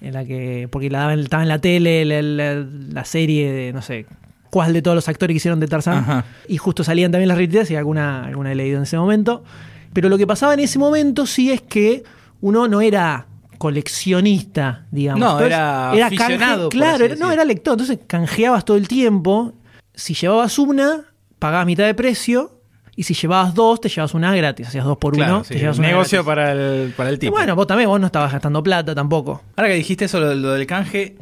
en 0.00 0.12
la 0.14 0.24
que, 0.24 0.68
porque 0.70 0.90
la 0.90 1.00
daban, 1.00 1.20
estaba 1.20 1.42
en 1.42 1.48
la 1.48 1.58
tele 1.60 2.04
la, 2.04 2.20
la- 2.22 2.66
la 2.92 3.04
serie 3.04 3.52
de, 3.52 3.72
no 3.72 3.80
sé, 3.82 4.06
cuál 4.50 4.72
de 4.72 4.82
todos 4.82 4.94
los 4.96 5.08
actores 5.08 5.34
que 5.34 5.36
hicieron 5.36 5.60
de 5.60 5.66
Tarzán. 5.68 5.98
Ajá. 5.98 6.24
Y 6.48 6.56
justo 6.58 6.82
salían 6.82 7.12
también 7.12 7.28
las 7.28 7.36
revistas 7.38 7.70
y 7.70 7.76
alguna, 7.76 8.24
alguna 8.24 8.52
he 8.52 8.54
leído 8.54 8.78
en 8.78 8.82
ese 8.84 8.96
momento. 8.96 9.44
Pero 9.92 10.08
lo 10.08 10.18
que 10.18 10.26
pasaba 10.26 10.54
en 10.54 10.60
ese 10.60 10.78
momento 10.78 11.26
sí 11.26 11.52
es 11.52 11.60
que 11.62 12.02
uno 12.40 12.66
no 12.68 12.80
era 12.80 13.26
coleccionista, 13.58 14.86
digamos. 14.90 15.20
No, 15.20 15.40
era 15.40 15.90
aficionado, 16.06 16.68
por 16.68 16.78
claro, 16.78 17.04
era- 17.04 17.16
no, 17.16 17.30
era 17.32 17.44
lector. 17.44 17.74
Entonces 17.74 17.98
canjeabas 18.06 18.64
todo 18.64 18.76
el 18.76 18.88
tiempo. 18.88 19.52
Si 19.94 20.14
llevabas 20.14 20.58
una, 20.58 21.04
pagabas 21.38 21.66
mitad 21.66 21.84
de 21.84 21.94
precio. 21.94 22.50
Y 22.96 23.02
si 23.02 23.12
llevabas 23.14 23.54
dos, 23.54 23.80
te 23.80 23.88
llevas 23.88 24.14
una 24.14 24.32
gratis. 24.36 24.68
Hacías 24.68 24.84
dos 24.84 24.98
por 24.98 25.14
Claro, 25.14 25.36
uno, 25.36 25.44
sí, 25.44 25.54
te 25.54 25.60
llevas 25.60 25.78
una 25.78 25.88
negocio 25.88 26.22
gratis. 26.22 26.26
para 26.26 26.52
el, 26.52 26.92
para 26.96 27.08
el 27.10 27.16
Y 27.16 27.18
tipo. 27.18 27.32
bueno, 27.32 27.56
vos 27.56 27.66
también, 27.66 27.88
vos 27.88 27.98
no 27.98 28.06
estabas 28.06 28.30
gastando 28.32 28.62
plata 28.62 28.94
tampoco. 28.94 29.42
Ahora 29.56 29.68
que 29.70 29.74
dijiste 29.74 30.04
eso, 30.04 30.20
lo, 30.20 30.32
lo 30.36 30.52
del 30.52 30.64
canje, 30.68 31.16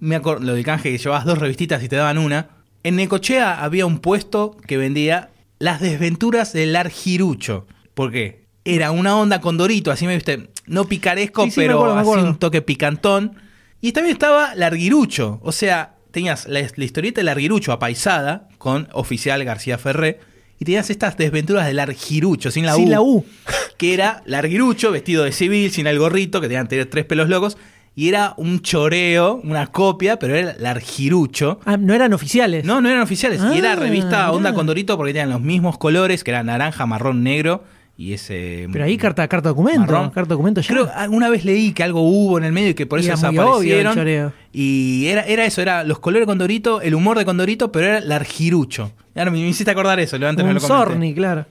me 0.00 0.18
acor- 0.18 0.40
lo 0.40 0.54
del 0.54 0.64
canje 0.64 0.90
que 0.90 0.96
llevabas 0.96 1.26
dos 1.26 1.36
revistitas 1.36 1.82
y 1.82 1.88
te 1.90 1.96
daban 1.96 2.16
una. 2.16 2.48
En 2.82 2.96
Necochea 2.96 3.62
había 3.62 3.84
un 3.84 3.98
puesto 3.98 4.56
que 4.66 4.78
vendía 4.78 5.28
las 5.58 5.80
desventuras 5.82 6.54
del 6.54 6.74
Argirucho. 6.74 7.66
¿Por 7.92 8.10
qué? 8.10 8.46
Era 8.64 8.90
una 8.90 9.14
onda 9.18 9.42
con 9.42 9.58
Dorito, 9.58 9.90
así 9.90 10.06
me 10.06 10.14
viste, 10.14 10.48
no 10.66 10.84
picaresco, 10.86 11.44
Sí, 11.44 11.50
sí, 11.52 11.60
me 11.60 11.66
pero 11.66 11.96
acuerdo, 11.96 12.20
así 12.22 12.28
un 12.30 12.36
toque 12.38 12.62
picantón. 12.62 13.34
Y 13.80 13.92
también 13.92 14.14
estaba 14.14 14.54
Larguirucho, 14.54 15.40
o 15.42 15.52
sea, 15.52 15.94
tenías 16.12 16.46
la, 16.46 16.60
la 16.76 16.84
historieta 16.84 17.18
del 17.20 17.26
Larguirucho 17.26 17.72
apaisada 17.72 18.48
con 18.58 18.88
oficial 18.92 19.42
García 19.44 19.76
Ferré 19.78 20.20
y 20.60 20.64
tenías 20.64 20.90
estas 20.90 21.16
desventuras 21.16 21.66
del 21.66 21.80
argirucho, 21.80 22.50
sin 22.52 22.64
la 22.66 22.74
Sin 22.74 22.86
U. 22.86 22.90
la 22.90 23.00
U. 23.00 23.24
Que 23.76 23.94
era 23.94 24.22
el 24.26 24.34
argirucho 24.34 24.92
vestido 24.92 25.24
de 25.24 25.32
civil, 25.32 25.72
sin 25.72 25.88
el 25.88 25.98
gorrito, 25.98 26.40
que 26.40 26.46
tenían 26.46 26.68
tres 26.68 27.04
pelos 27.04 27.28
locos. 27.28 27.58
Y 27.96 28.08
era 28.08 28.32
un 28.36 28.60
choreo, 28.62 29.40
una 29.42 29.66
copia, 29.66 30.18
pero 30.20 30.36
era 30.36 30.52
el 30.52 30.64
argirucho. 30.64 31.58
Ah, 31.64 31.76
no 31.76 31.92
eran 31.92 32.12
oficiales. 32.12 32.64
No, 32.64 32.80
no 32.80 32.88
eran 32.88 33.02
oficiales. 33.02 33.40
y 33.52 33.58
era 33.58 33.72
Ah, 33.72 33.76
revista 33.76 34.30
Onda 34.30 34.50
mirá. 34.50 34.54
Condorito 34.56 34.96
porque 34.96 35.12
tenían 35.12 35.30
los 35.30 35.40
mismos 35.40 35.76
colores, 35.78 36.22
que 36.22 36.30
era 36.30 36.42
naranja, 36.44 36.86
marrón, 36.86 37.24
negro 37.24 37.64
y 37.96 38.14
ese... 38.14 38.68
Pero 38.72 38.84
ahí 38.84 38.96
carta, 38.96 39.26
carta 39.28 39.50
documento. 39.50 39.80
marrón. 39.92 40.10
Carta 40.10 40.30
documento 40.34 40.60
ya. 40.60 40.68
Creo 40.68 40.90
alguna 40.94 41.28
vez 41.28 41.44
leí 41.44 41.72
que 41.72 41.82
algo 41.82 42.00
hubo 42.02 42.38
en 42.38 42.44
el 42.44 42.52
medio 42.52 42.70
y 42.70 42.74
que 42.74 42.86
por 42.86 42.98
eso 42.98 43.10
el 43.10 43.16
desaparecieron. 43.16 44.32
y 44.52 45.06
era, 45.06 45.22
era 45.22 45.44
eso, 45.44 45.60
era 45.62 45.84
los 45.84 45.98
colores 45.98 46.22
de 46.26 46.30
Condorito, 46.30 46.80
el 46.80 46.94
humor 46.94 47.18
de 47.18 47.24
Condorito, 47.24 47.70
pero 47.70 47.86
era 47.86 47.98
el 47.98 48.10
argirucho. 48.12 48.92
Ahora 49.14 49.30
me, 49.30 49.38
me 49.40 49.48
hiciste 49.48 49.70
acordar 49.70 50.00
eso, 50.00 50.18
lo 50.18 50.26
antes 50.28 50.44
lo 50.44 50.48
comenté. 50.52 50.66
Sorni, 50.66 51.14
claro. 51.14 51.46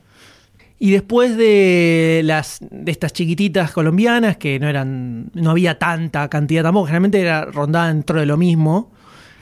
Y 0.79 0.89
después 0.89 1.37
de 1.37 2.21
las 2.25 2.57
de 2.71 2.91
estas 2.91 3.13
chiquititas 3.13 3.71
colombianas, 3.71 4.37
que 4.37 4.59
no 4.59 4.67
eran, 4.67 5.29
no 5.35 5.51
había 5.51 5.77
tanta 5.77 6.27
cantidad 6.27 6.63
tampoco, 6.63 6.87
generalmente 6.87 7.21
era 7.21 7.45
rondada 7.45 7.89
dentro 7.89 8.19
de 8.19 8.25
lo 8.25 8.35
mismo. 8.35 8.91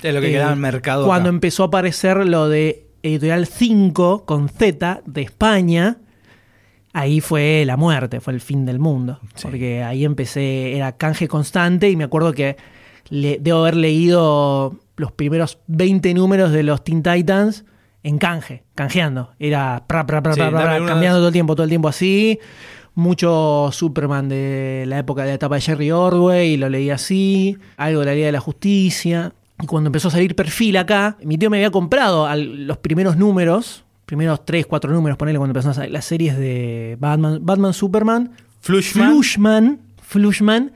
Es 0.03 0.13
lo 0.13 0.19
que 0.19 0.27
Eh, 0.27 0.31
quedaba 0.33 0.51
en 0.51 0.59
mercado. 0.59 1.05
Cuando 1.05 1.29
acá. 1.29 1.35
empezó 1.35 1.63
a 1.63 1.67
aparecer 1.67 2.17
lo 2.25 2.49
de 2.49 2.87
Editorial 3.03 3.47
5 3.47 4.25
con 4.25 4.49
Z 4.49 5.01
de 5.05 5.21
España, 5.21 5.97
ahí 6.93 7.21
fue 7.21 7.63
la 7.65 7.77
muerte, 7.77 8.19
fue 8.19 8.33
el 8.33 8.41
fin 8.41 8.65
del 8.65 8.79
mundo. 8.79 9.19
Sí. 9.35 9.43
Porque 9.43 9.83
ahí 9.83 10.05
empecé, 10.05 10.75
era 10.75 10.93
canje 10.97 11.27
constante 11.27 11.89
y 11.89 11.95
me 11.95 12.03
acuerdo 12.03 12.33
que 12.33 12.57
le- 13.09 13.37
debo 13.39 13.59
haber 13.59 13.75
leído 13.75 14.75
los 14.97 15.11
primeros 15.11 15.59
20 15.67 16.13
números 16.13 16.51
de 16.51 16.63
los 16.63 16.83
Teen 16.83 17.01
Titans 17.03 17.65
en 18.03 18.17
canje, 18.17 18.63
canjeando. 18.75 19.31
Era 19.39 19.83
pra, 19.87 20.05
pra, 20.05 20.21
pra, 20.23 20.33
Sí, 20.33 20.39
cambiando 20.39 21.19
todo 21.19 21.27
el 21.27 21.33
tiempo, 21.33 21.55
todo 21.55 21.63
el 21.63 21.69
tiempo 21.69 21.87
así. 21.87 22.39
Mucho 22.95 23.69
Superman 23.71 24.27
de 24.27 24.83
la 24.87 24.99
época 24.99 25.21
de 25.21 25.29
la 25.29 25.33
etapa 25.35 25.55
de 25.55 25.61
Jerry 25.61 25.91
Ordway, 25.91 26.57
lo 26.57 26.67
leí 26.69 26.89
así. 26.89 27.57
Algo 27.77 28.01
de 28.01 28.05
la 28.07 28.13
Liga 28.13 28.25
de 28.25 28.31
la 28.33 28.39
Justicia. 28.41 29.31
Y 29.61 29.67
cuando 29.67 29.87
empezó 29.87 30.07
a 30.09 30.11
salir 30.11 30.35
perfil 30.35 30.75
acá, 30.77 31.17
mi 31.23 31.37
tío 31.37 31.49
me 31.49 31.57
había 31.57 31.71
comprado 31.71 32.25
al- 32.25 32.65
los 32.67 32.77
primeros 32.77 33.15
números, 33.17 33.85
primeros 34.09 34.43
3, 34.43 34.65
4 34.65 34.91
números, 34.91 35.17
ponele 35.19 35.37
cuando 35.37 35.59
a 35.59 35.73
salir 35.73 35.91
las 35.91 36.03
series 36.03 36.35
de 36.35 36.97
Batman, 36.99 37.37
Batman 37.43 37.73
Superman, 37.75 38.31
Flushman. 38.59 39.11
Flushman, 39.11 39.79
Flushman 40.01 40.71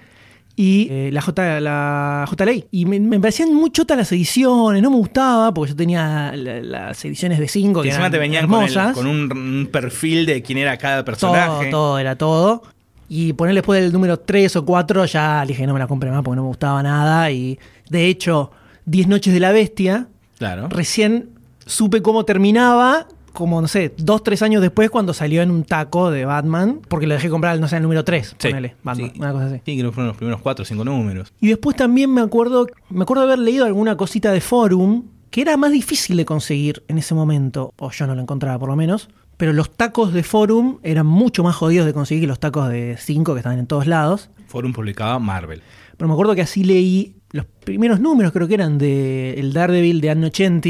y 0.55 0.87
eh, 0.91 1.09
la 1.11 1.19
J 1.21 1.59
la 1.59 2.25
J 2.29 2.45
Ley. 2.45 2.65
Y 2.69 2.85
me, 2.85 2.99
me 2.99 3.19
parecían 3.19 3.51
muy 3.51 3.71
chotas 3.71 3.97
las 3.97 4.11
ediciones, 4.11 4.83
no 4.83 4.91
me 4.91 4.97
gustaba 4.97 5.51
porque 5.51 5.71
yo 5.71 5.75
tenía 5.75 6.31
la- 6.35 6.61
las 6.61 7.03
ediciones 7.05 7.39
de 7.39 7.47
5 7.47 7.81
que 7.81 7.85
que 7.85 7.89
encima 7.89 8.03
eran 8.05 8.11
te 8.11 8.19
venían 8.19 8.47
con, 8.47 8.61
el- 8.63 8.69
hermosas. 8.69 8.93
con 8.95 9.07
un, 9.07 9.35
un 9.35 9.67
perfil 9.71 10.27
de 10.27 10.43
quién 10.43 10.59
era 10.59 10.77
cada 10.77 10.97
todo, 10.97 11.05
personaje. 11.05 11.71
todo, 11.71 11.97
era 11.97 12.15
todo. 12.15 12.61
Y 13.09 13.33
poner 13.33 13.55
después 13.55 13.81
del 13.81 13.91
número 13.91 14.19
3 14.19 14.55
o 14.57 14.63
4 14.65 15.05
ya 15.05 15.41
le 15.43 15.47
dije 15.49 15.65
no 15.65 15.73
me 15.73 15.79
la 15.79 15.87
compré 15.87 16.11
más 16.11 16.21
porque 16.21 16.35
no 16.35 16.43
me 16.43 16.47
gustaba 16.49 16.83
nada. 16.83 17.31
Y 17.31 17.57
de 17.89 18.05
hecho, 18.05 18.51
10 18.85 19.07
noches 19.07 19.33
de 19.33 19.39
la 19.39 19.51
bestia, 19.51 20.07
Claro. 20.37 20.67
recién 20.69 21.29
supe 21.65 22.01
cómo 22.03 22.25
terminaba, 22.25 23.07
como 23.33 23.59
no 23.61 23.67
sé, 23.67 23.93
dos, 23.97 24.23
tres 24.23 24.41
años 24.41 24.61
después 24.61 24.89
cuando 24.89 25.13
salió 25.13 25.41
en 25.41 25.51
un 25.51 25.63
taco 25.63 26.11
de 26.11 26.23
Batman, 26.25 26.79
porque 26.87 27.07
lo 27.07 27.15
dejé 27.15 27.29
comprar, 27.29 27.59
no 27.59 27.67
sé, 27.67 27.77
el 27.77 27.83
número 27.83 28.03
3, 28.03 28.35
Sí, 28.39 28.47
ponele, 28.47 28.75
Batman, 28.83 29.11
sí. 29.13 29.19
una 29.19 29.31
cosa 29.33 29.45
así. 29.47 29.55
Sí, 29.65 29.77
creo 29.77 29.89
que 29.89 29.95
fueron 29.95 30.07
los 30.09 30.17
primeros 30.17 30.41
cuatro 30.41 30.63
o 30.63 30.65
cinco 30.65 30.85
números. 30.85 31.33
Y 31.41 31.47
después 31.49 31.75
también 31.75 32.13
me 32.13 32.21
acuerdo, 32.21 32.67
me 32.89 33.03
acuerdo 33.03 33.23
haber 33.23 33.39
leído 33.39 33.65
alguna 33.65 33.97
cosita 33.97 34.31
de 34.31 34.39
Forum, 34.39 35.03
que 35.29 35.41
era 35.41 35.57
más 35.57 35.71
difícil 35.71 36.15
de 36.15 36.25
conseguir 36.25 36.83
en 36.87 36.99
ese 36.99 37.15
momento, 37.15 37.73
o 37.77 37.91
yo 37.91 38.07
no 38.07 38.15
lo 38.15 38.21
encontraba 38.21 38.59
por 38.59 38.69
lo 38.69 38.75
menos, 38.75 39.09
pero 39.35 39.51
los 39.51 39.71
tacos 39.75 40.13
de 40.13 40.21
Forum 40.23 40.77
eran 40.83 41.07
mucho 41.07 41.43
más 41.43 41.55
jodidos 41.55 41.87
de 41.87 41.93
conseguir 41.93 42.21
que 42.23 42.27
los 42.27 42.39
tacos 42.39 42.69
de 42.69 42.97
5 42.99 43.33
que 43.33 43.39
estaban 43.39 43.57
en 43.57 43.65
todos 43.67 43.87
lados. 43.87 44.29
Forum 44.47 44.73
publicaba 44.73 45.17
Marvel. 45.17 45.61
Pero 45.97 46.07
me 46.07 46.13
acuerdo 46.13 46.35
que 46.35 46.41
así 46.43 46.63
leí 46.63 47.15
los 47.31 47.45
primeros 47.45 47.99
números, 47.99 48.31
creo 48.31 48.47
que 48.47 48.53
eran 48.53 48.77
de 48.77 49.33
El 49.39 49.53
Daredevil 49.53 50.01
de 50.01 50.09
Anno 50.11 50.27
80 50.27 50.69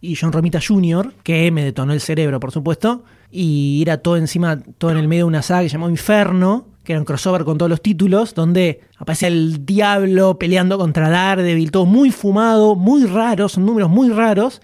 y 0.00 0.16
John 0.16 0.32
Romita 0.32 0.60
Jr., 0.60 1.12
que 1.22 1.50
me 1.50 1.64
detonó 1.64 1.92
el 1.92 2.00
cerebro, 2.00 2.40
por 2.40 2.52
supuesto. 2.52 3.04
Y 3.30 3.82
era 3.82 3.98
todo 3.98 4.16
encima, 4.16 4.60
todo 4.78 4.92
en 4.92 4.98
el 4.98 5.08
medio 5.08 5.24
de 5.24 5.28
una 5.28 5.42
saga 5.42 5.62
que 5.62 5.68
se 5.68 5.74
llamó 5.74 5.90
Inferno, 5.90 6.66
que 6.84 6.92
era 6.92 7.00
un 7.00 7.04
crossover 7.04 7.44
con 7.44 7.58
todos 7.58 7.68
los 7.68 7.82
títulos, 7.82 8.34
donde 8.34 8.80
aparece 8.96 9.26
el 9.26 9.66
diablo 9.66 10.38
peleando 10.38 10.78
contra 10.78 11.10
Daredevil, 11.10 11.70
todo 11.70 11.84
muy 11.84 12.10
fumado, 12.10 12.76
muy 12.76 13.04
raro, 13.04 13.48
son 13.48 13.66
números 13.66 13.90
muy 13.90 14.08
raros, 14.08 14.62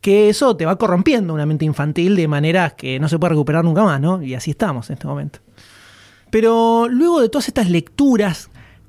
que 0.00 0.30
eso 0.30 0.56
te 0.56 0.64
va 0.64 0.76
corrompiendo 0.76 1.34
una 1.34 1.44
mente 1.44 1.64
infantil 1.64 2.16
de 2.16 2.28
maneras 2.28 2.72
que 2.74 2.98
no 2.98 3.08
se 3.08 3.18
puede 3.18 3.30
recuperar 3.30 3.64
nunca 3.64 3.82
más, 3.82 4.00
¿no? 4.00 4.22
Y 4.22 4.34
así 4.34 4.52
estamos 4.52 4.88
en 4.88 4.94
este 4.94 5.06
momento. 5.06 5.40
Pero 6.30 6.88
luego 6.88 7.20
de 7.20 7.28
todas 7.28 7.48
estas 7.48 7.68
lecturas 7.68 8.48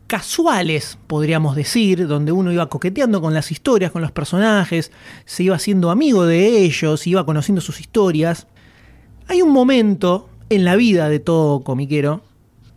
casuales, 0.09 0.97
podríamos 1.07 1.55
decir, 1.55 2.07
donde 2.07 2.31
uno 2.31 2.51
iba 2.51 2.67
coqueteando 2.67 3.21
con 3.21 3.33
las 3.33 3.51
historias, 3.51 3.91
con 3.91 4.01
los 4.01 4.11
personajes, 4.11 4.91
se 5.25 5.43
iba 5.43 5.55
haciendo 5.55 5.91
amigo 5.91 6.25
de 6.25 6.57
ellos, 6.63 7.05
iba 7.07 7.25
conociendo 7.25 7.61
sus 7.61 7.79
historias, 7.79 8.47
hay 9.27 9.43
un 9.43 9.51
momento 9.51 10.27
en 10.49 10.65
la 10.65 10.75
vida 10.75 11.07
de 11.09 11.19
todo 11.19 11.63
comiquero, 11.63 12.23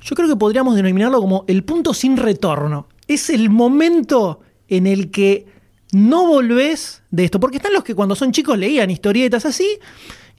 yo 0.02 0.14
creo 0.14 0.28
que 0.28 0.36
podríamos 0.36 0.76
denominarlo 0.76 1.20
como 1.20 1.44
el 1.48 1.64
punto 1.64 1.94
sin 1.94 2.16
retorno. 2.18 2.86
Es 3.08 3.30
el 3.30 3.48
momento 3.50 4.40
en 4.68 4.86
el 4.86 5.10
que 5.10 5.46
no 5.92 6.26
volvés 6.26 7.02
de 7.10 7.24
esto, 7.24 7.40
porque 7.40 7.56
están 7.56 7.72
los 7.72 7.82
que 7.82 7.94
cuando 7.94 8.14
son 8.14 8.30
chicos 8.32 8.58
leían 8.58 8.90
historietas 8.90 9.46
así, 9.46 9.78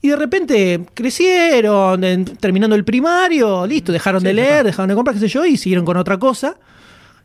y 0.00 0.08
de 0.08 0.16
repente 0.16 0.86
crecieron, 0.94 2.04
en- 2.04 2.24
terminando 2.24 2.76
el 2.76 2.84
primario, 2.84 3.66
listo, 3.66 3.90
dejaron 3.90 4.20
Sí, 4.20 4.26
de 4.28 4.34
leer, 4.34 4.64
dejaron 4.64 4.88
de 4.90 4.94
comprar, 4.94 5.14
qué 5.14 5.20
sé 5.20 5.28
yo, 5.28 5.44
y 5.44 5.56
siguieron 5.56 5.84
con 5.84 5.96
otra 5.96 6.18
cosa. 6.18 6.56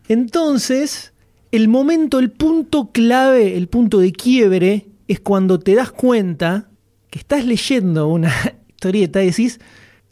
Entonces, 0.09 1.13
el 1.51 1.67
momento, 1.67 2.17
el 2.19 2.31
punto 2.31 2.91
clave, 2.91 3.55
el 3.55 3.67
punto 3.67 3.99
de 3.99 4.11
quiebre, 4.11 4.87
es 5.07 5.19
cuando 5.19 5.59
te 5.59 5.75
das 5.75 5.91
cuenta 5.91 6.67
que 7.11 7.19
estás 7.19 7.45
leyendo 7.45 8.07
una 8.07 8.33
historieta 8.67 9.21
y 9.23 9.27
decís, 9.27 9.59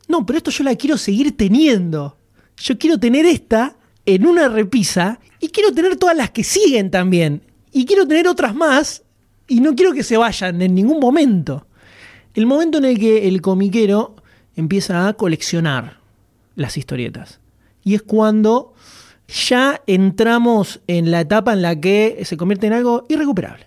no, 0.08 0.26
pero 0.26 0.38
esto 0.38 0.52
yo 0.52 0.64
la 0.64 0.76
quiero 0.76 0.98
seguir 0.98 1.36
teniendo. 1.36 2.16
Yo 2.58 2.78
quiero 2.78 3.00
tener 3.00 3.26
esta 3.26 3.76
en 4.06 4.26
una 4.26 4.48
repisa 4.48 5.20
y 5.39 5.50
quiero 5.50 5.74
tener 5.74 5.95
todas 5.98 6.16
las 6.16 6.30
que 6.30 6.43
siguen 6.43 6.91
también. 6.91 7.41
Y 7.72 7.86
quiero 7.86 8.08
tener 8.08 8.28
otras 8.28 8.56
más 8.56 9.04
y 9.48 9.62
no 9.62 9.76
quiero 9.76 9.93
que 9.93 10.04
se 10.04 10.16
vayan 10.16 10.62
en 10.62 10.76
ningún 10.76 11.00
momento. 11.00 11.66
El 12.36 12.45
momento 12.45 12.78
en 12.78 12.86
el 12.86 13.00
que 13.00 13.28
el 13.28 13.41
comiquero 13.41 14.16
empieza 14.56 15.08
a 15.08 15.14
coleccionar 15.14 15.98
las 16.56 16.78
historietas. 16.78 17.39
Y 17.84 17.95
es 17.95 18.04
cuando 18.04 18.74
ya 19.28 19.82
entramos 19.88 20.82
en 20.88 21.12
la 21.12 21.22
etapa 21.22 21.54
en 21.54 21.62
la 21.62 21.80
que 21.80 22.22
se 22.24 22.38
convierte 22.38 22.68
en 22.68 22.74
algo 22.74 23.06
irrecuperable. 23.10 23.66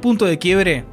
Punto 0.00 0.24
de 0.24 0.38
quiebre, 0.38 0.84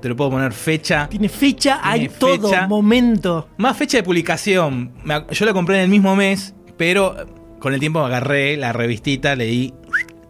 te 0.00 0.08
lo 0.08 0.16
puedo 0.16 0.30
poner 0.30 0.52
fecha. 0.52 1.08
Tiene 1.08 1.28
fecha, 1.28 1.80
hay 1.82 2.08
todo 2.08 2.50
momento. 2.68 3.48
Más 3.56 3.76
fecha 3.76 3.98
de 3.98 4.02
publicación. 4.02 4.92
Yo 5.30 5.46
la 5.46 5.52
compré 5.52 5.76
en 5.76 5.82
el 5.82 5.88
mismo 5.88 6.14
mes, 6.16 6.54
pero 6.76 7.20
eh, 7.20 7.26
con 7.58 7.74
el 7.74 7.80
tiempo 7.80 8.00
agarré 8.00 8.56
la 8.56 8.72
revistita, 8.72 9.34
leí. 9.34 9.74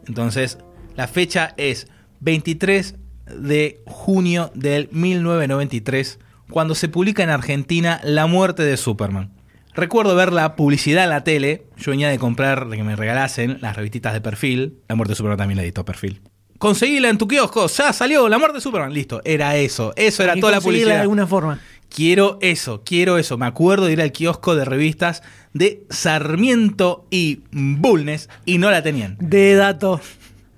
Entonces, 0.06 0.58
la 0.96 1.06
fecha 1.06 1.54
es 1.56 1.86
23 2.20 2.96
de 3.40 3.82
junio 3.86 4.50
del 4.54 4.88
1993, 4.90 6.18
cuando 6.50 6.74
se 6.74 6.88
publica 6.88 7.22
en 7.22 7.30
Argentina 7.30 8.00
La 8.02 8.26
muerte 8.26 8.62
de 8.62 8.76
Superman. 8.78 9.32
Recuerdo 9.74 10.16
ver 10.16 10.32
la 10.32 10.56
publicidad 10.56 11.04
en 11.04 11.10
la 11.10 11.22
tele. 11.22 11.66
Yo 11.76 11.92
venía 11.92 12.08
de 12.08 12.18
comprar, 12.18 12.68
de 12.68 12.76
que 12.76 12.82
me 12.82 12.96
regalasen 12.96 13.58
las 13.60 13.76
revistitas 13.76 14.12
de 14.12 14.20
perfil. 14.20 14.80
La 14.88 14.96
muerte 14.96 15.12
de 15.12 15.16
Superman 15.16 15.38
también 15.38 15.58
la 15.58 15.62
editó 15.62 15.84
perfil. 15.84 16.22
Conseguíla 16.58 17.08
en 17.08 17.18
tu 17.18 17.28
kiosco, 17.28 17.68
ya 17.68 17.92
salió, 17.92 18.28
la 18.28 18.36
muerte 18.38 18.56
de 18.56 18.60
Superman, 18.60 18.92
listo. 18.92 19.20
Era 19.24 19.56
eso, 19.56 19.92
eso 19.94 20.24
era 20.24 20.34
toda 20.34 20.52
la 20.52 20.60
publicidad. 20.60 20.94
de 20.94 21.00
alguna 21.02 21.26
forma. 21.26 21.60
Quiero 21.88 22.38
eso, 22.42 22.82
quiero 22.84 23.16
eso. 23.16 23.38
Me 23.38 23.46
acuerdo 23.46 23.86
de 23.86 23.92
ir 23.92 24.02
al 24.02 24.12
kiosco 24.12 24.56
de 24.56 24.64
revistas 24.64 25.22
de 25.54 25.84
Sarmiento 25.88 27.06
y 27.10 27.42
Bulnes 27.52 28.28
y 28.44 28.58
no 28.58 28.70
la 28.70 28.82
tenían. 28.82 29.16
De 29.20 29.54
dato. 29.54 30.00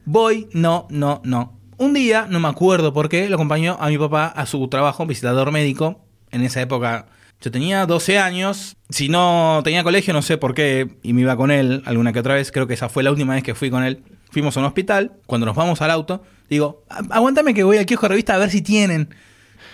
Voy, 0.06 0.48
no, 0.52 0.88
no, 0.90 1.20
no. 1.24 1.56
Un 1.76 1.94
día, 1.94 2.26
no 2.28 2.40
me 2.40 2.48
acuerdo 2.48 2.92
por 2.92 3.08
qué, 3.08 3.28
lo 3.28 3.36
acompañó 3.36 3.76
a 3.80 3.88
mi 3.88 3.96
papá 3.96 4.26
a 4.26 4.46
su 4.46 4.66
trabajo, 4.68 5.06
visitador 5.06 5.52
médico. 5.52 6.04
En 6.30 6.42
esa 6.42 6.60
época 6.60 7.06
Yo 7.40 7.50
tenía 7.50 7.86
12 7.86 8.18
años. 8.18 8.76
Si 8.88 9.08
no 9.08 9.60
tenía 9.64 9.82
colegio, 9.82 10.12
no 10.12 10.22
sé 10.22 10.36
por 10.36 10.54
qué. 10.54 10.88
Y 11.02 11.12
me 11.12 11.22
iba 11.22 11.36
con 11.36 11.50
él 11.50 11.82
alguna 11.86 12.12
que 12.12 12.20
otra 12.20 12.34
vez. 12.34 12.52
Creo 12.52 12.66
que 12.66 12.74
esa 12.74 12.88
fue 12.88 13.02
la 13.02 13.10
última 13.10 13.34
vez 13.34 13.42
que 13.42 13.54
fui 13.54 13.70
con 13.70 13.82
él. 13.84 14.02
Fuimos 14.30 14.56
a 14.56 14.60
un 14.60 14.66
hospital. 14.66 15.12
Cuando 15.26 15.46
nos 15.46 15.56
vamos 15.56 15.80
al 15.82 15.90
auto, 15.90 16.22
digo, 16.48 16.84
"A- 16.88 17.02
aguántame 17.10 17.52
que 17.54 17.62
voy 17.64 17.78
al 17.78 17.86
kiosco 17.86 18.06
de 18.06 18.10
revista 18.10 18.34
a 18.34 18.38
ver 18.38 18.50
si 18.50 18.62
tienen. 18.62 19.08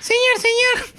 Señor, 0.01 0.37
señor. 0.39 0.95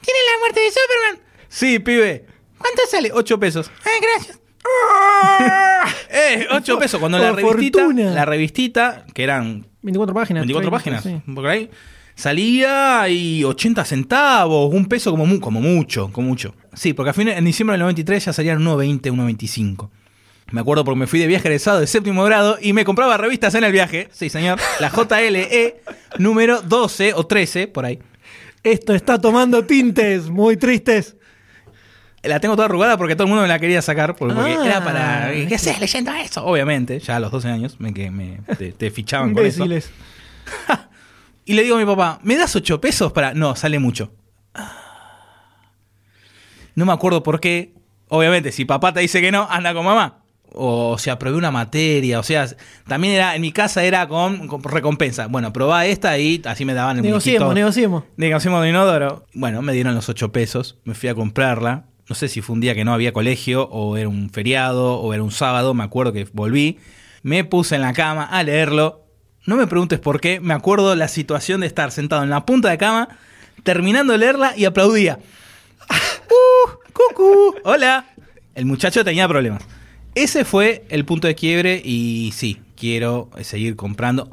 ¿Tienen 0.00 0.22
la 0.32 0.38
muerte 0.40 0.60
de 0.60 0.68
Superman? 0.70 1.32
Sí, 1.48 1.78
pibe. 1.78 2.26
¿Cuánto 2.58 2.82
sale? 2.90 3.10
8 3.12 3.38
pesos. 3.40 3.70
Ah, 3.84 3.90
gracias. 4.00 4.38
eh, 6.10 6.46
8 6.50 6.78
pesos. 6.78 7.00
Cuando 7.00 7.18
la 7.18 7.32
revistita, 7.32 7.78
fortuna. 7.80 8.10
la 8.10 8.24
revistita, 8.24 9.04
que 9.14 9.22
eran 9.22 9.66
24 9.82 10.14
páginas. 10.14 10.42
24 10.46 10.70
30, 10.70 11.00
páginas, 11.00 11.22
sí. 11.24 11.32
por 11.32 11.46
ahí. 11.46 11.70
Salía 12.14 13.08
y 13.08 13.44
80 13.44 13.84
centavos, 13.84 14.72
un 14.74 14.86
peso 14.86 15.10
como, 15.10 15.24
mu- 15.26 15.40
como 15.40 15.60
mucho, 15.60 16.10
como 16.12 16.28
mucho. 16.28 16.54
Sí, 16.74 16.92
porque 16.92 17.10
a 17.10 17.12
fin, 17.14 17.28
en 17.28 17.44
diciembre 17.44 17.74
del 17.74 17.80
93 17.80 18.24
ya 18.26 18.32
salían 18.32 18.58
1.20, 18.58 19.10
1.25. 19.10 19.90
Me 20.50 20.60
acuerdo 20.60 20.84
porque 20.84 20.98
me 20.98 21.06
fui 21.06 21.20
de 21.20 21.26
viaje 21.26 21.46
egresado 21.48 21.78
de 21.80 21.86
séptimo 21.86 22.24
grado 22.24 22.58
y 22.60 22.72
me 22.72 22.84
compraba 22.84 23.16
revistas 23.16 23.54
en 23.54 23.64
el 23.64 23.72
viaje. 23.72 24.08
Sí, 24.12 24.28
señor. 24.30 24.58
La 24.80 24.90
JLE 24.90 25.80
número 26.18 26.60
12 26.62 27.14
o 27.14 27.24
13, 27.26 27.68
por 27.68 27.84
ahí. 27.84 28.00
Esto 28.62 28.94
está 28.94 29.20
tomando 29.20 29.64
tintes 29.64 30.28
muy 30.28 30.56
tristes. 30.56 31.16
La 32.22 32.38
tengo 32.40 32.54
toda 32.56 32.66
arrugada 32.66 32.98
porque 32.98 33.14
todo 33.14 33.24
el 33.24 33.28
mundo 33.30 33.42
me 33.42 33.48
la 33.48 33.58
quería 33.58 33.80
sacar. 33.80 34.14
Porque, 34.16 34.34
porque 34.34 34.52
Ah. 34.52 34.66
era 34.66 34.84
para. 34.84 35.30
¿Qué 35.48 35.54
haces 35.54 35.80
leyendo 35.80 36.12
eso? 36.12 36.44
Obviamente, 36.44 36.98
ya 36.98 37.16
a 37.16 37.20
los 37.20 37.30
12 37.30 37.48
años 37.48 37.76
me, 37.80 37.94
que 37.94 38.10
me, 38.10 38.40
te, 38.58 38.72
te 38.72 38.90
fichaban 38.90 39.32
con 39.34 39.46
eso. 39.46 39.64
Y 41.46 41.54
le 41.54 41.62
digo 41.62 41.76
a 41.76 41.78
mi 41.80 41.86
papá, 41.86 42.20
¿me 42.22 42.36
das 42.36 42.54
8 42.54 42.80
pesos 42.80 43.12
para.? 43.12 43.34
No, 43.34 43.56
sale 43.56 43.78
mucho. 43.80 44.12
No 46.74 46.86
me 46.86 46.92
acuerdo 46.92 47.22
por 47.22 47.40
qué. 47.40 47.74
Obviamente, 48.08 48.52
si 48.52 48.64
papá 48.64 48.92
te 48.92 49.00
dice 49.00 49.20
que 49.20 49.32
no, 49.32 49.48
anda 49.50 49.72
con 49.74 49.84
mamá. 49.84 50.19
O, 50.52 50.98
se 50.98 51.10
aprobé 51.10 51.36
una 51.36 51.50
materia. 51.50 52.18
O 52.18 52.22
sea, 52.22 52.46
también 52.86 53.14
era. 53.14 53.34
En 53.34 53.42
mi 53.42 53.52
casa 53.52 53.84
era 53.84 54.08
con, 54.08 54.46
con 54.48 54.62
recompensa. 54.62 55.26
Bueno, 55.26 55.52
probá 55.52 55.86
esta 55.86 56.18
y 56.18 56.42
así 56.44 56.64
me 56.64 56.74
daban 56.74 56.96
el 56.98 57.02
Negociemos, 57.02 57.40
muñequito. 57.40 57.54
negociemos. 57.54 58.04
Negociamos 58.16 58.62
de 58.62 58.68
inodoro. 58.70 59.26
Bueno, 59.34 59.62
me 59.62 59.72
dieron 59.72 59.94
los 59.94 60.08
8 60.08 60.32
pesos. 60.32 60.78
Me 60.84 60.94
fui 60.94 61.08
a 61.08 61.14
comprarla. 61.14 61.84
No 62.08 62.14
sé 62.16 62.28
si 62.28 62.40
fue 62.40 62.54
un 62.54 62.60
día 62.60 62.74
que 62.74 62.84
no 62.84 62.92
había 62.92 63.12
colegio, 63.12 63.68
o 63.70 63.96
era 63.96 64.08
un 64.08 64.30
feriado, 64.30 64.94
o 64.94 65.14
era 65.14 65.22
un 65.22 65.30
sábado. 65.30 65.74
Me 65.74 65.84
acuerdo 65.84 66.12
que 66.12 66.26
volví. 66.32 66.78
Me 67.22 67.44
puse 67.44 67.76
en 67.76 67.82
la 67.82 67.92
cama 67.92 68.24
a 68.24 68.42
leerlo. 68.42 69.04
No 69.46 69.56
me 69.56 69.66
preguntes 69.66 70.00
por 70.00 70.20
qué. 70.20 70.40
Me 70.40 70.54
acuerdo 70.54 70.96
la 70.96 71.06
situación 71.08 71.60
de 71.60 71.66
estar 71.68 71.92
sentado 71.92 72.22
en 72.24 72.30
la 72.30 72.44
punta 72.44 72.68
de 72.70 72.78
cama, 72.78 73.08
terminando 73.62 74.12
de 74.12 74.18
leerla 74.18 74.54
y 74.56 74.64
aplaudía. 74.64 75.18
¡Uh! 76.28 76.70
¡Cucú! 76.92 77.54
¡Hola! 77.64 78.06
El 78.54 78.66
muchacho 78.66 79.04
tenía 79.04 79.28
problemas. 79.28 79.62
Ese 80.14 80.44
fue 80.44 80.84
el 80.88 81.04
punto 81.04 81.28
de 81.28 81.34
quiebre 81.34 81.80
y 81.84 82.32
sí, 82.34 82.58
quiero 82.76 83.30
seguir 83.42 83.76
comprando. 83.76 84.30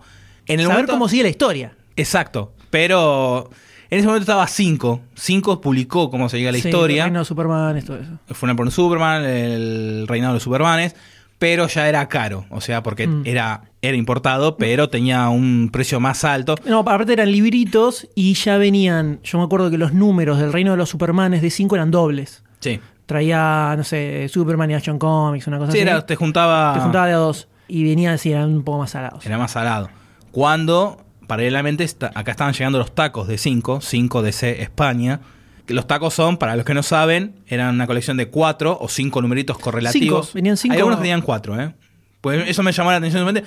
En 0.47 0.59
el 0.59 0.65
Saber 0.65 0.75
momento, 0.77 0.93
cómo 0.93 1.09
sigue 1.09 1.23
la 1.23 1.29
historia. 1.29 1.73
Exacto. 1.95 2.53
Pero 2.69 3.49
en 3.89 3.99
ese 3.99 4.07
momento 4.07 4.23
estaba 4.23 4.47
5. 4.47 5.01
5 5.15 5.61
publicó 5.61 6.09
cómo 6.09 6.29
se 6.29 6.37
llega 6.37 6.51
la 6.51 6.59
Sí, 6.59 6.67
historia. 6.67 7.03
El 7.03 7.09
reino 7.09 7.19
de 7.19 7.25
Superman, 7.25 7.83
todo 7.85 7.97
eso. 7.97 8.11
Fue 8.33 8.47
una 8.47 8.55
por 8.55 8.65
un 8.65 8.71
Superman, 8.71 9.23
el 9.25 10.05
reinado 10.07 10.33
de 10.33 10.35
los 10.37 10.43
Supermanes. 10.43 10.95
Pero 11.39 11.67
ya 11.67 11.87
era 11.87 12.07
caro. 12.09 12.45
O 12.49 12.61
sea, 12.61 12.81
porque 12.81 13.05
Mm. 13.05 13.21
era, 13.25 13.61
era 13.83 13.95
importado, 13.95 14.57
pero 14.57 14.89
tenía 14.89 15.29
un 15.29 15.69
precio 15.71 15.99
más 15.99 16.23
alto. 16.23 16.55
No, 16.65 16.79
aparte 16.79 17.13
eran 17.13 17.31
libritos 17.31 18.07
y 18.15 18.33
ya 18.33 18.57
venían. 18.57 19.19
Yo 19.23 19.37
me 19.37 19.43
acuerdo 19.43 19.69
que 19.69 19.77
los 19.77 19.93
números 19.93 20.39
del 20.39 20.51
reino 20.51 20.71
de 20.71 20.77
los 20.77 20.89
Supermanes 20.89 21.43
de 21.43 21.51
5 21.51 21.75
eran 21.75 21.91
dobles. 21.91 22.43
Sí. 22.59 22.79
Traía, 23.07 23.73
no 23.75 23.83
sé, 23.83 24.27
Superman 24.29 24.69
y 24.69 24.75
Action 24.75 24.99
Comics, 24.99 25.47
una 25.47 25.57
cosa 25.57 25.71
Sí, 25.71 25.79
así. 25.79 25.87
era, 25.87 26.05
te 26.05 26.15
juntaba. 26.15 26.73
Te 26.75 26.81
juntaba 26.81 27.07
de 27.07 27.13
a 27.13 27.17
dos. 27.17 27.47
Y 27.67 27.83
venía 27.83 28.13
así, 28.13 28.31
eran 28.31 28.53
un 28.53 28.63
poco 28.63 28.77
más 28.79 28.91
salados. 28.91 29.25
Era 29.25 29.37
más 29.39 29.51
salado. 29.51 29.89
Cuando, 30.31 31.03
paralelamente, 31.25 31.83
está- 31.83 32.11
acá 32.13 32.31
estaban 32.31 32.53
llegando 32.53 32.77
los 32.77 32.93
tacos 32.93 33.27
de 33.27 33.37
5, 33.39 33.81
5 33.81 34.21
DC 34.21 34.61
España. 34.61 35.21
Los 35.67 35.87
tacos 35.87 36.13
son, 36.13 36.37
para 36.37 36.55
los 36.55 36.63
que 36.65 36.73
no 36.73 36.83
saben, 36.83 37.35
eran 37.47 37.75
una 37.75 37.87
colección 37.87 38.15
de 38.17 38.29
4 38.29 38.77
o 38.79 38.87
5 38.87 39.21
numeritos 39.21 39.57
correlativos. 39.57 40.27
Cinco, 40.27 40.35
venían 40.35 40.55
cinco. 40.57 40.73
Hay 40.73 40.79
algunos 40.79 40.99
tenían 40.99 41.21
4, 41.21 41.61
¿eh? 41.61 41.73
Pues 42.21 42.47
eso 42.47 42.61
me 42.63 42.71
llamó 42.71 42.91
la 42.91 42.97
atención. 42.97 43.41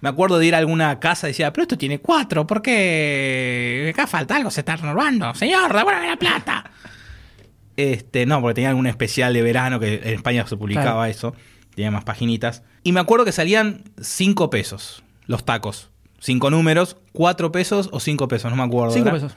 Me 0.00 0.08
acuerdo 0.08 0.38
de 0.38 0.46
ir 0.46 0.54
a 0.54 0.58
alguna 0.58 1.00
casa 1.00 1.26
y 1.28 1.30
decía, 1.30 1.52
pero 1.52 1.62
esto 1.62 1.76
tiene 1.76 1.98
4, 1.98 2.46
¿por 2.46 2.62
qué? 2.62 3.90
Acá 3.92 4.06
falta 4.06 4.36
algo, 4.36 4.50
se 4.50 4.60
está 4.60 4.76
robando. 4.76 5.34
Señor, 5.34 5.74
devuélveme 5.74 6.08
la 6.08 6.16
plata. 6.16 6.70
Este, 7.78 8.26
no, 8.26 8.40
porque 8.40 8.54
tenía 8.56 8.70
algún 8.70 8.86
especial 8.88 9.32
de 9.32 9.40
verano 9.40 9.78
que 9.78 9.94
en 10.02 10.14
España 10.14 10.44
se 10.46 10.56
publicaba 10.56 10.84
Claro. 10.92 11.04
eso. 11.04 11.34
Tenía 11.74 11.90
más 11.92 12.02
paginitas. 12.04 12.64
Y 12.82 12.90
me 12.92 12.98
acuerdo 12.98 13.24
que 13.24 13.30
salían 13.32 13.84
5 14.00 14.50
pesos 14.50 15.04
los 15.26 15.44
tacos. 15.44 15.90
5 16.20 16.50
números, 16.50 16.96
4 17.12 17.52
pesos 17.52 17.88
o 17.92 18.00
5 18.00 18.26
pesos, 18.26 18.50
no 18.50 18.56
me 18.56 18.64
acuerdo. 18.64 18.92
5 18.92 19.04
¿verdad? 19.04 19.20
pesos. 19.28 19.36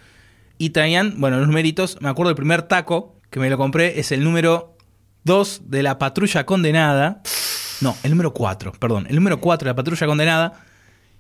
Y 0.58 0.72
traían, 0.72 1.20
bueno, 1.22 1.38
los 1.38 1.48
numeritos. 1.48 1.98
Me 2.02 2.10
acuerdo 2.10 2.32
el 2.32 2.36
primer 2.36 2.64
taco 2.64 3.16
que 3.30 3.40
me 3.40 3.48
lo 3.50 3.58
compré 3.60 4.00
es 4.00 4.12
el 4.12 4.24
número 4.24 4.76
2 5.24 5.62
de 5.70 5.84
la 5.84 6.00
patrulla 6.00 6.46
condenada. 6.48 7.22
No, 7.82 7.96
el 8.02 8.10
número 8.12 8.34
4, 8.34 8.72
perdón. 8.74 9.06
El 9.08 9.16
número 9.18 9.40
4 9.40 9.66
de 9.66 9.70
la 9.72 9.76
patrulla 9.76 10.08
condenada. 10.08 10.66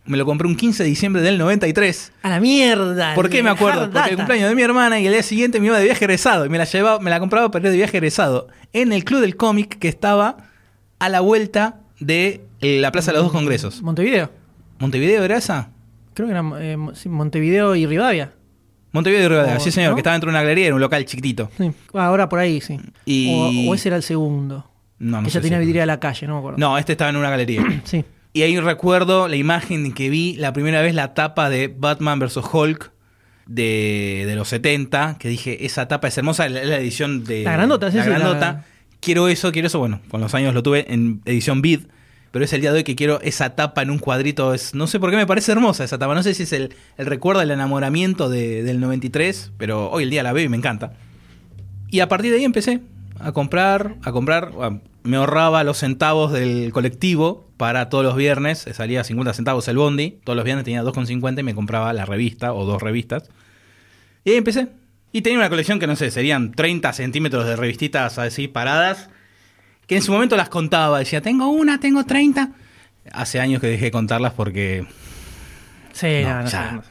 Me 0.05 0.17
lo 0.17 0.25
compré 0.25 0.47
un 0.47 0.55
15 0.55 0.83
de 0.83 0.89
diciembre 0.89 1.21
del 1.21 1.37
93. 1.37 2.11
A 2.23 2.29
la 2.29 2.39
mierda. 2.39 3.13
¿Por 3.13 3.29
qué 3.29 3.43
me 3.43 3.49
acuerdo? 3.51 3.81
Porque 3.81 3.97
el 3.99 4.03
data. 4.03 4.15
cumpleaños 4.15 4.49
de 4.49 4.55
mi 4.55 4.61
hermana 4.63 4.99
y 4.99 5.05
el 5.05 5.13
día 5.13 5.21
siguiente 5.23 5.59
me 5.59 5.67
iba 5.67 5.77
de 5.77 5.85
viaje 5.85 6.03
egresado. 6.05 6.45
Y 6.45 6.49
me 6.49 6.57
la 6.57 6.63
llevaba, 6.65 6.99
me 6.99 7.09
la 7.11 7.19
compraba 7.19 7.51
para 7.51 7.65
ir 7.65 7.71
de 7.71 7.77
viaje 7.77 7.97
egresado. 7.97 8.47
En 8.73 8.93
el 8.93 9.03
club 9.03 9.21
del 9.21 9.35
cómic 9.35 9.77
que 9.77 9.87
estaba 9.87 10.37
a 10.99 11.09
la 11.09 11.19
vuelta 11.19 11.79
de 11.99 12.41
eh, 12.61 12.79
la 12.81 12.91
Plaza 12.91 13.11
de 13.11 13.17
los 13.17 13.25
Dos 13.25 13.31
Congresos. 13.31 13.81
Montevideo. 13.83 14.31
¿Montevideo 14.79 15.23
era 15.23 15.37
esa? 15.37 15.69
Creo 16.15 16.27
que 16.27 16.31
era 16.33 16.43
eh, 16.59 16.77
Montevideo 17.05 17.75
y 17.75 17.85
Rivadavia. 17.85 18.33
Montevideo 18.93 19.25
y 19.25 19.27
Rivadavia, 19.29 19.57
O- 19.57 19.59
sí 19.59 19.71
señor, 19.71 19.91
¿no? 19.91 19.95
que 19.95 19.99
estaba 20.01 20.15
dentro 20.15 20.29
de 20.31 20.33
una 20.35 20.41
galería, 20.41 20.65
era 20.65 20.75
un 20.75 20.81
local 20.81 21.05
chiquitito. 21.05 21.49
Sí. 21.57 21.71
Ahora 21.93 22.27
por 22.27 22.39
ahí, 22.39 22.59
sí. 22.59 22.79
Y- 23.05 23.67
O, 23.67 23.71
o 23.71 23.75
ese 23.75 23.89
era 23.89 23.97
el 23.97 24.03
segundo. 24.03 24.67
No, 24.97 25.17
no 25.21 25.23
que 25.23 25.29
ya 25.29 25.39
sé 25.39 25.41
tenía 25.41 25.59
si- 25.59 25.65
vidriera 25.65 25.83
a 25.83 25.87
la 25.87 25.99
calle, 25.99 26.25
no 26.27 26.33
me 26.33 26.39
acuerdo. 26.39 26.57
No, 26.59 26.77
este 26.77 26.91
estaba 26.93 27.11
en 27.11 27.17
una 27.17 27.29
galería. 27.29 27.63
Sí. 27.85 28.03
Y 28.33 28.43
ahí 28.43 28.59
recuerdo 28.59 29.27
la 29.27 29.35
imagen 29.35 29.85
en 29.87 29.93
que 29.93 30.09
vi 30.09 30.35
la 30.35 30.53
primera 30.53 30.81
vez 30.81 30.95
la 30.95 31.13
tapa 31.13 31.49
de 31.49 31.67
Batman 31.67 32.19
vs. 32.19 32.37
Hulk 32.51 32.91
de, 33.47 34.23
de 34.27 34.35
los 34.35 34.47
70, 34.49 35.17
que 35.19 35.27
dije, 35.27 35.65
esa 35.65 35.87
tapa 35.87 36.07
es 36.07 36.17
hermosa, 36.17 36.47
la, 36.47 36.63
la 36.63 36.77
edición 36.77 37.23
de... 37.25 37.43
La 37.43 37.53
grandota, 37.53 37.91
sí, 37.91 37.97
la 37.97 38.03
sí, 38.03 38.09
la- 38.09 38.17
grandota. 38.19 38.65
Quiero 39.01 39.27
eso, 39.27 39.51
quiero 39.51 39.67
eso. 39.67 39.79
Bueno, 39.79 39.99
con 40.09 40.21
los 40.21 40.33
años 40.35 40.53
lo 40.53 40.61
tuve 40.63 40.85
en 40.93 41.21
edición 41.25 41.61
vid, 41.61 41.81
pero 42.31 42.45
es 42.45 42.53
el 42.53 42.61
día 42.61 42.71
de 42.71 42.77
hoy 42.77 42.83
que 42.83 42.95
quiero 42.95 43.19
esa 43.21 43.55
tapa 43.55 43.81
en 43.81 43.89
un 43.89 43.97
cuadrito. 43.99 44.53
Es, 44.53 44.75
no 44.75 44.85
sé 44.87 44.99
por 44.99 45.09
qué 45.09 45.17
me 45.17 45.25
parece 45.25 45.51
hermosa 45.51 45.83
esa 45.83 45.97
tapa. 45.97 46.13
No 46.13 46.21
sé 46.23 46.33
si 46.35 46.43
es 46.43 46.53
el, 46.53 46.73
el 46.97 47.05
recuerdo 47.07 47.39
del 47.41 47.51
enamoramiento 47.51 48.29
de- 48.29 48.61
del 48.63 48.79
93, 48.79 49.51
pero 49.57 49.89
hoy 49.89 50.03
el 50.03 50.11
día 50.11 50.21
la 50.23 50.31
veo 50.33 50.45
y 50.45 50.49
me 50.49 50.55
encanta. 50.57 50.93
Y 51.89 51.99
a 51.99 52.07
partir 52.07 52.31
de 52.31 52.37
ahí 52.37 52.45
empecé 52.45 52.79
a 53.19 53.31
comprar, 53.31 53.95
a 54.03 54.11
comprar. 54.11 54.51
bueno, 54.51 54.81
Me 55.03 55.17
ahorraba 55.17 55.63
los 55.63 55.77
centavos 55.77 56.31
del 56.31 56.71
colectivo 56.71 57.47
para 57.57 57.89
todos 57.89 58.03
los 58.03 58.15
viernes. 58.15 58.65
Salía 58.73 59.03
50 59.03 59.33
centavos 59.33 59.67
el 59.67 59.77
bondi. 59.77 60.19
Todos 60.23 60.35
los 60.35 60.45
viernes 60.45 60.65
tenía 60.65 60.83
2,50 60.83 61.39
y 61.39 61.43
me 61.43 61.55
compraba 61.55 61.93
la 61.93 62.05
revista 62.05 62.53
o 62.53 62.65
dos 62.65 62.81
revistas. 62.81 63.29
Y 64.23 64.31
ahí 64.31 64.37
empecé. 64.37 64.67
Y 65.11 65.21
tenía 65.21 65.39
una 65.39 65.49
colección 65.49 65.79
que 65.79 65.87
no 65.87 65.95
sé, 65.95 66.09
serían 66.11 66.51
30 66.51 66.93
centímetros 66.93 67.45
de 67.45 67.55
revistitas 67.55 68.17
así 68.17 68.47
paradas. 68.47 69.09
Que 69.87 69.97
en 69.97 70.01
su 70.01 70.11
momento 70.11 70.37
las 70.37 70.49
contaba. 70.49 70.99
Decía, 70.99 71.21
tengo 71.21 71.47
una, 71.49 71.79
tengo 71.79 72.05
30. 72.05 72.51
Hace 73.11 73.39
años 73.39 73.59
que 73.59 73.67
dejé 73.67 73.85
de 73.85 73.91
contarlas 73.91 74.33
porque 74.33 74.85
Sí, 75.93 76.21
no, 76.23 76.43
no, 76.43 76.47
ya, 76.49 76.71
no 76.71 76.83
sé. 76.83 76.89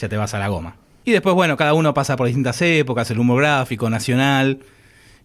ya 0.00 0.08
te 0.08 0.16
vas 0.16 0.32
a 0.32 0.38
la 0.38 0.48
goma. 0.48 0.76
Y 1.04 1.12
después, 1.12 1.34
bueno, 1.34 1.56
cada 1.56 1.74
uno 1.74 1.92
pasa 1.92 2.16
por 2.16 2.26
distintas 2.26 2.60
épocas, 2.62 3.10
el 3.10 3.18
humor 3.18 3.40
gráfico, 3.42 3.90
nacional. 3.90 4.60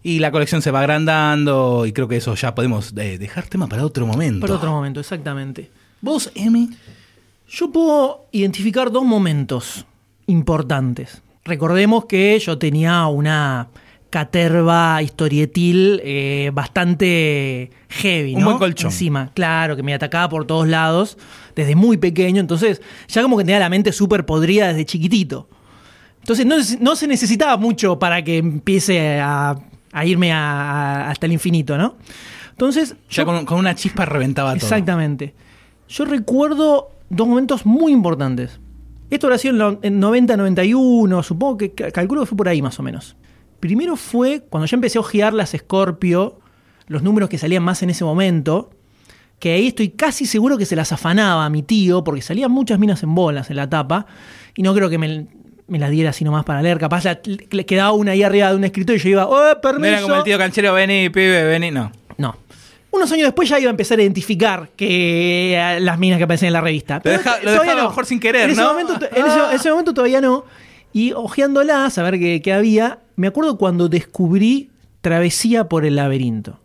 Y 0.02 0.18
la 0.20 0.30
colección 0.30 0.62
se 0.62 0.70
va 0.70 0.80
agrandando. 0.80 1.86
Y 1.86 1.92
creo 1.92 2.08
que 2.08 2.16
eso 2.16 2.34
ya 2.34 2.54
podemos 2.54 2.92
eh, 2.96 3.18
dejar 3.18 3.46
tema 3.46 3.66
para 3.66 3.84
otro 3.84 4.06
momento. 4.06 4.40
Para 4.40 4.54
otro 4.54 4.70
momento, 4.70 5.00
exactamente. 5.00 5.70
Vos, 6.00 6.30
Emi. 6.34 6.70
Yo 7.48 7.70
puedo 7.70 8.26
identificar 8.32 8.90
dos 8.90 9.04
momentos 9.04 9.86
importantes. 10.26 11.22
Recordemos 11.44 12.06
que 12.06 12.38
yo 12.40 12.58
tenía 12.58 13.06
una 13.06 13.68
caterva 14.10 15.02
historietil 15.02 16.00
eh, 16.04 16.50
bastante 16.52 17.70
heavy, 17.88 18.34
Un 18.34 18.40
¿no? 18.40 18.46
buen 18.46 18.58
colchón. 18.58 18.90
Encima, 18.90 19.30
claro, 19.34 19.76
que 19.76 19.82
me 19.82 19.94
atacaba 19.94 20.28
por 20.28 20.46
todos 20.46 20.66
lados 20.66 21.18
desde 21.54 21.74
muy 21.76 21.96
pequeño, 21.96 22.40
entonces 22.40 22.80
ya 23.08 23.22
como 23.22 23.36
que 23.36 23.44
tenía 23.44 23.58
la 23.58 23.68
mente 23.68 23.92
súper 23.92 24.24
podrida 24.24 24.68
desde 24.68 24.84
chiquitito. 24.84 25.48
Entonces 26.20 26.46
no, 26.46 26.56
no 26.80 26.96
se 26.96 27.06
necesitaba 27.06 27.56
mucho 27.56 27.98
para 27.98 28.22
que 28.24 28.38
empiece 28.38 29.20
a, 29.20 29.56
a 29.98 30.04
irme 30.04 30.32
a- 30.32 30.38
a- 31.06 31.10
hasta 31.10 31.26
el 31.26 31.32
infinito, 31.32 31.78
¿no? 31.78 31.96
Entonces, 32.50 32.96
Ya 33.10 33.22
yo- 33.22 33.24
con, 33.26 33.44
con 33.46 33.58
una 33.58 33.74
chispa 33.74 34.04
reventaba 34.04 34.50
todo. 34.50 34.56
Exactamente. 34.66 35.34
Yo 35.88 36.04
recuerdo 36.04 36.90
dos 37.08 37.26
momentos 37.28 37.64
muy 37.66 37.92
importantes. 37.92 38.60
Esto 39.10 39.26
habrá 39.28 39.38
sido 39.38 39.52
en 39.52 39.58
lo- 39.58 39.78
en 39.82 40.00
90-91, 40.00 41.22
supongo 41.22 41.56
que 41.56 41.72
ca- 41.72 41.90
calculo 41.90 42.22
que 42.22 42.26
fue 42.26 42.36
por 42.36 42.48
ahí 42.48 42.60
más 42.60 42.78
o 42.78 42.82
menos. 42.82 43.16
Primero 43.60 43.96
fue 43.96 44.40
cuando 44.48 44.66
ya 44.66 44.74
empecé 44.76 44.98
a 44.98 45.00
ojear 45.00 45.32
las 45.32 45.50
Scorpio, 45.56 46.40
los 46.88 47.02
números 47.02 47.28
que 47.28 47.38
salían 47.38 47.62
más 47.62 47.82
en 47.82 47.90
ese 47.90 48.04
momento, 48.04 48.70
que 49.38 49.52
ahí 49.52 49.68
estoy 49.68 49.90
casi 49.90 50.26
seguro 50.26 50.56
que 50.58 50.66
se 50.66 50.76
las 50.76 50.92
afanaba 50.92 51.48
mi 51.50 51.62
tío, 51.62 52.02
porque 52.04 52.22
salían 52.22 52.50
muchas 52.50 52.78
minas 52.78 53.02
en 53.02 53.14
bolas 53.14 53.48
en 53.50 53.56
la 53.56 53.68
tapa, 53.68 54.06
y 54.54 54.62
no 54.62 54.74
creo 54.74 54.88
que 54.90 54.98
me, 54.98 55.26
me 55.68 55.78
las 55.78 55.90
diera 55.90 56.10
así 56.10 56.24
nomás 56.24 56.44
para 56.44 56.62
leer. 56.62 56.78
Capaz 56.78 57.04
la- 57.04 57.20
le 57.24 57.66
quedaba 57.66 57.92
una 57.92 58.12
ahí 58.12 58.22
arriba 58.22 58.50
de 58.50 58.56
un 58.56 58.64
escritorio 58.64 59.00
y 59.00 59.02
yo 59.04 59.08
iba, 59.10 59.26
¡oh, 59.26 59.54
No 59.54 59.60
permiso! 59.60 59.86
era 59.88 60.02
como 60.02 60.14
el 60.16 60.22
tío 60.24 60.38
canchero, 60.38 60.72
vení, 60.74 61.08
pibe, 61.10 61.44
vení. 61.44 61.70
No. 61.70 61.90
No. 62.18 62.36
Unos 62.90 63.12
años 63.12 63.24
después 63.26 63.48
ya 63.48 63.58
iba 63.60 63.68
a 63.68 63.72
empezar 63.72 63.98
a 63.98 64.02
identificar 64.02 64.70
que 64.76 65.54
eh, 65.54 65.80
las 65.80 65.98
minas 65.98 66.16
que 66.18 66.24
aparecen 66.24 66.46
en 66.46 66.52
la 66.54 66.60
revista. 66.62 67.00
Lo 67.04 67.10
deja- 67.10 67.38
lo 67.42 67.50
dejaba 67.50 67.72
a 67.72 67.76
lo 67.82 67.88
mejor 67.90 68.06
sin 68.06 68.20
querer, 68.20 68.42
en 68.44 68.50
ese 68.52 68.60
¿no? 68.62 68.68
Momento, 68.68 68.98
to- 68.98 69.06
en, 69.14 69.26
ese, 69.26 69.38
en 69.50 69.56
ese 69.56 69.70
momento 69.70 69.92
todavía 69.92 70.20
no. 70.20 70.44
Y 70.94 71.12
hojeándolas, 71.12 71.98
a 71.98 72.02
ver 72.04 72.18
qué, 72.18 72.40
qué 72.40 72.52
había, 72.54 73.00
me 73.16 73.26
acuerdo 73.26 73.58
cuando 73.58 73.88
descubrí 73.90 74.70
Travesía 75.02 75.68
por 75.68 75.84
el 75.84 75.96
laberinto 75.96 76.58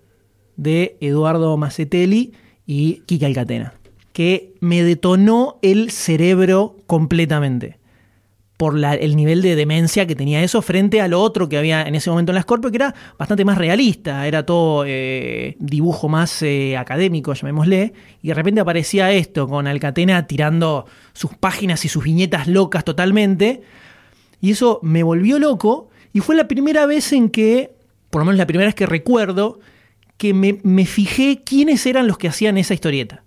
de 0.55 0.95
Eduardo 1.01 1.57
Macetelli 1.57 2.31
y 2.65 3.01
Kika 3.07 3.25
Alcatena, 3.25 3.73
que 4.13 4.53
me 4.61 4.83
detonó 4.83 5.59
el 5.61 5.91
cerebro 5.91 6.77
completamente 6.87 7.77
por 8.61 8.77
el 8.77 9.15
nivel 9.15 9.41
de 9.41 9.55
demencia 9.55 10.05
que 10.05 10.15
tenía 10.15 10.43
eso 10.43 10.61
frente 10.61 11.01
a 11.01 11.07
lo 11.07 11.19
otro 11.19 11.49
que 11.49 11.57
había 11.57 11.81
en 11.81 11.95
ese 11.95 12.11
momento 12.11 12.31
en 12.31 12.35
la 12.35 12.43
Scorpio, 12.43 12.69
que 12.69 12.77
era 12.77 12.93
bastante 13.17 13.43
más 13.43 13.57
realista, 13.57 14.27
era 14.27 14.45
todo 14.45 14.83
eh, 14.85 15.55
dibujo 15.57 16.07
más 16.07 16.43
eh, 16.43 16.77
académico, 16.77 17.33
llamémosle, 17.33 17.91
y 18.21 18.27
de 18.27 18.33
repente 18.35 18.61
aparecía 18.61 19.11
esto 19.13 19.47
con 19.47 19.65
Alcatena 19.65 20.27
tirando 20.27 20.85
sus 21.13 21.33
páginas 21.33 21.85
y 21.85 21.89
sus 21.89 22.03
viñetas 22.03 22.47
locas 22.47 22.85
totalmente, 22.85 23.63
y 24.41 24.51
eso 24.51 24.79
me 24.83 25.01
volvió 25.01 25.39
loco, 25.39 25.89
y 26.13 26.19
fue 26.19 26.35
la 26.35 26.47
primera 26.47 26.85
vez 26.85 27.13
en 27.13 27.31
que, 27.31 27.71
por 28.11 28.21
lo 28.21 28.25
menos 28.25 28.37
la 28.37 28.45
primera 28.45 28.67
vez 28.67 28.75
que 28.75 28.85
recuerdo, 28.85 29.59
que 30.17 30.35
me, 30.35 30.59
me 30.61 30.85
fijé 30.85 31.41
quiénes 31.43 31.83
eran 31.87 32.05
los 32.05 32.19
que 32.19 32.27
hacían 32.27 32.59
esa 32.59 32.75
historieta 32.75 33.23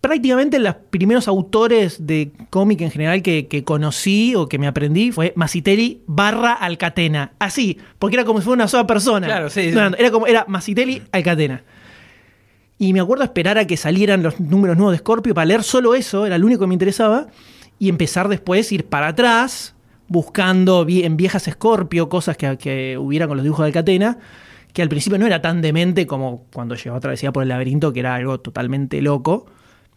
prácticamente 0.00 0.58
los 0.58 0.74
primeros 0.90 1.28
autores 1.28 2.06
de 2.06 2.30
cómic 2.50 2.80
en 2.80 2.90
general 2.90 3.22
que, 3.22 3.46
que 3.46 3.64
conocí 3.64 4.34
o 4.34 4.48
que 4.48 4.58
me 4.58 4.66
aprendí 4.66 5.12
fue 5.12 5.32
Masitelli 5.36 6.02
barra 6.06 6.52
Alcatena. 6.52 7.32
Así, 7.38 7.78
porque 7.98 8.16
era 8.16 8.24
como 8.24 8.40
si 8.40 8.44
fuera 8.44 8.62
una 8.62 8.68
sola 8.68 8.86
persona. 8.86 9.26
Claro, 9.26 9.50
sí, 9.50 9.70
sí. 9.70 9.74
No, 9.74 9.86
era 9.96 10.10
como, 10.10 10.26
era 10.26 10.44
Masitelli 10.48 11.02
Alcatena. 11.12 11.62
Y 12.78 12.92
me 12.92 13.00
acuerdo 13.00 13.24
esperar 13.24 13.56
a 13.58 13.66
que 13.66 13.76
salieran 13.76 14.22
los 14.22 14.38
números 14.38 14.76
nuevos 14.76 14.92
de 14.92 14.98
Scorpio 14.98 15.34
para 15.34 15.46
leer 15.46 15.62
solo 15.62 15.94
eso, 15.94 16.26
era 16.26 16.36
lo 16.36 16.46
único 16.46 16.60
que 16.60 16.66
me 16.66 16.74
interesaba, 16.74 17.28
y 17.78 17.88
empezar 17.88 18.28
después 18.28 18.70
ir 18.70 18.84
para 18.86 19.08
atrás, 19.08 19.74
buscando 20.08 20.86
en 20.88 21.16
viejas 21.16 21.48
Scorpio 21.50 22.08
cosas 22.08 22.36
que, 22.36 22.58
que 22.58 22.98
hubiera 22.98 23.26
con 23.26 23.38
los 23.38 23.44
dibujos 23.44 23.64
de 23.64 23.68
Alcatena, 23.68 24.18
que 24.72 24.82
al 24.82 24.90
principio 24.90 25.18
no 25.18 25.26
era 25.26 25.40
tan 25.40 25.62
demente 25.62 26.06
como 26.06 26.44
cuando 26.52 26.74
llegó 26.74 26.96
a 26.96 27.00
travesía 27.00 27.32
por 27.32 27.42
el 27.42 27.48
laberinto, 27.48 27.94
que 27.94 28.00
era 28.00 28.14
algo 28.14 28.40
totalmente 28.40 29.00
loco. 29.00 29.46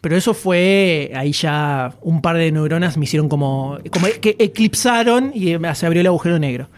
Pero 0.00 0.16
eso 0.16 0.32
fue, 0.32 1.12
ahí 1.14 1.32
ya 1.32 1.94
un 2.00 2.22
par 2.22 2.36
de 2.36 2.50
neuronas 2.50 2.96
me 2.96 3.04
hicieron 3.04 3.28
como, 3.28 3.78
como 3.90 4.06
que 4.20 4.34
eclipsaron 4.38 5.32
y 5.34 5.56
se 5.74 5.86
abrió 5.86 6.00
el 6.00 6.06
agujero 6.06 6.38
negro. 6.38 6.68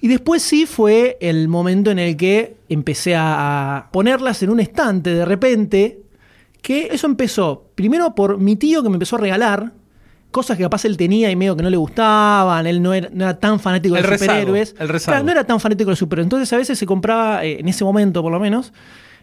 Y 0.00 0.08
después 0.08 0.42
sí 0.42 0.66
fue 0.66 1.16
el 1.20 1.48
momento 1.48 1.90
en 1.90 1.98
el 1.98 2.16
que 2.16 2.56
empecé 2.68 3.14
a 3.16 3.88
ponerlas 3.92 4.42
en 4.42 4.50
un 4.50 4.60
estante 4.60 5.14
de 5.14 5.24
repente, 5.24 6.00
que 6.62 6.88
eso 6.92 7.06
empezó 7.06 7.68
primero 7.74 8.14
por 8.14 8.38
mi 8.38 8.56
tío 8.56 8.82
que 8.82 8.88
me 8.88 8.96
empezó 8.96 9.16
a 9.16 9.20
regalar 9.20 9.72
cosas 10.30 10.56
que 10.56 10.62
capaz 10.62 10.84
él 10.84 10.96
tenía 10.96 11.30
y 11.30 11.36
medio 11.36 11.56
que 11.56 11.62
no 11.62 11.70
le 11.70 11.76
gustaban, 11.76 12.66
él 12.66 12.82
no 12.82 12.92
era, 12.92 13.08
no 13.12 13.24
era 13.24 13.38
tan 13.38 13.58
fanático 13.60 13.94
de 13.94 14.00
El 14.00 14.06
los 14.06 14.10
rezago, 14.10 14.32
superhéroes. 14.40 14.74
el. 14.78 15.00
Claro, 15.00 15.24
no 15.24 15.30
era 15.32 15.44
tan 15.44 15.58
fanático 15.60 15.88
de 15.88 15.92
los 15.92 15.98
superhéroes. 15.98 16.26
Entonces 16.26 16.52
a 16.52 16.56
veces 16.56 16.78
se 16.78 16.86
compraba, 16.86 17.44
eh, 17.44 17.60
en 17.60 17.68
ese 17.68 17.84
momento 17.84 18.22
por 18.22 18.32
lo 18.32 18.38
menos, 18.38 18.72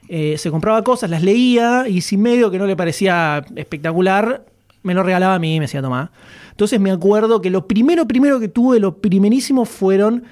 eh, 0.07 0.37
se 0.37 0.51
compraba 0.51 0.83
cosas, 0.83 1.09
las 1.09 1.23
leía 1.23 1.87
y 1.87 2.01
si 2.01 2.17
medio 2.17 2.51
que 2.51 2.57
no 2.57 2.65
le 2.65 2.75
parecía 2.75 3.43
espectacular, 3.55 4.45
me 4.83 4.93
lo 4.93 5.03
regalaba 5.03 5.35
a 5.35 5.39
mí 5.39 5.55
y 5.55 5.59
me 5.59 5.65
decía 5.65 5.81
tomar. 5.81 6.11
Entonces 6.51 6.79
me 6.79 6.91
acuerdo 6.91 7.41
que 7.41 7.49
lo 7.49 7.67
primero, 7.67 8.07
primero 8.07 8.39
que 8.39 8.47
tuve, 8.47 8.79
lo 8.79 8.99
primerísimo 8.99 9.65
fueron 9.65 10.23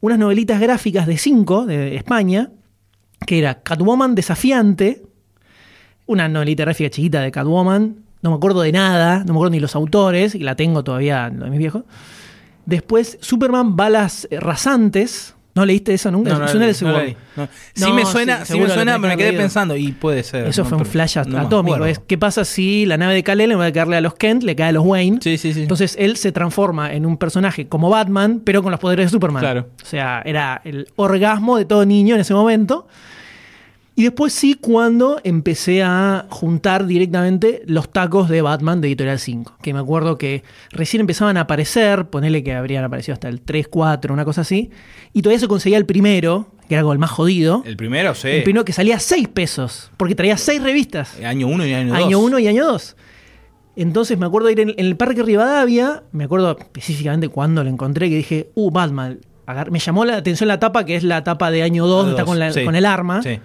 unas 0.00 0.18
novelitas 0.18 0.60
gráficas 0.60 1.06
de 1.06 1.18
5 1.18 1.66
de 1.66 1.96
España, 1.96 2.50
que 3.26 3.38
era 3.38 3.62
Catwoman 3.62 4.14
desafiante, 4.14 5.02
una 6.06 6.28
novelita 6.28 6.64
gráfica 6.64 6.90
chiquita 6.90 7.20
de 7.20 7.30
Catwoman, 7.30 8.04
no 8.22 8.30
me 8.30 8.36
acuerdo 8.36 8.62
de 8.62 8.72
nada, 8.72 9.18
no 9.20 9.32
me 9.32 9.38
acuerdo 9.38 9.50
ni 9.50 9.60
los 9.60 9.74
autores, 9.74 10.34
y 10.34 10.40
la 10.40 10.56
tengo 10.56 10.84
todavía, 10.84 11.30
de 11.30 11.50
mis 11.50 11.58
viejos. 11.58 11.84
Después, 12.66 13.18
Superman 13.20 13.76
Balas 13.76 14.28
Rasantes. 14.30 15.34
¿No 15.60 15.66
leíste 15.66 15.92
eso 15.92 16.10
nunca? 16.10 16.30
No, 16.30 16.38
no, 16.38 16.48
Suena 16.48 16.66
no. 16.68 16.72
Sí 16.72 16.84
No, 16.86 17.92
me 17.92 18.06
sí, 18.06 18.12
suena, 18.12 18.38
sí, 18.46 18.52
seguro 18.52 18.68
me 18.68 18.74
suena, 18.74 18.92
pero 18.92 19.08
me 19.08 19.10
que 19.10 19.16
quedé 19.18 19.28
leído. 19.32 19.42
pensando 19.42 19.76
y 19.76 19.92
puede 19.92 20.22
ser. 20.22 20.46
Eso 20.46 20.62
no, 20.62 20.68
fue 20.70 20.78
un 20.78 20.86
flash 20.86 21.18
atómico. 21.18 21.84
Es, 21.84 21.98
¿Qué 21.98 22.16
pasa 22.16 22.46
si 22.46 22.86
la 22.86 22.96
nave 22.96 23.12
de 23.12 23.22
Kal-El 23.22 23.52
en 23.52 23.58
vez 23.58 23.66
de 23.66 23.72
caerle 23.74 23.96
a 23.96 24.00
los 24.00 24.14
Kent, 24.14 24.42
le 24.42 24.56
cae 24.56 24.70
a 24.70 24.72
los 24.72 24.86
Wayne? 24.86 25.18
Sí, 25.20 25.36
sí, 25.36 25.52
sí. 25.52 25.60
Entonces 25.60 25.96
él 25.98 26.16
se 26.16 26.32
transforma 26.32 26.94
en 26.94 27.04
un 27.04 27.18
personaje 27.18 27.68
como 27.68 27.90
Batman, 27.90 28.40
pero 28.42 28.62
con 28.62 28.70
los 28.70 28.80
poderes 28.80 29.04
de 29.06 29.10
Superman. 29.10 29.42
Claro. 29.42 29.68
O 29.82 29.86
sea, 29.86 30.22
era 30.24 30.62
el 30.64 30.86
orgasmo 30.96 31.58
de 31.58 31.66
todo 31.66 31.84
niño 31.84 32.14
en 32.14 32.22
ese 32.22 32.32
momento. 32.32 32.88
Y 33.96 34.04
después 34.04 34.32
sí, 34.32 34.54
cuando 34.54 35.20
empecé 35.24 35.82
a 35.82 36.26
juntar 36.30 36.86
directamente 36.86 37.62
los 37.66 37.90
tacos 37.90 38.28
de 38.30 38.40
Batman 38.40 38.80
de 38.80 38.88
Editorial 38.88 39.18
5. 39.18 39.56
Que 39.60 39.74
me 39.74 39.80
acuerdo 39.80 40.16
que 40.16 40.42
recién 40.70 41.00
empezaban 41.02 41.36
a 41.36 41.42
aparecer, 41.42 42.06
ponele 42.06 42.42
que 42.42 42.54
habrían 42.54 42.84
aparecido 42.84 43.12
hasta 43.14 43.28
el 43.28 43.42
3, 43.42 43.68
4, 43.68 44.14
una 44.14 44.24
cosa 44.24 44.40
así. 44.40 44.70
Y 45.12 45.20
todavía 45.22 45.40
se 45.40 45.48
conseguía 45.48 45.76
el 45.76 45.84
primero, 45.84 46.48
que 46.68 46.74
era 46.76 46.82
como 46.82 46.94
el 46.94 46.98
más 46.98 47.10
jodido. 47.10 47.62
El 47.66 47.76
primero, 47.76 48.14
sí. 48.14 48.28
El 48.28 48.42
primero 48.42 48.64
que 48.64 48.72
salía 48.72 48.96
a 48.96 49.00
6 49.00 49.28
pesos, 49.28 49.90
porque 49.98 50.14
traía 50.14 50.38
6 50.38 50.62
revistas. 50.62 51.18
Año 51.22 51.48
1 51.48 51.66
y 51.66 51.74
año 51.74 51.92
2. 51.92 52.02
Año 52.04 52.18
1 52.20 52.38
y 52.38 52.48
año 52.48 52.64
2. 52.66 52.96
Entonces 53.76 54.18
me 54.18 54.24
acuerdo 54.26 54.46
de 54.46 54.52
ir 54.52 54.60
en, 54.60 54.70
en 54.70 54.86
el 54.86 54.96
Parque 54.96 55.22
Rivadavia, 55.22 56.04
me 56.12 56.24
acuerdo 56.24 56.56
específicamente 56.58 57.28
cuando 57.28 57.62
lo 57.64 57.70
encontré, 57.70 58.08
que 58.08 58.16
dije, 58.16 58.50
uh, 58.54 58.70
Batman. 58.70 59.18
Agar- 59.46 59.70
me 59.70 59.78
llamó 59.78 60.04
la 60.04 60.16
atención 60.16 60.48
la 60.48 60.58
tapa, 60.60 60.84
que 60.84 60.96
es 60.96 61.02
la 61.02 61.22
tapa 61.24 61.50
de 61.50 61.62
año 61.62 61.86
2, 61.86 61.96
donde 62.06 62.12
está 62.12 62.24
con, 62.24 62.38
la- 62.38 62.52
sí. 62.52 62.64
con 62.64 62.76
el 62.76 62.86
arma. 62.86 63.22
Sí. 63.22 63.40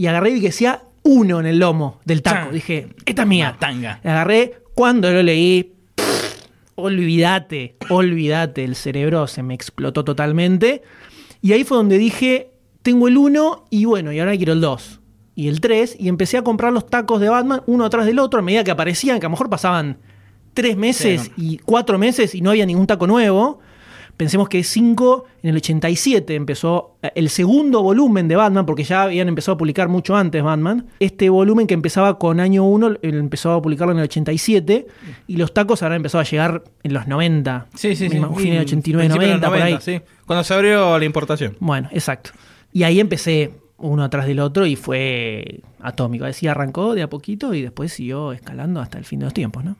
Y 0.00 0.06
agarré 0.06 0.30
y 0.30 0.32
vi 0.32 0.40
que 0.40 0.46
decía 0.46 0.80
uno 1.02 1.40
en 1.40 1.46
el 1.46 1.58
lomo 1.58 2.00
del 2.06 2.22
taco. 2.22 2.44
Chan. 2.44 2.54
Dije, 2.54 2.88
esta 3.04 3.20
es 3.20 3.28
mía. 3.28 3.56
Tanga. 3.60 4.00
La 4.02 4.12
agarré, 4.12 4.54
cuando 4.72 5.10
lo 5.10 5.22
leí, 5.22 5.74
pff, 5.94 6.36
olvídate, 6.76 7.76
olvídate, 7.90 8.64
el 8.64 8.76
cerebro 8.76 9.26
se 9.26 9.42
me 9.42 9.52
explotó 9.52 10.02
totalmente. 10.02 10.80
Y 11.42 11.52
ahí 11.52 11.64
fue 11.64 11.76
donde 11.76 11.98
dije, 11.98 12.50
tengo 12.80 13.08
el 13.08 13.18
1 13.18 13.66
y 13.68 13.84
bueno, 13.84 14.10
y 14.10 14.20
ahora 14.20 14.34
quiero 14.38 14.54
el 14.54 14.62
2 14.62 15.00
y 15.34 15.48
el 15.48 15.60
3 15.60 15.96
y 15.98 16.08
empecé 16.08 16.38
a 16.38 16.42
comprar 16.44 16.72
los 16.72 16.86
tacos 16.86 17.20
de 17.20 17.28
Batman 17.28 17.60
uno 17.66 17.84
atrás 17.84 18.06
del 18.06 18.20
otro 18.20 18.40
a 18.40 18.42
medida 18.42 18.64
que 18.64 18.70
aparecían, 18.70 19.20
que 19.20 19.26
a 19.26 19.28
lo 19.28 19.32
mejor 19.32 19.50
pasaban 19.50 19.98
tres 20.54 20.78
meses 20.78 21.24
Sí, 21.24 21.32
y 21.36 21.58
cuatro 21.58 21.98
meses 21.98 22.34
y 22.34 22.40
no 22.40 22.48
había 22.48 22.64
ningún 22.64 22.86
taco 22.86 23.06
nuevo. 23.06 23.60
Pensemos 24.20 24.50
que 24.50 24.62
5 24.62 25.24
en 25.42 25.48
el 25.48 25.56
87 25.56 26.34
empezó 26.34 26.96
eh, 27.00 27.10
el 27.14 27.30
segundo 27.30 27.82
volumen 27.82 28.28
de 28.28 28.36
Batman, 28.36 28.66
porque 28.66 28.84
ya 28.84 29.04
habían 29.04 29.28
empezado 29.28 29.54
a 29.54 29.56
publicar 29.56 29.88
mucho 29.88 30.14
antes 30.14 30.42
Batman. 30.42 30.88
Este 30.98 31.30
volumen 31.30 31.66
que 31.66 31.72
empezaba 31.72 32.18
con 32.18 32.38
año 32.38 32.64
1 32.64 32.96
empezó 33.00 33.52
a 33.52 33.62
publicarlo 33.62 33.92
en 33.92 34.00
el 34.00 34.04
87 34.04 34.86
y 35.26 35.36
los 35.38 35.54
tacos 35.54 35.82
habrán 35.82 35.96
empezado 35.96 36.20
a 36.20 36.24
llegar 36.24 36.64
en 36.82 36.92
los 36.92 37.06
90. 37.08 37.68
Sí, 37.74 37.96
sí, 37.96 38.10
sí. 38.10 38.20
Fin 38.36 38.50
de 38.52 38.60
89, 38.60 38.64
Principio 38.64 38.98
de 39.00 39.08
los 39.08 39.40
90, 39.40 39.48
por 39.48 39.62
ahí. 39.62 39.78
sí. 39.80 40.02
Cuando 40.26 40.44
se 40.44 40.52
abrió 40.52 40.98
la 40.98 41.04
importación. 41.06 41.56
Bueno, 41.58 41.88
exacto. 41.90 42.32
Y 42.74 42.82
ahí 42.82 43.00
empecé 43.00 43.52
uno 43.78 44.04
atrás 44.04 44.26
del 44.26 44.40
otro 44.40 44.66
y 44.66 44.76
fue 44.76 45.62
atómico. 45.80 46.26
Así 46.26 46.46
arrancó 46.46 46.94
de 46.94 47.00
a 47.00 47.08
poquito 47.08 47.54
y 47.54 47.62
después 47.62 47.94
siguió 47.94 48.32
escalando 48.32 48.82
hasta 48.82 48.98
el 48.98 49.06
fin 49.06 49.20
de 49.20 49.24
los 49.24 49.32
tiempos, 49.32 49.64
¿no? 49.64 49.76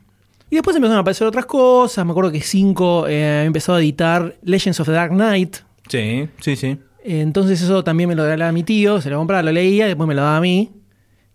Y 0.50 0.56
después 0.56 0.76
empezaron 0.76 0.98
a 0.98 1.00
aparecer 1.00 1.26
otras 1.26 1.46
cosas. 1.46 2.04
Me 2.04 2.10
acuerdo 2.10 2.32
que 2.32 2.40
5 2.40 3.06
eh, 3.06 3.44
empezó 3.44 3.74
a 3.74 3.80
editar 3.80 4.34
Legends 4.42 4.80
of 4.80 4.88
the 4.88 4.92
Dark 4.92 5.12
Knight. 5.12 5.58
Sí, 5.88 6.28
sí, 6.40 6.56
sí. 6.56 6.78
Entonces 7.04 7.62
eso 7.62 7.82
también 7.84 8.08
me 8.08 8.14
lo 8.14 8.24
regalaba 8.24 8.52
mi 8.52 8.62
tío, 8.62 9.00
se 9.00 9.10
lo 9.10 9.18
compraba, 9.18 9.42
lo 9.42 9.52
leía, 9.52 9.86
después 9.86 10.06
me 10.06 10.14
lo 10.14 10.22
daba 10.22 10.36
a 10.36 10.40
mí. 10.40 10.70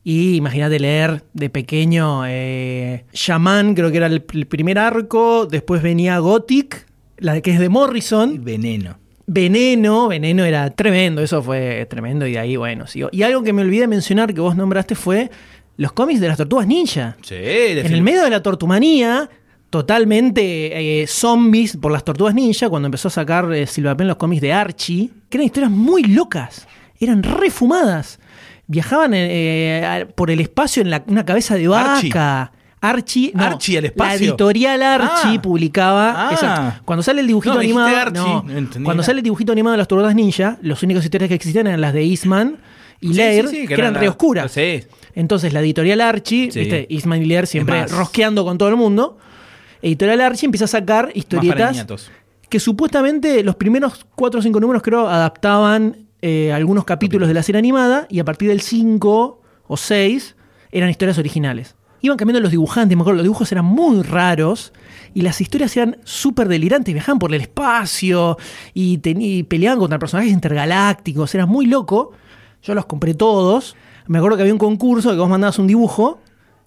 Y 0.03 0.35
imagínate 0.35 0.79
leer 0.79 1.23
de 1.33 1.49
pequeño 1.49 2.23
eh, 2.27 3.05
Shaman, 3.11 3.73
creo 3.73 3.89
que 3.89 3.97
era 3.97 4.05
el, 4.05 4.23
el 4.33 4.45
primer 4.45 4.77
arco, 4.77 5.47
después 5.47 5.81
venía 5.81 6.19
Gothic, 6.19 6.85
la 7.17 7.41
que 7.41 7.51
es 7.51 7.59
de 7.59 7.69
Morrison. 7.69 8.43
Veneno. 8.43 8.99
Veneno, 9.27 10.07
Veneno 10.07 10.45
era 10.45 10.69
tremendo, 10.69 11.21
eso 11.23 11.41
fue 11.41 11.87
tremendo 11.89 12.27
y 12.27 12.33
de 12.33 12.39
ahí, 12.39 12.55
bueno, 12.55 12.85
sigo. 12.85 13.09
Y 13.11 13.23
algo 13.23 13.41
que 13.41 13.53
me 13.53 13.63
olvidé 13.63 13.87
mencionar 13.87 14.33
que 14.33 14.41
vos 14.41 14.55
nombraste 14.55 14.93
fue 14.93 15.31
los 15.77 15.91
cómics 15.91 16.19
de 16.21 16.27
las 16.27 16.37
tortugas 16.37 16.67
ninja. 16.67 17.15
Sí, 17.21 17.35
En 17.35 17.93
el 17.93 18.01
medio 18.01 18.23
de 18.23 18.29
la 18.29 18.41
tortumanía, 18.43 19.29
totalmente 19.69 21.01
eh, 21.01 21.07
zombies 21.07 21.77
por 21.77 21.91
las 21.91 22.03
tortugas 22.03 22.33
ninja, 22.33 22.69
cuando 22.69 22.87
empezó 22.87 23.07
a 23.09 23.11
sacar 23.11 23.47
eh, 23.53 23.67
los 23.77 24.15
cómics 24.15 24.41
de 24.41 24.53
Archie, 24.53 25.09
que 25.29 25.37
eran 25.37 25.45
historias 25.45 25.71
muy 25.71 26.03
locas, 26.03 26.67
eran 26.99 27.21
refumadas. 27.23 28.19
Viajaban 28.67 29.11
eh, 29.13 29.85
a- 29.85 30.07
por 30.07 30.31
el 30.31 30.39
espacio 30.39 30.81
en 30.81 30.89
la- 30.89 31.03
una 31.07 31.23
cabeza 31.25 31.55
de 31.55 31.67
vaca. 31.67 31.93
Archie. 31.95 32.55
Archie, 32.81 33.31
no, 33.33 33.43
Archie 33.43 33.77
al 33.79 33.85
espacio. 33.85 34.19
La 34.19 34.25
editorial 34.25 34.81
Archie 34.83 35.37
Ah. 35.37 35.41
publicaba. 35.41 36.27
Ah. 36.29 36.31
exacto. 36.33 36.81
Cuando 36.85 37.03
sale 37.03 37.21
el 37.21 37.27
dibujito 37.27 37.53
No, 37.55 37.59
animado. 37.59 38.11
No, 38.11 38.45
cuando 38.83 39.03
sale 39.03 39.19
el 39.19 39.23
dibujito 39.23 39.51
animado 39.51 39.73
de 39.73 39.77
las 39.79 39.87
Tortugas 39.87 40.13
Ninja, 40.15 40.57
las 40.61 40.81
únicas 40.83 41.03
historias 41.03 41.27
que 41.29 41.35
existían 41.35 41.67
eran 41.67 41.81
las 41.81 41.93
de 41.93 42.03
Eastman 42.03 42.57
y 43.01 43.13
sí, 43.49 43.67
que, 43.67 43.73
eran 43.75 43.93
la- 43.93 43.99
re 43.99 44.07
oscuras. 44.09 44.51
Entonces 45.13 45.53
la 45.53 45.61
editorial 45.61 46.01
Archie, 46.01 46.49
viste, 46.61 46.87
Eastman 46.89 47.21
y 47.21 47.25
Lair 47.25 47.47
siempre 47.47 47.85
rosqueando 47.87 48.43
con 48.43 48.57
todo 48.57 48.69
el 48.69 48.75
mundo. 48.75 49.17
Editorial 49.81 50.21
Archie 50.21 50.45
empieza 50.45 50.65
a 50.65 50.67
sacar 50.69 51.11
historietas 51.13 51.85
que 52.49 52.59
supuestamente 52.59 53.43
los 53.43 53.55
primeros 53.55 54.05
4 54.15 54.39
o 54.39 54.43
5 54.43 54.59
números 54.59 54.81
creo 54.83 55.07
adaptaban 55.07 56.07
eh, 56.21 56.51
algunos 56.51 56.85
capítulos 56.85 57.27
de 57.27 57.33
la 57.33 57.43
serie 57.43 57.59
animada 57.59 58.07
y 58.09 58.19
a 58.19 58.25
partir 58.25 58.49
del 58.49 58.61
5 58.61 59.41
o 59.67 59.77
6 59.77 60.35
eran 60.71 60.89
historias 60.89 61.17
originales. 61.17 61.75
Iban 62.01 62.17
cambiando 62.17 62.39
los 62.41 62.51
dibujantes, 62.51 62.95
me 62.95 63.01
acuerdo, 63.01 63.17
los 63.17 63.23
dibujos 63.23 63.51
eran 63.51 63.65
muy 63.65 64.01
raros 64.03 64.73
y 65.13 65.21
las 65.21 65.41
historias 65.41 65.75
eran 65.77 65.97
súper 66.03 66.47
delirantes, 66.47 66.93
viajaban 66.93 67.17
por 67.19 67.33
el 67.33 67.41
espacio 67.41 68.37
y, 68.73 68.99
y 69.03 69.43
peleaban 69.43 69.79
contra 69.79 69.97
personajes 69.97 70.31
intergalácticos, 70.31 71.33
era 71.33 71.45
muy 71.45 71.65
loco. 71.65 72.11
Yo 72.65 72.73
los 72.75 72.85
compré 72.85 73.13
todos. 73.13 73.75
Me 74.07 74.17
acuerdo 74.17 74.37
que 74.37 74.41
había 74.43 74.53
un 74.53 74.59
concurso 74.59 75.11
que 75.11 75.17
vos 75.17 75.29
mandabas 75.29 75.57
un 75.59 75.67
dibujo 75.67 76.19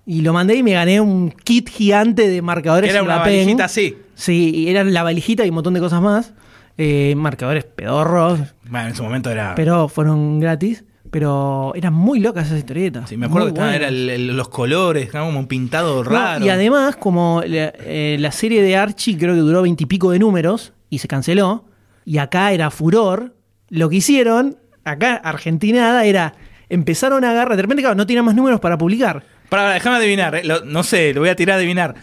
y 0.06 0.22
lo 0.22 0.32
mandé 0.32 0.54
y 0.56 0.62
me 0.62 0.72
gané 0.72 1.00
un 1.00 1.30
kit 1.30 1.68
gigante 1.68 2.28
de 2.28 2.40
marcadores 2.40 2.90
Era 2.90 3.02
una 3.02 3.18
valijita 3.18 3.64
así. 3.64 3.96
Sí, 4.14 4.50
y 4.54 4.68
eran 4.68 4.92
la 4.94 5.02
valijita 5.02 5.44
y 5.44 5.48
un 5.50 5.56
montón 5.56 5.74
de 5.74 5.80
cosas 5.80 6.00
más. 6.00 6.32
Eh, 6.76 7.14
marcadores 7.16 7.64
pedorros, 7.64 8.38
Bueno, 8.70 8.88
en 8.88 8.94
su 8.94 9.02
momento 9.02 9.30
era. 9.30 9.54
pero 9.56 9.88
fueron 9.88 10.38
gratis. 10.40 10.84
Pero 11.10 11.72
eran 11.74 11.94
muy 11.94 12.20
locas 12.20 12.46
esas 12.48 12.58
historietas. 12.58 13.08
sí, 13.08 13.16
me 13.16 13.24
acuerdo 13.26 13.46
Muy 13.46 13.54
que 13.54 13.60
estaba- 13.60 13.70
buenas. 13.72 13.80
era 13.80 13.88
el- 13.88 14.10
el- 14.30 14.36
los 14.36 14.48
colores, 14.50 15.10
como 15.10 15.38
un 15.38 15.46
pintado 15.46 16.04
No, 16.04 16.10
raro. 16.10 16.44
y 16.44 16.50
además, 16.50 16.96
como 16.96 17.42
la, 17.46 17.72
eh, 17.78 18.16
la 18.20 18.30
serie 18.30 18.62
de 18.62 18.76
Archie 18.76 19.16
creo 19.16 19.34
que 19.34 19.40
duró 19.40 19.62
veintipico 19.62 20.10
de 20.10 20.18
números 20.18 20.74
y 20.90 20.98
se 20.98 21.08
canceló, 21.08 21.64
y 22.04 22.18
acá 22.18 22.52
era 22.52 22.70
furor, 22.70 23.34
lo 23.70 23.88
que 23.88 23.96
hicieron, 23.96 24.58
acá 24.92 25.16
Argentinada, 25.16 26.04
era 26.04 26.34
empezaron 26.70 27.24
a 27.24 27.30
agarrar, 27.30 27.56
de 27.56 27.62
repente, 27.62 27.82
claro, 27.82 27.94
no 27.96 28.06
tenían 28.06 28.24
más 28.24 28.34
números 28.34 28.60
para 28.60 28.76
publicar. 28.76 29.24
Para, 29.48 29.70
déjame 29.72 29.96
adivinar. 29.96 30.34
eh, 30.34 30.44
lo- 30.44 30.64
no 30.64 30.82
sé, 30.82 31.14
lo 31.14 31.20
voy 31.20 31.30
a 31.30 31.36
tirar 31.36 31.54
a 31.54 31.58
adivinar. 31.58 31.94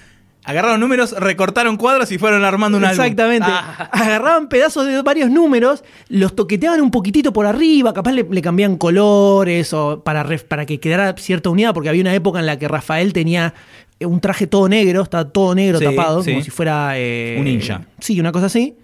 Agarraron 0.47 0.79
números, 0.79 1.11
recortaron 1.19 1.75
cuadros 1.75 2.11
y 2.11 2.19
fueron 2.19 2.43
armando 2.43 2.77
un 2.77 2.85
álbum. 2.85 3.03
Exactamente. 3.03 3.47
Ah, 3.49 3.89
Agarraban 3.91 4.47
pedazos 4.47 4.85
de 4.85 5.01
varios 5.01 5.31
números, 5.31 5.83
los 6.07 6.35
toqueteaban 6.35 6.81
un 6.81 6.91
poquitito 6.91 7.33
por 7.33 7.47
arriba, 7.47 7.93
capaz 7.95 8.11
le, 8.11 8.23
le 8.29 8.41
cambiaban 8.43 8.77
colores 8.77 9.73
o 9.73 10.03
para, 10.03 10.23
ref- 10.23 10.43
para 10.45 10.67
que 10.67 10.79
quedara 10.79 11.15
cierta 11.17 11.49
unidad, 11.49 11.73
porque 11.73 11.89
había 11.89 12.01
una 12.01 12.13
época 12.13 12.39
en 12.39 12.45
la 12.45 12.59
que 12.59 12.67
Rafael 12.67 13.11
tenía 13.11 13.55
eh, 13.99 14.05
un 14.05 14.19
traje 14.19 14.45
todo 14.45 14.69
negro, 14.69 15.01
estaba 15.01 15.27
todo 15.29 15.55
negro 15.55 15.79
Sí, 15.79 15.85
tapado, 15.85 16.21
sí. 16.23 16.31
como 16.31 16.43
si 16.43 16.51
fuera... 16.51 16.91
eh, 16.95 17.37
Un 17.39 17.45
ninja. 17.45 17.81
Sí, 17.99 18.19
una 18.19 18.31
cosa 18.31 18.45
así. 18.45 18.75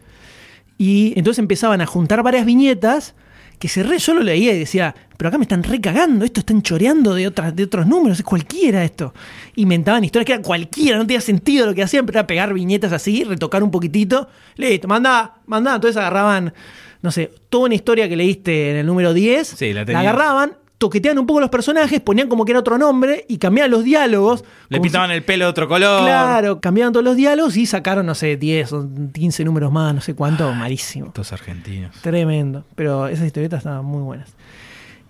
Y 0.80 1.14
entonces 1.16 1.40
empezaban 1.40 1.82
a 1.82 1.86
juntar 1.86 2.24
varias 2.24 2.46
viñetas 2.46 3.14
que 3.62 3.68
se 3.68 3.84
re, 3.84 4.00
yo 4.00 4.16
lo 4.16 4.22
leía 4.22 4.54
y 4.54 4.60
decía, 4.60 4.96
pero 5.18 5.28
acá 5.28 5.38
me 5.38 5.44
están 5.44 5.62
recagando, 5.62 6.26
esto 6.26 6.40
están 6.40 6.64
choreando 6.64 7.14
de, 7.14 7.28
otras, 7.28 7.56
de 7.56 7.66
otros 7.66 7.86
números, 7.86 8.18
es 8.18 8.26
cualquiera 8.26 8.84
esto. 8.84 9.14
Inventaban 9.56 10.04
historias 10.04 10.26
que 10.26 10.32
eran 10.32 10.44
cualquiera, 10.44 10.98
no 10.98 11.06
tenía 11.06 11.22
sentido 11.22 11.68
lo 11.68 11.76
que 11.76 11.84
hacían, 11.84 12.08
pero 12.08 12.18
era 12.18 12.26
pegar 12.26 12.56
viñetas 12.56 12.92
así, 12.92 13.24
retocar 13.24 13.62
un 13.62 13.70
poquitito, 13.70 14.28
listo, 14.56 14.88
mandá, 14.88 15.36
mandá. 15.46 15.76
Entonces 15.76 15.96
agarraban, 15.96 16.56
no 17.04 17.12
sé, 17.12 17.32
toda 17.52 17.66
una 17.66 17.76
historia 17.76 18.10
que 18.10 18.16
leíste 18.16 18.72
en 18.72 18.78
el 18.78 18.88
número 18.88 19.14
10, 19.14 19.48
Sí, 19.50 19.74
la 19.74 19.86
la 19.86 20.00
agarraban, 20.00 20.54
toqueteaban 20.82 21.20
un 21.20 21.28
poco 21.28 21.40
los 21.40 21.50
personajes, 21.52 22.02
ponían 22.02 22.28
como 22.28 22.44
que 22.44 22.52
era 22.54 22.60
otro 22.60 22.76
nombre 22.78 23.24
y 23.30 23.38
cambiaban 23.38 23.70
los 23.70 23.84
diálogos. 23.84 24.44
le 24.68 24.80
pintaban 24.82 25.10
si- 25.12 25.16
el 25.16 25.24
pelo 25.24 25.46
de 25.46 25.52
otro 25.52 25.68
color. 25.68 26.02
Claro, 26.04 26.60
cambiaban 26.60 26.92
todos 26.92 27.04
los 27.04 27.16
diálogos 27.16 27.56
y 27.56 27.68
sacaron, 27.68 28.06
no 28.08 28.16
sé, 28.16 28.36
10 28.36 28.74
o 28.74 28.90
15 29.14 29.46
números 29.46 29.72
más, 29.72 29.94
no 29.94 30.02
sé 30.02 30.16
cuánto, 30.16 30.52
malísimo. 30.54 31.08
Estos 31.08 31.32
argentinos. 31.32 31.96
Tremendo. 32.02 32.66
Pero 32.76 33.08
esas 33.08 33.26
historietas 33.28 33.60
estaban 33.60 33.86
muy 33.86 34.02
buenas. 34.02 34.34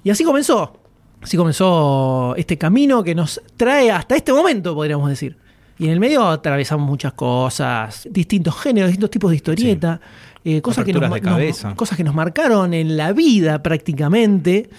Y 0.03 0.09
así 0.09 0.23
comenzó. 0.25 0.77
Así 1.21 1.37
comenzó 1.37 2.33
este 2.35 2.57
camino 2.57 3.03
que 3.03 3.15
nos 3.15 3.41
trae 3.55 3.91
hasta 3.91 4.15
este 4.15 4.33
momento, 4.33 4.73
podríamos 4.75 5.09
decir. 5.09 5.37
Y 5.79 5.85
en 5.85 5.91
el 5.91 5.99
medio 5.99 6.27
atravesamos 6.27 6.85
muchas 6.87 7.13
cosas, 7.13 8.07
distintos 8.11 8.59
géneros, 8.59 8.89
distintos 8.89 9.09
tipos 9.11 9.29
de 9.31 9.35
historieta, 9.37 10.01
eh, 10.43 10.61
cosas, 10.61 10.83
que 10.83 10.91
nos, 10.93 11.01
de 11.03 11.09
nos- 11.09 11.19
cabeza. 11.21 11.75
cosas 11.75 11.95
que 11.97 12.03
nos 12.03 12.13
marcaron 12.15 12.73
en 12.73 12.97
la 12.97 13.13
vida 13.13 13.61
prácticamente, 13.63 14.69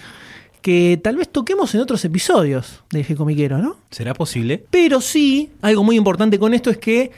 que 0.63 0.97
tal 1.03 1.17
vez 1.17 1.27
toquemos 1.27 1.75
en 1.75 1.81
otros 1.81 2.03
episodios 2.05 2.83
de 2.89 3.01
Eje 3.01 3.15
Comiquero, 3.15 3.57
¿no? 3.57 3.75
¿Será 3.91 4.13
posible? 4.13 4.65
Pero 4.71 5.01
sí, 5.01 5.51
algo 5.61 5.83
muy 5.83 5.97
importante 5.97 6.39
con 6.39 6.53
esto 6.53 6.69
es 6.69 6.77
que 6.77 7.11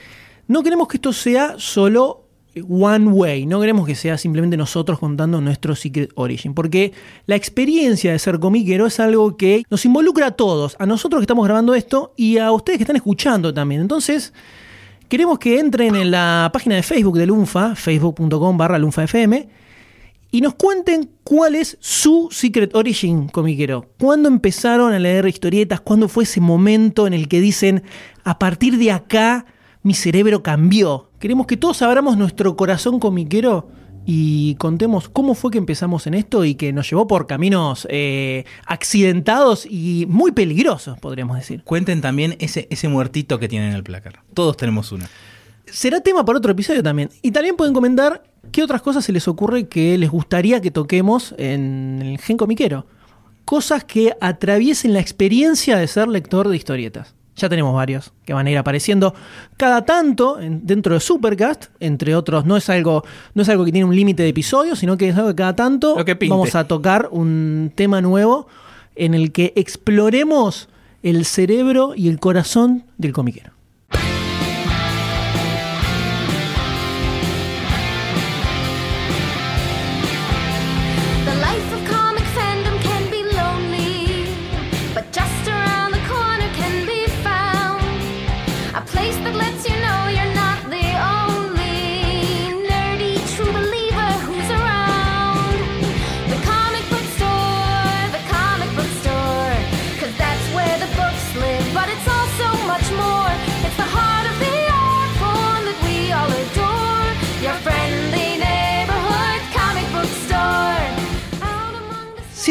no 0.48 0.64
queremos 0.64 0.88
que 0.88 0.98
esto 0.98 1.14
sea 1.14 1.54
solo 1.58 2.24
one 2.68 3.08
way, 3.08 3.46
no 3.46 3.62
queremos 3.62 3.86
que 3.86 3.94
sea 3.94 4.18
simplemente 4.18 4.58
nosotros 4.58 4.98
contando 4.98 5.42
nuestro 5.42 5.76
Secret 5.76 6.10
Origin, 6.16 6.56
porque 6.56 6.92
la 7.28 7.36
experiencia 7.36 8.12
de 8.12 8.18
ser 8.18 8.40
comiquero 8.40 8.88
es 8.88 9.00
algo 9.00 9.38
que 9.38 9.64
nos 9.70 9.86
involucra 9.86 10.28
a 10.28 10.32
todos, 10.32 10.76
a 10.80 10.88
nosotros 10.88 11.20
que 11.20 11.26
estamos 11.26 11.46
grabando 11.46 11.76
esto 11.76 12.14
y 12.18 12.40
a 12.40 12.52
ustedes 12.52 12.80
que 12.80 12.84
están 12.84 12.96
escuchando 12.96 13.54
también. 13.54 13.80
Entonces, 13.82 14.34
queremos 15.08 15.38
que 15.38 15.60
entren 15.60 15.96
en 15.96 16.10
la 16.10 16.50
página 16.52 16.76
de 16.76 16.82
Facebook 16.82 17.20
de 17.20 17.28
Lunfa, 17.28 17.76
facebook.com 17.76 18.58
barra 18.58 18.80
lunfafm, 18.80 19.46
y 20.32 20.42
nos 20.42 20.56
cuenten 20.56 21.10
cuál 21.24 21.56
es 21.56 21.78
su 21.80 22.30
Secret 22.32 22.76
Origin 22.76 23.30
comiquero. 23.30 23.90
¿Cuándo 24.00 24.28
empezaron 24.28 24.94
a 24.94 25.00
leer 25.00 25.28
historietas? 25.28 25.82
¿Cuándo 25.82 26.10
fue 26.10 26.24
ese 26.24 26.42
momento 26.42 27.08
en 27.08 27.14
el 27.14 27.28
que 27.28 27.40
dicen, 27.40 27.84
a 28.24 28.38
partir 28.38 28.78
de 28.78 28.92
acá 28.92 29.46
mi 29.82 29.94
cerebro 29.94 30.44
cambió? 30.44 31.12
Queremos 31.20 31.48
que 31.48 31.58
todos 31.58 31.82
abramos 31.82 32.18
nuestro 32.18 32.56
corazón 32.56 33.00
comiquero 33.00 33.70
y 34.06 34.56
contemos 34.56 35.10
cómo 35.10 35.34
fue 35.34 35.52
que 35.52 35.58
empezamos 35.58 36.06
en 36.06 36.14
esto 36.14 36.46
y 36.46 36.56
que 36.56 36.72
nos 36.72 36.90
llevó 36.90 37.08
por 37.08 37.26
caminos 37.26 37.88
eh, 37.90 38.46
accidentados 38.68 39.66
y 39.66 40.06
muy 40.08 40.32
peligrosos, 40.32 41.00
podríamos 41.00 41.38
decir. 41.38 41.64
Cuenten 41.64 42.02
también 42.02 42.36
ese, 42.40 42.68
ese 42.70 42.88
muertito 42.88 43.40
que 43.40 43.48
tienen 43.48 43.70
en 43.70 43.76
el 43.76 43.84
placar. 43.84 44.22
Todos 44.34 44.58
tenemos 44.58 44.92
uno. 44.92 45.06
será 45.66 46.02
tema 46.02 46.24
para 46.24 46.38
otro 46.38 46.52
episodio 46.52 46.84
también. 46.84 47.10
Y 47.24 47.32
también 47.32 47.56
pueden 47.56 47.74
comentar 47.74 48.24
qué 48.52 48.64
otras 48.64 48.82
cosas 48.82 49.04
se 49.06 49.12
les 49.12 49.28
ocurre 49.28 49.68
que 49.68 49.98
les 49.98 50.10
gustaría 50.10 50.62
que 50.62 50.72
toquemos 50.72 51.34
en 51.38 52.02
el 52.02 52.20
Gen 52.20 52.38
Comiquero. 52.38 52.86
Cosas 53.46 53.84
que 53.84 54.14
atraviesen 54.22 54.94
la 54.94 55.00
experiencia 55.00 55.78
de 55.78 55.88
ser 55.88 56.08
lector 56.08 56.48
de 56.50 56.56
historietas. 56.58 57.14
Ya 57.38 57.50
tenemos 57.50 57.76
varios 57.76 58.14
que 58.26 58.34
van 58.34 58.48
a 58.48 58.52
ir 58.52 58.58
apareciendo 58.58 59.14
cada 59.58 59.84
tanto 59.84 60.40
en- 60.40 60.66
dentro 60.66 60.94
de 60.94 61.02
Supercast, 61.02 61.66
entre 61.82 62.16
otros. 62.16 62.46
No 62.46 62.56
es 62.56 62.70
algo, 62.70 63.04
no 63.34 63.42
es 63.42 63.50
algo 63.50 63.66
que 63.66 63.72
tiene 63.74 63.86
un 63.86 63.96
límite 63.96 64.24
de 64.24 64.30
episodios, 64.30 64.80
sino 64.80 64.96
que 64.98 65.10
es 65.10 65.16
algo 65.18 65.30
que 65.30 65.36
cada 65.36 65.54
tanto 65.56 65.96
que 66.06 66.16
vamos 66.30 66.56
a 66.56 66.68
tocar 66.68 67.10
un 67.12 67.72
tema 67.76 68.00
nuevo 68.02 68.48
en 68.96 69.14
el 69.14 69.34
que 69.34 69.52
exploremos 69.58 70.70
el 71.04 71.26
cerebro 71.26 71.94
y 71.96 72.08
el 72.08 72.20
corazón 72.20 72.86
del 72.98 73.12
comiquero. 73.12 73.52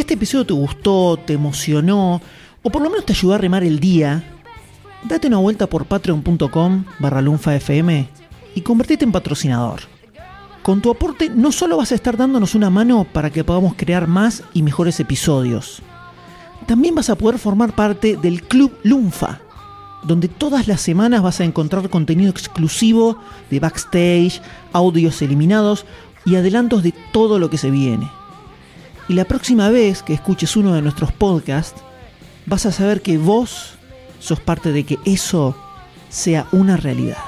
Este 0.05 0.15
episodio 0.15 0.45
te 0.45 0.53
gustó, 0.53 1.17
te 1.17 1.33
emocionó, 1.33 2.21
o 2.63 2.71
por 2.71 2.83
lo 2.83 2.91
menos 2.91 3.07
te 3.07 3.15
ayudó 3.15 3.33
a 3.33 3.39
remar 3.39 3.65
el 3.65 3.81
día, 3.81 4.23
date 5.03 5.29
una 5.29 5.39
vuelta 5.39 5.67
por 5.67 5.87
patreon.com 5.87 6.85
barra 6.99 7.23
lunfafm 7.23 8.07
y 8.55 8.61
convertite 8.61 9.07
en 9.07 9.13
patrocinador. 9.13 9.81
Con 10.63 10.83
tu 10.83 10.91
aporte 10.91 11.31
no 11.31 11.53
solo 11.53 11.79
vas 11.79 11.91
a 11.91 11.95
estar 11.95 12.19
dándonos 12.19 12.55
una 12.55 12.69
mano 12.69 13.07
para 13.15 13.31
que 13.31 13.45
podamos 13.45 13.77
crear 13.79 14.07
más 14.07 14.43
y 14.53 14.63
mejores 14.63 15.01
episodios, 15.01 15.81
también 16.67 16.95
vas 16.95 17.09
a 17.09 17.17
poder 17.17 17.39
formar 17.39 17.75
parte 17.75 18.19
del 18.19 18.43
Club 18.43 18.77
Lunfa, 18.83 19.41
donde 20.03 20.29
todas 20.29 20.69
las 20.69 20.83
semanas 20.83 21.23
vas 21.23 21.41
a 21.41 21.45
encontrar 21.45 21.89
contenido 21.89 22.31
exclusivo 22.31 23.17
de 23.51 23.59
backstage, 23.59 24.43
audios 24.75 25.23
eliminados 25.23 25.87
y 26.27 26.35
adelantos 26.35 26.83
de 26.83 26.93
todo 27.11 27.39
lo 27.39 27.49
que 27.49 27.57
se 27.57 27.71
viene. 27.71 28.11
Y 29.09 29.15
la 29.15 29.25
próxima 29.25 29.69
vez 29.71 30.03
que 30.03 30.15
escuches 30.15 30.57
uno 30.57 30.73
de 30.73 30.83
nuestros 30.83 31.13
podcasts, 31.13 31.83
vas 32.47 32.67
a 32.67 32.73
saber 32.73 33.03
que 33.03 33.19
vos 33.19 33.75
sos 34.19 34.41
parte 34.41 34.73
de 34.73 34.85
que 34.85 34.99
eso 35.05 35.57
sea 36.09 36.47
una 36.53 36.77
realidad. 36.77 37.19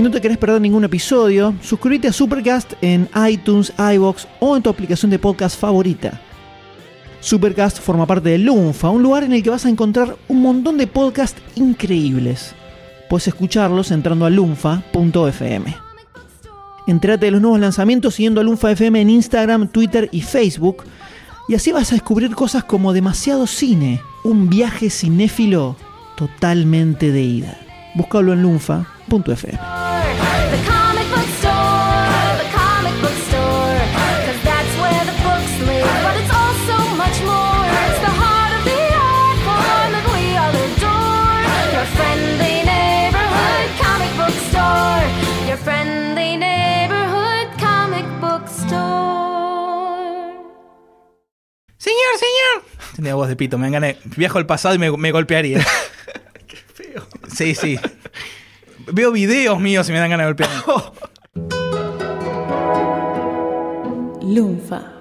Si 0.00 0.04
no 0.04 0.10
te 0.10 0.22
querés 0.22 0.38
perder 0.38 0.62
ningún 0.62 0.82
episodio, 0.84 1.54
suscríbete 1.60 2.08
a 2.08 2.12
Supercast 2.14 2.72
en 2.80 3.06
iTunes, 3.28 3.70
iBox 3.76 4.26
o 4.38 4.56
en 4.56 4.62
tu 4.62 4.70
aplicación 4.70 5.10
de 5.10 5.18
podcast 5.18 5.60
favorita. 5.60 6.18
Supercast 7.20 7.80
forma 7.80 8.06
parte 8.06 8.30
de 8.30 8.38
Lunfa, 8.38 8.88
un 8.88 9.02
lugar 9.02 9.24
en 9.24 9.34
el 9.34 9.42
que 9.42 9.50
vas 9.50 9.66
a 9.66 9.68
encontrar 9.68 10.16
un 10.26 10.40
montón 10.40 10.78
de 10.78 10.86
podcasts 10.86 11.42
increíbles. 11.54 12.54
Puedes 13.10 13.28
escucharlos 13.28 13.90
entrando 13.90 14.24
a 14.24 14.30
lunfa.fm. 14.30 15.76
Entrate 16.86 17.26
de 17.26 17.32
los 17.32 17.42
nuevos 17.42 17.60
lanzamientos 17.60 18.14
siguiendo 18.14 18.40
a 18.40 18.44
Lunfa 18.44 18.70
FM 18.70 19.02
en 19.02 19.10
Instagram, 19.10 19.68
Twitter 19.68 20.08
y 20.12 20.22
Facebook. 20.22 20.84
Y 21.46 21.56
así 21.56 21.72
vas 21.72 21.92
a 21.92 21.96
descubrir 21.96 22.34
cosas 22.34 22.64
como 22.64 22.94
demasiado 22.94 23.46
cine, 23.46 24.00
un 24.24 24.48
viaje 24.48 24.88
cinéfilo 24.88 25.76
totalmente 26.16 27.12
de 27.12 27.22
ida. 27.22 27.69
Búscalo 27.94 28.32
en 28.32 28.42
lunfa.fm. 28.42 29.58
The 29.58 30.60
comic 30.66 31.06
book 31.10 31.28
store, 31.38 32.36
the 32.38 32.48
comic 32.54 32.94
book 33.02 33.16
store, 33.28 33.80
'cause 34.24 34.40
that's 34.44 34.74
where 34.82 35.04
the 35.10 35.16
books 35.26 35.54
live. 35.66 35.90
But 36.06 36.14
it's 36.20 36.32
also 36.32 36.74
much 36.96 37.18
more. 37.26 37.66
It's 37.86 38.00
the 38.06 38.14
heart 38.22 38.52
of 38.58 38.62
the 38.64 38.80
art 38.94 39.38
form 39.46 39.90
that 39.94 40.06
we 40.14 40.24
all 40.38 40.54
adore. 40.66 41.42
Your 41.74 41.86
friendly 41.98 42.56
neighborhood 42.64 43.68
comic 43.82 44.12
book 44.20 44.36
store. 44.50 45.02
Your 45.48 45.58
friendly 45.58 46.36
neighborhood 46.36 47.48
comic 47.58 48.06
book 48.20 48.46
store. 48.48 48.70
Señor, 51.78 52.12
señor. 52.18 52.56
Tenía 52.96 53.14
voz 53.14 53.28
de 53.28 53.36
pito, 53.36 53.58
me 53.58 53.66
engané. 53.66 53.98
Viajo 54.16 54.38
al 54.38 54.46
pasado 54.46 54.74
y 54.74 54.78
me, 54.78 54.90
me 54.96 55.10
golpearía. 55.10 55.64
Sí, 57.32 57.54
sí. 57.54 57.78
Veo 58.92 59.12
videos 59.12 59.60
míos 59.60 59.88
y 59.88 59.92
me 59.92 59.98
dan 59.98 60.10
ganas 60.10 60.26
de 60.26 60.32
golpear. 60.32 60.50
Lunfa. 64.22 64.99